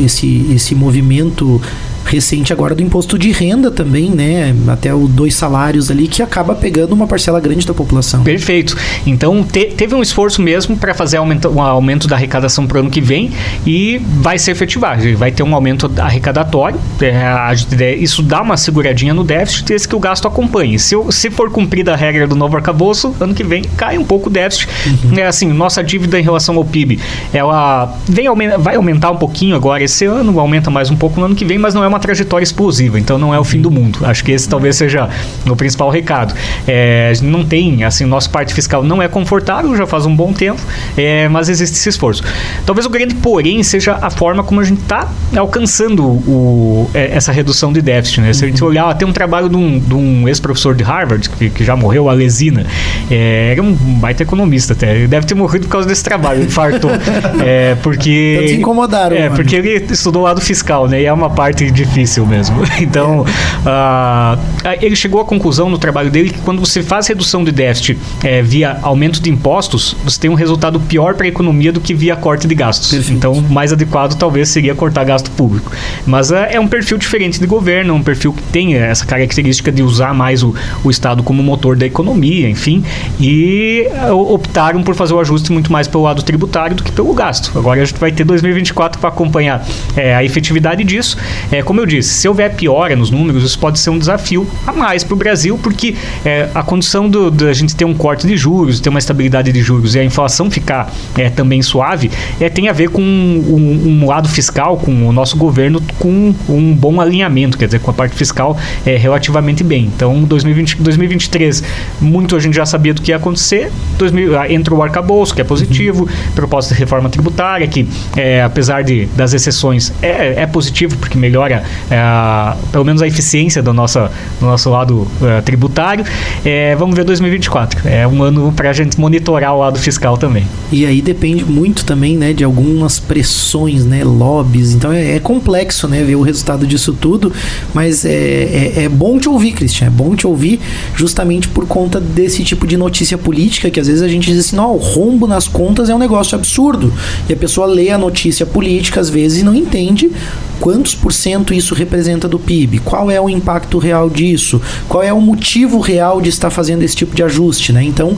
esse, 0.04 0.48
esse 0.54 0.76
movimento 0.76 1.62
recente 2.08 2.54
agora 2.54 2.74
do 2.74 2.82
imposto 2.82 3.18
de 3.18 3.32
renda 3.32 3.70
também, 3.70 4.10
né? 4.10 4.56
Até 4.68 4.94
o 4.94 5.08
dois 5.08 5.36
salários 5.36 5.92
ali, 5.92 6.08
que 6.08 6.22
acaba 6.22 6.56
pegando 6.56 6.94
uma 6.94 7.08
parcela 7.08 7.40
grande 7.40 7.66
da 7.66 7.74
população. 7.74 8.24
Perfeito. 8.24 8.76
Então 9.06 9.44
te, 9.44 9.66
teve 9.66 9.94
um 9.94 10.02
esforço 10.02 10.42
mesmo 10.42 10.78
para 10.78 10.94
fazer 10.94 11.18
aumento, 11.18 11.50
um 11.50 11.62
aumento 11.62 12.08
da 12.08 12.16
arrecadação 12.16 12.66
para 12.66 12.78
o 12.78 12.80
ano 12.82 12.90
que 12.90 13.02
vem 13.02 13.32
e 13.66 14.02
vai 14.20 14.40
ser 14.40 14.52
efetivado. 14.52 15.16
Vai 15.18 15.32
ter 15.32 15.44
um 15.44 15.54
aumento 15.54 15.92
arrecadatório. 15.98 16.80
É, 17.02 17.96
isso 17.96 18.24
dá 18.24 18.42
uma 18.42 18.58
seguradinha 18.58 19.14
no 19.14 19.24
déficit, 19.24 19.66
desde 19.66 19.88
que 19.88 19.96
o 19.96 20.00
gasto 20.00 20.28
acompanhe. 20.28 20.80
Se, 20.80 20.96
se 21.12 21.30
for 21.30 21.52
cumprida 21.52 21.94
a 21.94 21.96
regra 21.96 22.28
do 22.28 22.36
novo 22.36 22.56
arcabouço, 22.56 23.16
ano 23.20 23.34
que 23.34 23.44
vem 23.44 23.64
cai 23.76 23.98
um 23.98 24.04
pouco 24.04 24.30
o 24.30 24.32
déficit. 24.32 24.68
Uhum. 24.86 25.18
É 25.18 25.28
assim, 25.28 25.48
nossa 25.48 25.84
dívida 25.84 26.20
em 26.20 26.24
relação 26.24 26.56
ao 26.56 26.66
PIB, 26.66 27.00
ela 27.34 27.94
vem, 28.08 28.28
vai 28.58 28.76
aumentar 28.76 29.12
um 29.12 29.18
pouquinho 29.18 29.56
agora 29.56 29.84
esse 29.84 30.06
ano, 30.06 30.40
aumenta 30.40 30.70
mais 30.70 30.90
um 30.90 30.96
pouco 30.96 31.20
no 31.20 31.26
ano 31.28 31.36
que 31.36 31.46
vem, 31.46 31.58
mas 31.58 31.74
não 31.74 31.84
é 31.84 31.88
uma 31.88 31.97
uma 31.98 32.00
trajetória 32.00 32.44
explosiva, 32.44 33.00
então 33.00 33.18
não 33.18 33.34
é 33.34 33.40
o 33.40 33.44
fim 33.44 33.60
do 33.60 33.72
mundo. 33.72 34.00
Acho 34.04 34.24
que 34.24 34.32
esse 34.32 34.48
talvez 34.48 34.76
seja 34.76 35.10
o 35.46 35.56
principal 35.56 35.90
recado. 35.90 36.34
É, 36.68 37.12
não 37.22 37.44
tem, 37.44 37.84
assim, 37.84 38.06
nosso 38.06 38.30
parte 38.30 38.54
fiscal 38.54 38.84
não 38.84 39.02
é 39.02 39.08
confortável, 39.08 39.76
já 39.76 39.88
faz 39.88 40.06
um 40.06 40.16
bom 40.16 40.32
tempo, 40.32 40.62
é, 40.96 41.28
mas 41.28 41.50
existe 41.50 41.76
esse 41.76 41.90
esforço. 41.90 42.24
Talvez 42.66 42.86
o 42.86 42.90
grande 42.90 43.16
porém 43.16 43.62
seja 43.64 43.98
a 44.02 44.10
forma 44.10 44.44
como 44.44 44.62
a 44.62 44.64
gente 44.64 44.82
está 44.82 45.10
alcançando 45.36 46.04
o, 46.06 46.90
é, 46.94 47.16
essa 47.16 47.32
redução 47.32 47.74
de 47.74 47.82
déficit. 47.82 48.22
Né? 48.22 48.34
Se 48.34 48.46
a 48.46 48.48
gente 48.48 48.62
uhum. 48.62 48.70
olhar, 48.70 48.94
tem 48.96 49.08
um 49.08 49.14
trabalho 49.14 49.50
de 49.50 49.56
um, 49.56 49.82
um 49.92 50.28
ex-professor 50.28 50.76
de 50.76 50.84
Harvard, 50.84 51.30
que, 51.30 51.50
que, 51.50 51.64
já 51.64 51.76
morreu, 51.76 52.10
a 52.10 52.14
Lesina, 52.14 52.66
é, 53.10 53.52
era 53.52 53.62
um 53.62 53.74
baita 53.74 54.24
economista 54.24 54.74
até. 54.74 54.96
Ele 54.96 55.08
deve 55.08 55.26
ter 55.26 55.36
morrido 55.36 55.66
por 55.66 55.72
causa 55.72 55.88
desse 55.88 56.04
trabalho, 56.04 56.44
infartou. 56.44 56.92
é, 57.44 57.76
porque. 57.82 58.36
Então 58.38 58.48
te 58.48 58.60
incomodaram. 58.60 59.16
É, 59.16 59.24
mano. 59.24 59.36
porque 59.36 59.56
ele 59.56 59.86
estudou 59.92 60.22
o 60.22 60.26
lado 60.26 60.42
fiscal, 60.42 60.88
né? 60.88 61.02
E 61.02 61.06
é 61.06 61.14
uma 61.14 61.30
parte 61.30 61.70
de 61.72 61.87
difícil 61.88 62.26
mesmo. 62.26 62.58
Então, 62.80 63.22
uh, 63.22 64.40
ele 64.82 64.96
chegou 64.96 65.20
à 65.20 65.26
conclusão 65.26 65.70
no 65.70 65.78
trabalho 65.78 66.12
dele 66.12 66.30
que 66.30 66.40
quando 66.40 66.60
você 66.60 66.82
faz 66.82 67.08
redução 67.08 67.44
de 67.44 67.52
déficit 67.52 67.98
é, 68.24 68.42
via 68.42 68.78
aumento 68.82 69.20
de 69.20 69.30
impostos, 69.30 69.96
você 70.04 70.20
tem 70.20 70.30
um 70.30 70.36
resultado 70.36 70.80
pior 70.80 71.16
para 71.16 71.26
a 71.26 71.28
economia 71.28 71.72
do 71.72 71.82
que 71.82 71.94
via 71.94 72.16
corte 72.16 72.48
de 72.48 72.56
gastos. 72.56 72.92
Perfeito. 72.92 73.18
Então, 73.18 73.42
mais 73.50 73.74
adequado 73.74 74.16
talvez 74.16 74.50
seria 74.50 74.76
cortar 74.76 75.04
gasto 75.04 75.32
público. 75.32 75.72
Mas 76.06 76.32
uh, 76.32 76.36
é 76.50 76.60
um 76.60 76.68
perfil 76.68 76.98
diferente 76.98 77.40
de 77.40 77.48
governo, 77.48 77.94
um 77.94 78.04
perfil 78.04 78.32
que 78.32 78.44
tem 78.44 78.76
essa 78.76 79.06
característica 79.06 79.72
de 79.72 79.82
usar 79.82 80.14
mais 80.14 80.44
o, 80.44 80.54
o 80.84 80.90
Estado 80.90 81.24
como 81.24 81.42
motor 81.42 81.76
da 81.76 81.86
economia, 81.86 82.50
enfim, 82.50 82.84
e 83.20 83.88
uh, 84.10 84.34
optaram 84.34 84.84
por 84.84 84.96
fazer 84.96 85.14
o 85.14 85.20
ajuste 85.20 85.52
muito 85.52 85.72
mais 85.72 85.88
pelo 85.88 86.04
lado 86.04 86.22
tributário 86.24 86.76
do 86.76 86.84
que 86.84 86.92
pelo 86.92 87.14
gasto. 87.14 87.58
Agora 87.58 87.82
a 87.82 87.86
gente 87.86 88.00
vai 88.00 88.12
ter 88.12 88.24
2024 88.24 89.00
para 89.00 89.10
acompanhar 89.10 89.66
é, 89.96 90.16
a 90.16 90.24
efetividade 90.24 90.84
disso. 90.84 91.18
É, 91.52 91.62
como 91.62 91.77
eu 91.82 91.86
disse, 91.86 92.10
se 92.10 92.28
houver 92.28 92.56
piora 92.56 92.96
nos 92.96 93.10
números, 93.10 93.44
isso 93.44 93.60
pode 93.60 93.80
ser 93.80 93.90
um 93.90 94.00
desafio 94.00 94.48
a 94.66 94.72
mais 94.72 95.04
para 95.04 95.14
o 95.14 95.18
Brasil, 95.18 95.60
porque 95.62 95.96
é, 96.26 96.50
a 96.54 96.64
condição 96.64 97.10
do, 97.10 97.34
a 97.48 97.54
gente 97.54 97.76
ter 97.76 97.86
um 97.86 97.94
corte 97.94 98.28
de 98.28 98.38
juros, 98.38 98.80
ter 98.80 98.90
uma 98.90 99.00
estabilidade 99.00 99.52
de 99.52 99.62
juros 99.62 99.96
e 99.96 100.00
a 100.00 100.04
inflação 100.04 100.50
ficar 100.50 100.92
é, 101.18 101.30
também 101.30 101.62
suave, 101.62 102.12
é, 102.40 102.50
tem 102.50 102.68
a 102.68 102.74
ver 102.74 102.90
com 102.90 103.02
um, 103.02 104.02
um, 104.02 104.08
lado 104.08 104.28
fiscal, 104.28 104.78
com 104.78 105.08
o 105.08 105.12
nosso 105.12 105.38
governo 105.38 105.82
com 106.00 106.34
um 106.50 106.74
bom 106.74 107.02
alinhamento, 107.02 107.58
quer 107.58 107.66
dizer, 107.66 107.80
com 107.80 107.92
a 107.92 107.94
parte 107.94 108.16
fiscal 108.16 108.58
é, 108.86 108.96
relativamente 108.96 109.64
bem. 109.64 109.92
Então, 109.96 110.24
2020, 110.24 110.78
2023, 110.78 111.64
muito 112.00 112.36
a 112.36 112.40
gente 112.40 112.56
já 112.56 112.66
sabia 112.66 112.94
do 112.94 113.02
que 113.02 113.12
ia 113.12 113.18
acontecer, 113.18 113.72
2000, 113.98 114.40
ah, 114.40 114.52
entra 114.52 114.74
o 114.74 114.82
arcabouço, 114.82 115.34
que 115.34 115.42
é 115.42 115.44
positivo, 115.44 116.04
uhum. 116.04 116.32
proposta 116.36 116.74
de 116.74 116.80
reforma 116.80 117.10
tributária, 117.10 117.68
que 117.68 117.88
é, 118.16 118.42
apesar 118.42 118.84
de, 118.84 119.06
das 119.08 119.34
exceções, 119.34 119.94
é, 120.02 120.42
é 120.42 120.48
positivo, 120.48 120.98
porque 120.98 121.18
melhora 121.18 121.64
é, 121.90 122.56
pelo 122.72 122.86
menos 122.86 123.02
a 123.02 123.08
eficiência 123.08 123.62
do 123.62 123.74
nosso, 123.74 124.00
do 124.40 124.46
nosso 124.46 124.70
lado 124.70 125.08
é, 125.22 125.42
tributário. 125.42 126.06
É, 126.46 126.76
vamos 126.76 126.96
ver 126.96 127.04
2024. 127.04 127.88
É 127.88 128.08
um 128.08 128.24
ano 128.24 128.52
para 128.56 128.70
a 128.70 128.74
gente 128.74 129.00
monitorar 129.00 129.54
o 129.54 129.60
lado 129.60 129.80
fiscal 129.80 130.18
também. 130.18 130.46
E 130.72 130.86
aí 130.86 131.02
depende 131.02 131.46
muito 131.46 131.86
também 131.86 132.18
né, 132.18 132.34
de 132.34 132.44
algumas 132.44 133.00
pressões, 133.00 133.86
né, 133.86 134.04
lobbies. 134.04 134.74
Então 134.74 134.92
é, 134.92 135.16
é 135.16 135.20
complexo 135.20 135.88
né, 135.88 136.04
ver 136.04 136.16
o 136.16 136.22
resultado 136.22 136.66
disso 136.68 136.94
tudo, 136.94 137.32
mas 137.74 138.06
é, 138.06 138.12
é, 138.12 138.84
é, 138.84 138.90
bom 138.90 139.18
te 139.20 139.30
ouvir, 139.30 139.54
Christian. 139.54 139.88
É 139.88 139.90
bom 139.90 140.16
te 140.16 140.28
ouvir 140.28 140.60
justamente 140.96 141.48
por 141.48 141.66
conta 141.68 142.00
desse 142.00 142.44
tipo 142.44 142.68
de 142.68 142.78
notícia 142.78 143.18
política 143.18 143.70
que 143.70 143.80
às 143.80 143.88
vezes 143.88 144.02
a 144.02 144.08
gente 144.08 144.32
diz 144.32 144.46
assim: 144.46 144.56
não, 144.56 144.74
o 144.74 144.78
rombo 144.78 145.28
nas 145.28 145.48
contas 145.48 145.90
é 145.90 145.96
um 145.96 146.00
negócio 146.00 146.38
absurdo. 146.38 146.94
E 147.30 147.34
a 147.34 147.38
pessoa 147.38 147.68
lê 147.68 147.90
a 147.90 147.98
notícia 147.98 148.46
política 148.46 149.00
às 149.00 149.10
vezes 149.10 149.42
e 149.42 149.44
não 149.44 149.54
entende 149.54 150.12
quantos 150.60 150.96
por 150.96 151.14
cento 151.14 151.47
quanto 151.48 151.54
isso 151.54 151.74
representa 151.74 152.28
do 152.28 152.38
PIB? 152.38 152.80
Qual 152.80 153.10
é 153.10 153.22
o 153.22 153.30
impacto 153.30 153.78
real 153.78 154.10
disso? 154.10 154.62
Qual 154.90 155.02
é 155.02 155.14
o 155.14 155.22
motivo 155.22 155.80
real 155.80 156.20
de 156.20 156.28
estar 156.28 156.50
fazendo 156.50 156.84
esse 156.84 156.94
tipo 156.96 157.16
de 157.16 157.24
ajuste, 157.24 157.72
né? 157.72 157.82
Então, 157.82 158.18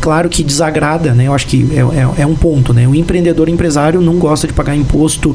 claro 0.00 0.28
que 0.28 0.44
desagrada, 0.44 1.12
né? 1.12 1.26
Eu 1.26 1.34
acho 1.34 1.48
que 1.48 1.68
é, 1.72 2.20
é, 2.20 2.22
é 2.22 2.26
um 2.26 2.36
ponto, 2.36 2.72
né? 2.72 2.86
O 2.86 2.94
empreendedor 2.94 3.48
empresário 3.48 4.00
não 4.00 4.16
gosta 4.16 4.46
de 4.46 4.52
pagar 4.52 4.76
imposto 4.76 5.34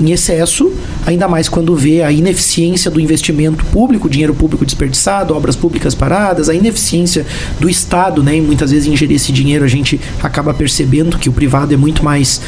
em 0.00 0.10
excesso, 0.10 0.72
ainda 1.06 1.26
mais 1.26 1.48
quando 1.48 1.74
vê 1.74 2.02
a 2.02 2.12
ineficiência 2.12 2.90
do 2.90 3.00
investimento 3.00 3.64
público, 3.66 4.08
dinheiro 4.08 4.34
público 4.34 4.64
desperdiçado, 4.64 5.34
obras 5.34 5.56
públicas 5.56 5.94
paradas, 5.94 6.48
a 6.48 6.54
ineficiência 6.54 7.24
do 7.58 7.68
Estado, 7.68 8.22
né? 8.22 8.36
E 8.36 8.40
muitas 8.40 8.70
vezes 8.70 8.86
ingerir 8.86 9.16
esse 9.16 9.32
dinheiro 9.32 9.64
a 9.64 9.68
gente 9.68 10.00
acaba 10.22 10.52
percebendo 10.52 11.18
que 11.18 11.28
o 11.28 11.32
privado 11.32 11.72
é 11.72 11.76
muito 11.76 12.04
mais, 12.04 12.40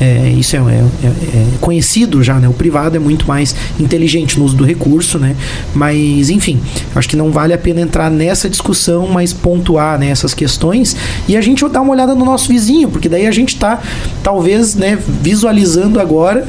é, 0.00 0.30
isso 0.36 0.56
é, 0.56 0.58
é, 0.58 0.62
é, 0.62 1.06
é 1.06 1.46
conhecido 1.60 2.22
já, 2.22 2.34
né? 2.34 2.48
O 2.48 2.54
privado 2.54 2.96
é 2.96 3.00
muito 3.00 3.26
mais 3.26 3.54
inteligente 3.78 4.38
no 4.38 4.44
uso 4.44 4.56
do 4.56 4.64
recurso, 4.64 5.18
né? 5.18 5.36
Mas 5.74 6.30
enfim, 6.30 6.60
acho 6.94 7.08
que 7.08 7.16
não 7.16 7.30
vale 7.30 7.52
a 7.52 7.58
pena 7.58 7.80
entrar 7.80 8.10
nessa 8.10 8.48
discussão, 8.48 9.06
mas 9.06 9.32
pontuar 9.32 9.98
né, 9.98 10.08
essas 10.08 10.34
questões 10.34 10.96
e 11.28 11.36
a 11.36 11.40
gente 11.40 11.66
dar 11.68 11.80
uma 11.80 11.92
olhada 11.92 12.14
no 12.14 12.24
nosso 12.24 12.48
vizinho, 12.48 12.88
porque 12.88 13.08
daí 13.08 13.26
a 13.26 13.30
gente 13.30 13.54
está 13.54 13.80
talvez, 14.22 14.74
né, 14.74 14.98
visualizando 15.22 16.00
agora 16.00 16.46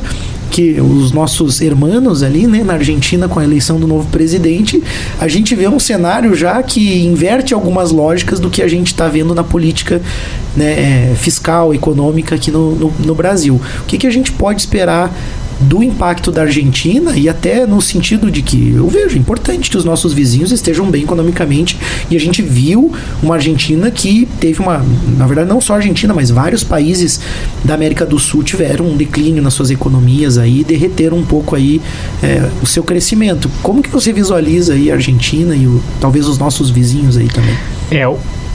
que 0.50 0.80
os 0.80 1.12
nossos 1.12 1.62
hermanos 1.62 2.24
ali, 2.24 2.48
né, 2.48 2.64
na 2.64 2.74
Argentina, 2.74 3.28
com 3.28 3.40
a 3.40 3.44
eleição 3.44 3.80
do 3.80 3.88
novo 3.88 4.08
presidente, 4.10 4.82
a 5.20 5.28
gente 5.28 5.56
vê 5.56 5.68
um 5.68 5.80
cenário 5.80 6.36
já 6.36 6.62
que 6.64 7.04
inverte 7.04 7.54
algumas 7.54 7.92
lógicas 7.92 8.40
do 8.40 8.50
que 8.50 8.62
a 8.62 8.68
gente 8.68 8.88
está 8.88 9.08
vendo 9.08 9.36
na 9.36 9.44
política 9.44 10.02
né, 10.56 11.12
é, 11.12 11.16
fiscal, 11.16 11.74
econômica 11.74 12.36
aqui 12.36 12.52
no, 12.52 12.76
no, 12.76 12.94
no 13.00 13.16
Brasil. 13.16 13.62
O 13.82 13.86
que, 13.86 13.98
que 13.98 14.08
a 14.08 14.12
gente 14.12 14.32
pode 14.32 14.62
esperar 14.62 15.14
do 15.60 15.82
impacto 15.82 16.32
da 16.32 16.44
Argentina 16.44 17.18
e 17.18 17.28
até 17.28 17.66
no 17.66 17.82
sentido 17.82 18.30
de 18.30 18.42
que 18.42 18.74
eu 18.76 18.88
vejo 18.88 19.18
importante 19.18 19.70
que 19.70 19.78
os 19.78 19.84
nossos 19.84 20.14
vizinhos 20.14 20.52
estejam 20.52 20.90
bem 20.90 21.04
economicamente 21.04 21.78
e 22.10 22.16
a 22.16 22.20
gente 22.20 22.42
viu 22.42 22.92
uma 23.22 23.36
Argentina 23.36 23.90
que 23.90 24.28
teve 24.40 24.60
uma, 24.60 24.86
na 25.18 25.26
verdade 25.26 25.50
não 25.50 25.60
só 25.60 25.74
a 25.74 25.76
Argentina, 25.78 26.14
mas 26.14 26.30
vários 26.30 26.64
países 26.64 27.20
da 27.64 27.74
América 27.74 28.06
do 28.06 28.20
Sul 28.20 28.44
tiveram 28.44 28.86
um 28.86 28.98
declínio 28.98 29.42
nas 29.42 29.54
suas 29.54 29.72
economias 29.72 30.38
aí, 30.38 30.64
derreteram 30.64 31.18
um 31.18 31.26
pouco 31.26 31.56
aí 31.56 31.82
é, 32.22 32.50
o 32.62 32.66
seu 32.66 32.84
crescimento. 32.84 33.50
Como 33.64 33.82
que 33.82 33.90
você 33.90 34.14
visualiza 34.14 34.74
aí 34.74 34.92
a 34.92 34.96
Argentina 34.96 35.56
e 35.56 35.66
o, 35.66 35.82
talvez 36.00 36.28
os 36.28 36.38
nossos 36.38 36.70
vizinhos 36.70 37.18
aí 37.18 37.28
também? 37.28 37.56
É, 37.90 38.08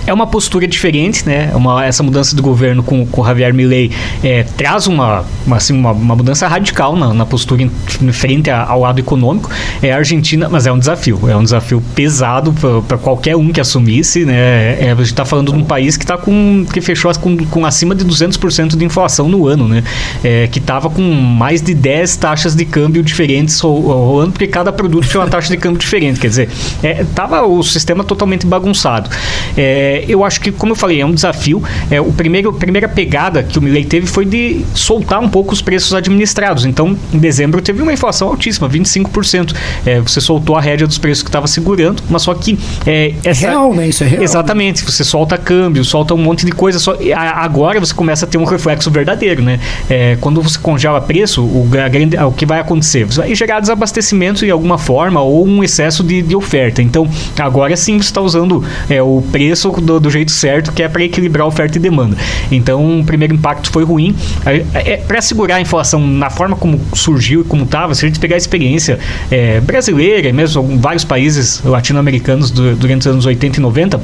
é 0.06 0.12
uma 0.12 0.26
postura 0.26 0.66
diferente, 0.66 1.26
né? 1.26 1.50
Uma, 1.54 1.84
essa 1.84 2.02
mudança 2.02 2.34
do 2.34 2.42
governo 2.42 2.82
com, 2.82 3.06
com 3.06 3.24
Javier 3.24 3.52
Milei 3.54 3.90
é, 4.22 4.42
traz 4.42 4.86
uma, 4.86 5.24
uma, 5.46 5.56
assim, 5.56 5.72
uma, 5.72 5.92
uma, 5.92 6.16
mudança 6.16 6.46
radical 6.48 6.96
na, 6.96 7.12
na 7.12 7.26
postura 7.26 7.62
em, 7.62 7.70
em 8.00 8.12
frente 8.12 8.50
a, 8.50 8.64
ao 8.64 8.80
lado 8.80 8.98
econômico. 8.98 9.50
É 9.82 9.92
a 9.92 9.96
Argentina, 9.96 10.48
mas 10.48 10.66
é 10.66 10.72
um 10.72 10.78
desafio, 10.78 11.20
é 11.28 11.36
um 11.36 11.42
desafio 11.42 11.82
pesado 11.94 12.52
para 12.86 12.98
qualquer 12.98 13.36
um 13.36 13.52
que 13.52 13.60
assumisse, 13.60 14.24
né? 14.24 14.82
É, 14.82 14.90
a 14.92 14.94
gente 14.94 15.06
está 15.06 15.24
falando 15.24 15.52
de 15.52 15.58
um 15.58 15.64
país 15.64 15.96
que 15.96 16.06
tá 16.06 16.16
com 16.16 16.64
que 16.72 16.80
fechou 16.80 17.12
com, 17.18 17.36
com 17.46 17.66
acima 17.66 17.94
de 17.94 18.04
200% 18.04 18.76
de 18.76 18.84
inflação 18.84 19.28
no 19.28 19.46
ano, 19.46 19.68
né? 19.68 19.82
É, 20.22 20.48
que 20.48 20.58
estava 20.58 20.88
com 20.88 21.02
mais 21.02 21.60
de 21.60 21.74
10 21.74 22.16
taxas 22.16 22.54
de 22.54 22.64
câmbio 22.64 23.02
diferentes 23.02 23.58
rolando, 23.60 24.32
porque 24.32 24.46
cada 24.46 24.72
produto 24.72 25.06
tinha 25.08 25.20
uma 25.20 25.28
taxa 25.28 25.48
de 25.48 25.56
câmbio 25.56 25.78
diferente. 25.78 26.20
Quer 26.20 26.28
dizer, 26.28 26.48
é, 26.82 27.04
tava 27.14 27.42
o 27.46 27.62
sistema 27.62 28.04
totalmente 28.04 28.46
bagunçado. 28.46 29.10
É, 29.56 29.91
é, 29.92 30.04
eu 30.08 30.24
acho 30.24 30.40
que, 30.40 30.50
como 30.50 30.72
eu 30.72 30.76
falei, 30.76 31.02
é 31.02 31.06
um 31.06 31.12
desafio. 31.12 31.62
É, 31.90 32.00
o 32.00 32.12
primeiro, 32.12 32.48
a 32.48 32.52
primeira 32.54 32.88
pegada 32.88 33.42
que 33.42 33.58
o 33.58 33.62
Milley 33.62 33.84
teve 33.84 34.06
foi 34.06 34.24
de 34.24 34.64
soltar 34.74 35.20
um 35.20 35.28
pouco 35.28 35.52
os 35.52 35.60
preços 35.60 35.92
administrados. 35.92 36.64
Então, 36.64 36.96
em 37.12 37.18
dezembro 37.18 37.60
teve 37.60 37.82
uma 37.82 37.92
inflação 37.92 38.28
altíssima, 38.28 38.68
25%. 38.70 39.54
É, 39.84 40.00
você 40.00 40.20
soltou 40.20 40.56
a 40.56 40.60
rédea 40.60 40.86
dos 40.86 40.96
preços 40.96 41.22
que 41.22 41.28
estava 41.28 41.46
segurando, 41.46 42.02
mas 42.08 42.22
só 42.22 42.32
que... 42.32 42.58
É, 42.86 43.12
essa, 43.22 43.48
real, 43.48 43.74
né? 43.74 43.88
Isso 43.88 44.02
é 44.02 44.06
real. 44.06 44.22
Exatamente. 44.22 44.82
Você 44.82 45.04
solta 45.04 45.36
câmbio, 45.36 45.84
solta 45.84 46.14
um 46.14 46.18
monte 46.18 46.46
de 46.46 46.52
coisa. 46.52 46.78
Só, 46.78 46.96
agora 47.14 47.78
você 47.78 47.92
começa 47.92 48.24
a 48.24 48.28
ter 48.28 48.38
um 48.38 48.44
reflexo 48.44 48.90
verdadeiro, 48.90 49.42
né? 49.42 49.60
É, 49.90 50.16
quando 50.20 50.40
você 50.40 50.58
congela 50.58 51.02
preço, 51.02 51.42
o, 51.42 51.68
grande, 51.68 52.16
o 52.16 52.32
que 52.32 52.46
vai 52.46 52.60
acontecer? 52.60 53.04
Você 53.04 53.20
vai 53.20 53.34
gerar 53.34 53.60
desabastecimento 53.60 54.44
de 54.44 54.50
alguma 54.50 54.78
forma 54.78 55.20
ou 55.20 55.46
um 55.46 55.62
excesso 55.62 56.02
de, 56.02 56.22
de 56.22 56.34
oferta. 56.34 56.80
Então, 56.80 57.06
agora 57.38 57.76
sim 57.76 57.98
você 57.98 58.04
está 58.04 58.22
usando 58.22 58.64
é, 58.88 59.02
o 59.02 59.22
preço 59.30 59.70
do, 59.82 60.00
do 60.00 60.10
jeito 60.10 60.30
certo, 60.30 60.72
que 60.72 60.82
é 60.82 60.88
para 60.88 61.02
equilibrar 61.04 61.46
oferta 61.46 61.78
e 61.78 61.80
demanda. 61.80 62.16
Então, 62.50 63.00
o 63.00 63.04
primeiro 63.04 63.34
impacto 63.34 63.70
foi 63.70 63.84
ruim. 63.84 64.14
É, 64.46 64.92
é, 64.92 64.96
para 64.96 65.20
segurar 65.20 65.56
a 65.56 65.60
inflação 65.60 66.06
na 66.06 66.30
forma 66.30 66.56
como 66.56 66.80
surgiu 66.94 67.42
e 67.42 67.44
como 67.44 67.64
estava, 67.64 67.94
se 67.94 68.04
a 68.04 68.08
gente 68.08 68.20
pegar 68.20 68.36
a 68.36 68.38
experiência 68.38 68.98
é, 69.30 69.60
brasileira 69.60 70.28
e 70.28 70.32
mesmo 70.32 70.78
vários 70.78 71.04
países 71.04 71.62
latino-americanos 71.64 72.50
durante 72.50 73.00
os 73.00 73.06
anos 73.06 73.26
80 73.26 73.58
e 73.58 73.62
90, 73.62 74.00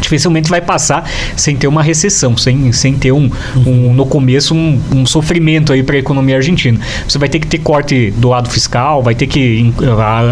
dificilmente 0.00 0.48
vai 0.48 0.60
passar 0.60 1.08
sem 1.36 1.56
ter 1.56 1.66
uma 1.66 1.82
recessão, 1.82 2.36
sem, 2.36 2.72
sem 2.72 2.94
ter 2.94 3.12
um, 3.12 3.30
um 3.66 3.92
no 3.92 4.06
começo 4.06 4.54
um, 4.54 4.80
um 4.94 5.06
sofrimento 5.06 5.72
aí 5.72 5.82
para 5.82 5.96
a 5.96 5.98
economia 5.98 6.36
argentina. 6.36 6.78
Você 7.06 7.18
vai 7.18 7.28
ter 7.28 7.38
que 7.38 7.46
ter 7.46 7.58
corte 7.58 8.10
do 8.12 8.28
lado 8.28 8.48
fiscal, 8.48 9.02
vai 9.02 9.14
ter 9.14 9.26
que 9.26 9.72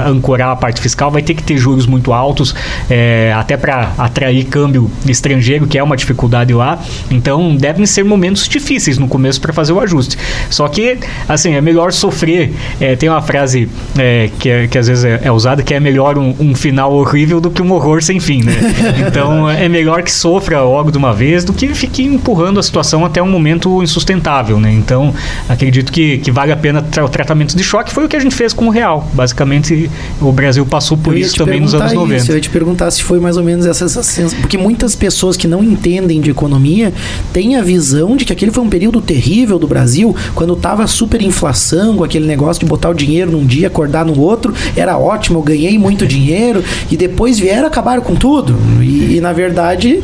ancorar 0.06 0.50
a 0.50 0.56
parte 0.56 0.80
fiscal, 0.80 1.10
vai 1.10 1.22
ter 1.22 1.34
que 1.34 1.42
ter 1.42 1.56
juros 1.56 1.86
muito 1.86 2.12
altos, 2.12 2.54
é, 2.88 3.32
até 3.36 3.56
para 3.56 3.92
atrair 3.98 4.44
câmbio 4.44 4.90
estrangeiro, 5.06 5.66
que 5.66 5.78
é 5.78 5.82
uma 5.82 5.96
dificuldade 5.96 6.52
lá. 6.52 6.78
Então 7.10 7.56
devem 7.56 7.86
ser 7.86 8.04
momentos 8.04 8.48
difíceis 8.48 8.98
no 8.98 9.08
começo 9.08 9.40
para 9.40 9.52
fazer 9.52 9.72
o 9.72 9.80
ajuste. 9.80 10.16
Só 10.50 10.68
que 10.68 10.98
assim 11.28 11.54
é 11.54 11.60
melhor 11.60 11.92
sofrer. 11.92 12.52
É, 12.80 12.96
tem 12.96 13.08
uma 13.08 13.22
frase 13.22 13.68
é, 13.98 14.30
que, 14.38 14.48
é, 14.48 14.66
que 14.66 14.78
às 14.78 14.86
vezes 14.86 15.04
é, 15.04 15.20
é 15.24 15.32
usada 15.32 15.62
que 15.62 15.74
é 15.74 15.80
melhor 15.80 16.18
um, 16.18 16.34
um 16.38 16.54
final 16.54 16.92
horrível 16.92 17.40
do 17.40 17.50
que 17.50 17.62
um 17.62 17.72
horror 17.72 18.02
sem 18.02 18.20
fim, 18.20 18.42
né? 18.42 18.54
Então 19.06 19.48
é 19.56 19.68
melhor 19.68 20.02
que 20.02 20.12
sofra 20.12 20.62
logo 20.62 20.90
de 20.90 20.98
uma 20.98 21.12
vez 21.12 21.44
do 21.44 21.52
que 21.52 21.74
fique 21.74 22.02
empurrando 22.04 22.60
a 22.60 22.62
situação 22.62 23.04
até 23.04 23.22
um 23.22 23.28
momento 23.28 23.82
insustentável, 23.82 24.60
né? 24.60 24.72
Então, 24.72 25.14
acredito 25.48 25.90
que, 25.90 26.18
que 26.18 26.30
vale 26.30 26.52
a 26.52 26.56
pena 26.56 26.82
tra 26.82 27.04
o 27.04 27.08
tratamento 27.08 27.56
de 27.56 27.64
choque. 27.64 27.92
Foi 27.92 28.04
o 28.04 28.08
que 28.08 28.16
a 28.16 28.20
gente 28.20 28.34
fez 28.34 28.52
com 28.52 28.66
o 28.66 28.70
real. 28.70 29.08
Basicamente, 29.12 29.90
o 30.20 30.30
Brasil 30.30 30.64
passou 30.66 30.96
por 30.96 31.16
isso 31.16 31.36
também 31.36 31.60
nos 31.60 31.74
anos 31.74 31.92
90. 31.92 32.16
Isso, 32.16 32.30
eu 32.30 32.36
ia 32.36 32.40
te 32.40 32.50
perguntar 32.50 32.90
se 32.90 33.02
foi 33.02 33.18
mais 33.18 33.36
ou 33.36 33.44
menos 33.44 33.66
essa 33.66 33.88
sensação. 33.88 34.40
Porque 34.40 34.58
muitas 34.58 34.94
pessoas 34.94 35.36
que 35.36 35.48
não 35.48 35.62
entendem 35.62 36.20
de 36.20 36.30
economia 36.30 36.92
têm 37.32 37.56
a 37.56 37.62
visão 37.62 38.16
de 38.16 38.24
que 38.24 38.32
aquele 38.32 38.50
foi 38.50 38.62
um 38.62 38.68
período 38.68 39.00
terrível 39.00 39.58
do 39.58 39.66
Brasil, 39.66 40.14
quando 40.34 40.52
estava 40.52 40.86
super 40.86 41.22
inflação, 41.22 41.96
com 41.96 42.04
aquele 42.04 42.26
negócio 42.26 42.60
de 42.60 42.66
botar 42.66 42.90
o 42.90 42.94
dinheiro 42.94 43.30
num 43.30 43.44
dia, 43.44 43.68
acordar 43.68 44.04
no 44.04 44.18
outro, 44.20 44.54
era 44.76 44.96
ótimo, 44.98 45.38
eu 45.38 45.42
ganhei 45.42 45.78
muito 45.78 46.06
dinheiro, 46.06 46.62
e 46.90 46.96
depois 46.96 47.38
vieram 47.38 47.66
acabaram 47.66 48.02
com 48.02 48.14
tudo. 48.14 48.56
E, 48.80 49.16
e 49.16 49.20
na 49.20 49.32
verdade 49.32 49.45
verdade, 49.46 50.02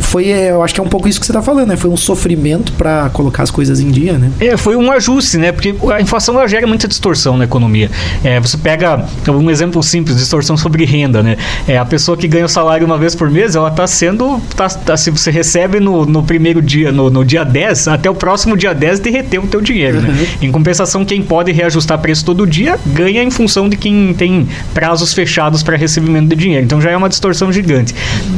foi, 0.00 0.30
é, 0.30 0.50
eu 0.50 0.62
acho 0.62 0.74
que 0.74 0.80
é 0.80 0.82
um 0.82 0.88
pouco 0.88 1.08
isso 1.08 1.20
que 1.20 1.26
você 1.26 1.32
está 1.32 1.42
falando, 1.42 1.68
né? 1.68 1.76
Foi 1.76 1.90
um 1.90 1.96
sofrimento 1.96 2.72
para 2.72 3.08
colocar 3.10 3.42
as 3.42 3.50
coisas 3.50 3.80
em 3.80 3.90
dia, 3.90 4.14
né? 4.14 4.30
É, 4.40 4.56
foi 4.56 4.76
um 4.76 4.90
ajuste, 4.90 5.38
né? 5.38 5.52
Porque 5.52 5.74
a 5.92 6.00
inflação 6.00 6.34
ela 6.36 6.46
gera 6.46 6.66
muita 6.66 6.88
distorção 6.88 7.36
na 7.36 7.44
economia. 7.44 7.90
É, 8.22 8.40
você 8.40 8.56
pega 8.56 9.06
um 9.28 9.50
exemplo 9.50 9.82
simples, 9.82 10.16
distorção 10.16 10.56
sobre 10.56 10.84
renda, 10.84 11.22
né? 11.22 11.36
É, 11.66 11.78
a 11.78 11.84
pessoa 11.84 12.16
que 12.16 12.26
ganha 12.26 12.44
o 12.44 12.48
salário 12.48 12.86
uma 12.86 12.98
vez 12.98 13.14
por 13.14 13.30
mês, 13.30 13.54
ela 13.54 13.68
está 13.68 13.86
sendo, 13.86 14.40
tá, 14.56 14.68
tá, 14.68 14.96
se 14.96 15.10
você 15.10 15.30
recebe 15.30 15.80
no, 15.80 16.04
no 16.04 16.22
primeiro 16.22 16.60
dia, 16.60 16.90
no, 16.90 17.10
no, 17.10 17.24
dia 17.24 17.44
10, 17.44 17.88
até 17.88 18.10
o 18.10 18.14
próximo 18.14 18.56
dia 18.56 18.74
10 18.74 19.00
derreteu 19.00 19.42
o 19.42 19.46
teu 19.46 19.60
dinheiro, 19.60 20.00
né? 20.00 20.08
uhum. 20.08 20.48
Em 20.48 20.52
compensação, 20.52 21.04
quem 21.04 21.22
pode 21.22 21.52
reajustar 21.52 21.98
preço 21.98 22.24
todo 22.24 22.46
dia, 22.46 22.78
ganha 22.86 23.22
em 23.22 23.30
função 23.30 23.68
de 23.68 23.76
quem 23.76 24.14
tem 24.14 24.48
prazos 24.74 25.12
fechados 25.12 25.62
para 25.62 25.76
recebimento 25.76 26.28
de 26.28 26.36
dinheiro. 26.36 26.64
Então 26.64 26.80
já 26.80 26.90
é 26.90 26.96
uma 26.96 27.08
distorção 27.08 27.52
gigante. 27.52 27.94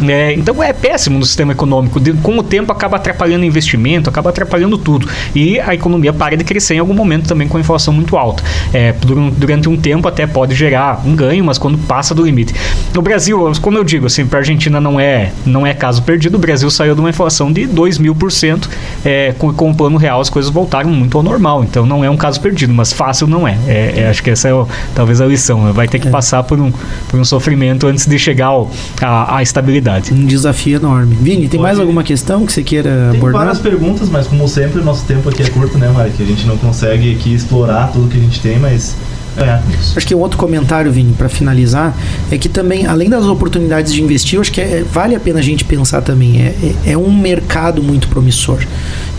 É, 0.08 0.32
então 0.32 0.62
é 0.62 0.72
péssimo 0.72 1.18
no 1.18 1.24
sistema 1.38 1.53
econômico. 1.53 2.01
De, 2.01 2.12
com 2.14 2.37
o 2.38 2.42
tempo 2.42 2.72
acaba 2.72 2.96
atrapalhando 2.96 3.44
investimento, 3.44 4.11
acaba 4.11 4.31
atrapalhando 4.31 4.77
tudo. 4.77 5.09
E 5.35 5.61
a 5.61 5.74
economia 5.74 6.12
para 6.12 6.37
de 6.37 6.44
crescer 6.44 6.74
em 6.74 6.79
algum 6.79 6.94
momento 6.94 7.29
também 7.29 7.46
com 7.46 7.57
a 7.57 7.61
inflação 7.61 7.94
muito 7.94 8.16
alta. 8.16 8.42
É, 8.72 8.92
durante 9.37 9.68
um 9.68 9.77
tempo 9.77 10.09
até 10.09 10.27
pode 10.27 10.55
gerar 10.55 11.03
um 11.07 11.14
ganho, 11.14 11.44
mas 11.44 11.59
quando 11.59 11.79
passa 11.79 12.14
do 12.14 12.24
limite. 12.24 12.55
No 12.92 13.03
Brasil, 13.03 13.53
como 13.61 13.79
eu 13.79 13.85
digo, 13.85 14.07
assim, 14.07 14.27
para 14.27 14.38
a 14.38 14.40
Argentina 14.40 14.81
não 14.81 14.98
é, 14.98 15.31
não 15.46 15.66
é 15.66 15.72
caso 15.72 16.03
perdido, 16.03 16.35
o 16.35 16.38
Brasil 16.38 16.70
saiu 16.70 16.94
de 16.94 17.01
uma 17.01 17.11
inflação 17.11 17.53
de 17.53 17.66
2 17.66 17.98
mil 17.98 18.14
por 18.14 18.33
cento. 18.33 18.68
É, 19.05 19.33
com, 19.38 19.53
com 19.53 19.70
o 19.70 19.74
plano 19.74 19.96
real 19.96 20.20
as 20.20 20.29
coisas 20.29 20.51
voltaram 20.51 20.90
muito 20.90 21.16
ao 21.16 21.22
normal. 21.22 21.62
Então 21.62 21.87
não 21.87 22.05
é 22.05 22.11
um 22.11 22.16
caso 22.16 22.40
perdido, 22.40 22.74
mas 22.74 22.92
fácil 22.92 23.27
não 23.27 23.46
é. 23.46 23.57
é, 23.66 24.01
é 24.01 24.09
acho 24.09 24.22
que 24.22 24.31
essa 24.31 24.48
é 24.48 24.55
o, 24.55 24.66
talvez 24.94 25.20
a 25.20 25.27
lição. 25.27 25.72
Vai 25.72 25.87
ter 25.87 25.98
que 25.98 26.09
é. 26.09 26.11
passar 26.11 26.42
por 26.42 26.59
um, 26.59 26.72
por 27.09 27.20
um 27.20 27.24
sofrimento 27.24 27.87
antes 27.87 28.07
de 28.07 28.18
chegar 28.18 28.46
ao, 28.46 28.70
à, 29.01 29.37
à 29.37 29.42
estabilidade. 29.42 30.12
Um 30.12 30.27
desafio 30.27 30.77
enorme. 30.77 31.16
Vini, 31.28 31.46
tem 31.46 31.60
mais 31.60 31.78
alguma 31.78 32.02
questão 32.02 32.46
que 32.46 32.52
você 32.52 32.62
queira 32.62 33.08
tem 33.10 33.18
abordar? 33.18 33.20
Tem 33.20 33.32
várias 33.32 33.58
perguntas, 33.58 34.08
mas 34.08 34.26
como 34.26 34.48
sempre, 34.48 34.80
o 34.80 34.84
nosso 34.84 35.04
tempo 35.04 35.28
aqui 35.28 35.42
é 35.42 35.50
curto, 35.50 35.76
né, 35.76 35.88
Mike? 35.88 36.22
A 36.22 36.26
gente 36.26 36.46
não 36.46 36.56
consegue 36.56 37.14
aqui 37.14 37.34
explorar 37.34 37.92
tudo 37.92 38.08
que 38.08 38.16
a 38.16 38.20
gente 38.20 38.40
tem, 38.40 38.58
mas 38.58 38.96
é. 39.36 39.60
Acho 39.96 40.06
que 40.06 40.14
um 40.14 40.18
outro 40.18 40.38
comentário, 40.38 40.90
Vini, 40.90 41.12
para 41.12 41.28
finalizar, 41.28 41.96
é 42.30 42.36
que 42.36 42.48
também, 42.48 42.86
além 42.86 43.08
das 43.08 43.24
oportunidades 43.24 43.92
de 43.92 44.02
investir, 44.02 44.40
acho 44.40 44.50
que 44.50 44.60
é, 44.60 44.84
vale 44.90 45.14
a 45.14 45.20
pena 45.20 45.38
a 45.38 45.42
gente 45.42 45.64
pensar 45.64 46.02
também. 46.02 46.40
É, 46.42 46.54
é, 46.86 46.92
é, 46.92 46.98
um 46.98 47.12
mercado 47.12 47.82
muito 47.82 48.08
promissor. 48.08 48.64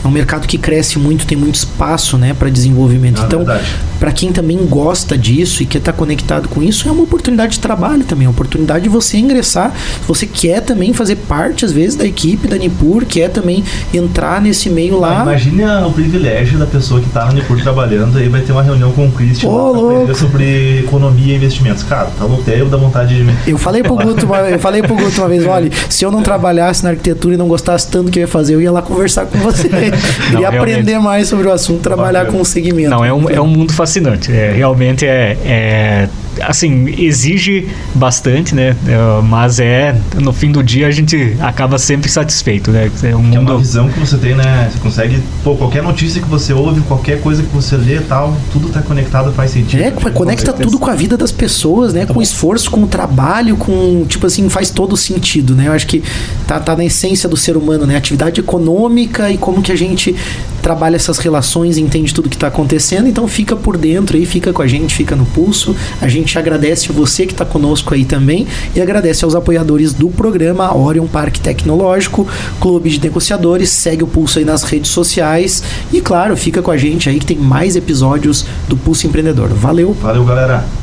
É 0.03 0.07
um 0.07 0.12
mercado 0.12 0.47
que 0.47 0.57
cresce 0.57 0.97
muito, 0.97 1.25
tem 1.25 1.38
muito 1.38 1.55
espaço, 1.55 2.17
né, 2.17 2.33
para 2.33 2.49
desenvolvimento. 2.49 3.21
Ah, 3.21 3.25
então, 3.25 3.45
para 3.99 4.12
quem 4.12 4.31
também 4.31 4.57
gosta 4.65 5.17
disso 5.17 5.62
e 5.62 5.65
quer 5.65 5.79
estar 5.79 5.93
conectado 5.93 6.47
com 6.47 6.63
isso, 6.63 6.88
é 6.88 6.91
uma 6.91 7.03
oportunidade 7.03 7.53
de 7.53 7.59
trabalho 7.59 8.03
também, 8.03 8.25
é 8.25 8.27
uma 8.29 8.33
oportunidade 8.33 8.83
de 8.83 8.89
você 8.89 9.17
ingressar. 9.17 9.73
Você 10.07 10.25
quer 10.25 10.62
também 10.62 10.93
fazer 10.93 11.15
parte, 11.17 11.65
às 11.65 11.71
vezes, 11.71 11.95
da 11.95 12.05
equipe 12.05 12.47
da 12.47 12.57
Nipur, 12.57 13.05
quer 13.05 13.29
também 13.29 13.63
entrar 13.93 14.41
nesse 14.41 14.69
meio 14.69 14.99
lá. 14.99 15.21
Imagine 15.23 15.63
o 15.85 15.91
privilégio 15.91 16.57
da 16.57 16.65
pessoa 16.65 17.01
que 17.01 17.07
está 17.07 17.25
na 17.25 17.33
Nipur 17.33 17.62
trabalhando 17.62 18.17
aí 18.17 18.29
vai 18.29 18.41
ter 18.41 18.51
uma 18.51 18.63
reunião 18.63 18.91
com 18.91 19.07
o 19.07 19.12
Christian 19.12 19.49
aprender 19.49 20.15
sobre 20.15 20.79
economia 20.79 21.33
e 21.33 21.38
investimentos. 21.38 21.83
Cara, 21.83 22.09
tá 22.17 22.25
louco, 22.25 22.41
até 22.41 22.59
eu 22.59 22.69
dá 22.69 22.77
vontade 22.77 23.23
de... 23.23 23.49
Eu 23.49 23.57
falei 23.57 23.83
pro 23.83 23.95
Guto, 23.95 24.25
uma, 24.25 24.38
eu 24.38 24.59
falei 24.59 24.81
pro 24.81 24.95
Guto 24.95 25.21
uma 25.21 25.27
vez, 25.27 25.45
olha, 25.45 25.69
se 25.89 26.05
eu 26.05 26.12
não 26.12 26.21
trabalhasse 26.21 26.83
na 26.83 26.91
arquitetura 26.91 27.35
e 27.35 27.38
não 27.38 27.47
gostasse 27.47 27.89
tanto 27.89 28.12
que 28.12 28.19
eu 28.19 28.21
ia 28.21 28.27
fazer, 28.27 28.55
eu 28.55 28.62
ia 28.62 28.71
lá 28.71 28.81
conversar 28.81 29.25
com 29.25 29.38
você. 29.39 29.69
Não, 30.32 30.39
realmente. 30.39 30.60
aprender 30.60 30.99
mais 30.99 31.28
sobre 31.28 31.47
o 31.47 31.52
assunto, 31.52 31.82
trabalhar 31.82 32.25
com 32.28 32.39
o 32.39 32.45
segmento. 32.45 32.89
Não, 32.89 33.04
é 33.04 33.13
um, 33.13 33.30
é 33.30 33.41
um 33.41 33.47
mundo 33.47 33.73
fascinante. 33.73 34.32
É, 34.32 34.52
realmente 34.52 35.06
é, 35.06 35.38
é. 35.45 36.10
Assim, 36.41 36.94
exige 36.98 37.67
bastante, 37.96 38.54
né? 38.56 38.75
É, 38.87 39.21
mas 39.21 39.60
é. 39.60 39.96
No 40.15 40.33
fim 40.33 40.52
do 40.52 40.63
dia 40.63 40.87
a 40.87 40.92
gente 40.92 41.35
acaba 41.40 41.77
sempre 41.77 42.10
satisfeito, 42.10 42.71
né? 42.71 42.92
É 43.04 43.15
um 43.15 43.29
Que 43.29 43.37
é 43.37 43.40
uma 43.40 43.52
mundo. 43.52 43.60
visão 43.60 43.90
que 43.90 44.00
você 44.00 44.17
tem, 44.17 44.35
né? 44.35 44.69
Você 44.71 44.79
consegue... 44.79 45.19
Pô, 45.44 45.56
qualquer 45.56 45.83
notícia 45.83 46.21
que 46.21 46.27
você 46.27 46.54
ouve, 46.54 46.81
qualquer 46.81 47.21
coisa 47.21 47.44
que 47.44 47.54
você 47.54 47.75
lê 47.75 47.98
e 47.98 48.02
tal, 48.02 48.35
tudo 48.52 48.69
tá 48.69 48.81
conectado, 48.81 49.31
faz 49.31 49.52
sentido. 49.52 49.81
É, 49.81 49.92
conecta 49.92 50.48
certeza. 50.48 50.63
tudo 50.63 50.79
com 50.79 50.90
a 50.90 50.96
vida 50.96 51.17
das 51.17 51.31
pessoas, 51.31 51.94
né? 51.94 52.06
Com 52.06 52.19
o 52.19 52.21
esforço, 52.21 52.69
com 52.69 52.83
o 52.83 52.87
trabalho, 52.87 53.58
com. 53.58 54.06
Tipo 54.08 54.27
assim, 54.27 54.50
faz 54.50 54.69
todo 54.69 54.96
sentido, 54.98 55.56
né? 55.56 55.67
Eu 55.67 55.73
acho 55.73 55.87
que 55.87 56.04
tá, 56.48 56.60
tá 56.60 56.75
na 56.75 56.85
essência 56.85 57.27
do 57.29 57.37
ser 57.37 57.58
humano, 57.58 57.85
né? 57.85 57.96
Atividade 57.96 58.40
econômica 58.40 59.31
e 59.31 59.37
como 59.37 59.62
que 59.62 59.71
a 59.71 59.75
gente 59.75 60.15
trabalha 60.62 60.96
essas 60.96 61.17
relações, 61.17 61.77
entende 61.77 62.13
tudo 62.13 62.29
que 62.29 62.37
tá 62.37 62.48
acontecendo. 62.48 63.08
Então 63.08 63.27
fica 63.27 63.56
por 63.56 63.77
dentro 63.77 64.17
aí, 64.17 64.25
fica 64.25 64.52
com 64.52 64.62
a 64.62 64.67
gente, 64.67 64.94
fica 64.94 65.15
no 65.15 65.25
pulso. 65.25 65.75
A 66.02 66.08
gente 66.08 66.29
agradece 66.38 66.92
você 66.92 67.25
que 67.25 67.34
tá 67.34 67.46
conosco 67.46 67.94
aí 67.94 68.06
também 68.06 68.48
e 68.75 68.82
agradece 68.82 69.23
aos 69.25 69.36
apoiadores 69.36 69.94
do 69.94 70.10
programa 70.10 70.75
Orion 70.75 71.08
Parque 71.08 71.40
Tecnológico, 71.40 72.27
Clube 72.60 72.90
de 72.90 73.02
Negociadores. 73.02 73.69
Segue 73.69 74.04
o 74.04 74.08
pulso 74.08 74.40
aí 74.40 74.46
nas 74.46 74.63
redes 74.63 74.92
sociais 74.92 75.63
e, 75.92 76.02
claro, 76.02 76.36
fica 76.38 76.62
com 76.62 76.71
a 76.71 76.77
gente 76.77 77.10
aí 77.10 77.19
que 77.19 77.25
tem 77.25 77.38
mais 77.38 77.75
episódios 77.75 78.46
do 78.67 78.77
Pulso 78.77 79.08
Empreendedor. 79.08 79.50
Valeu! 79.50 79.94
Valeu, 79.94 80.25
galera. 80.25 80.80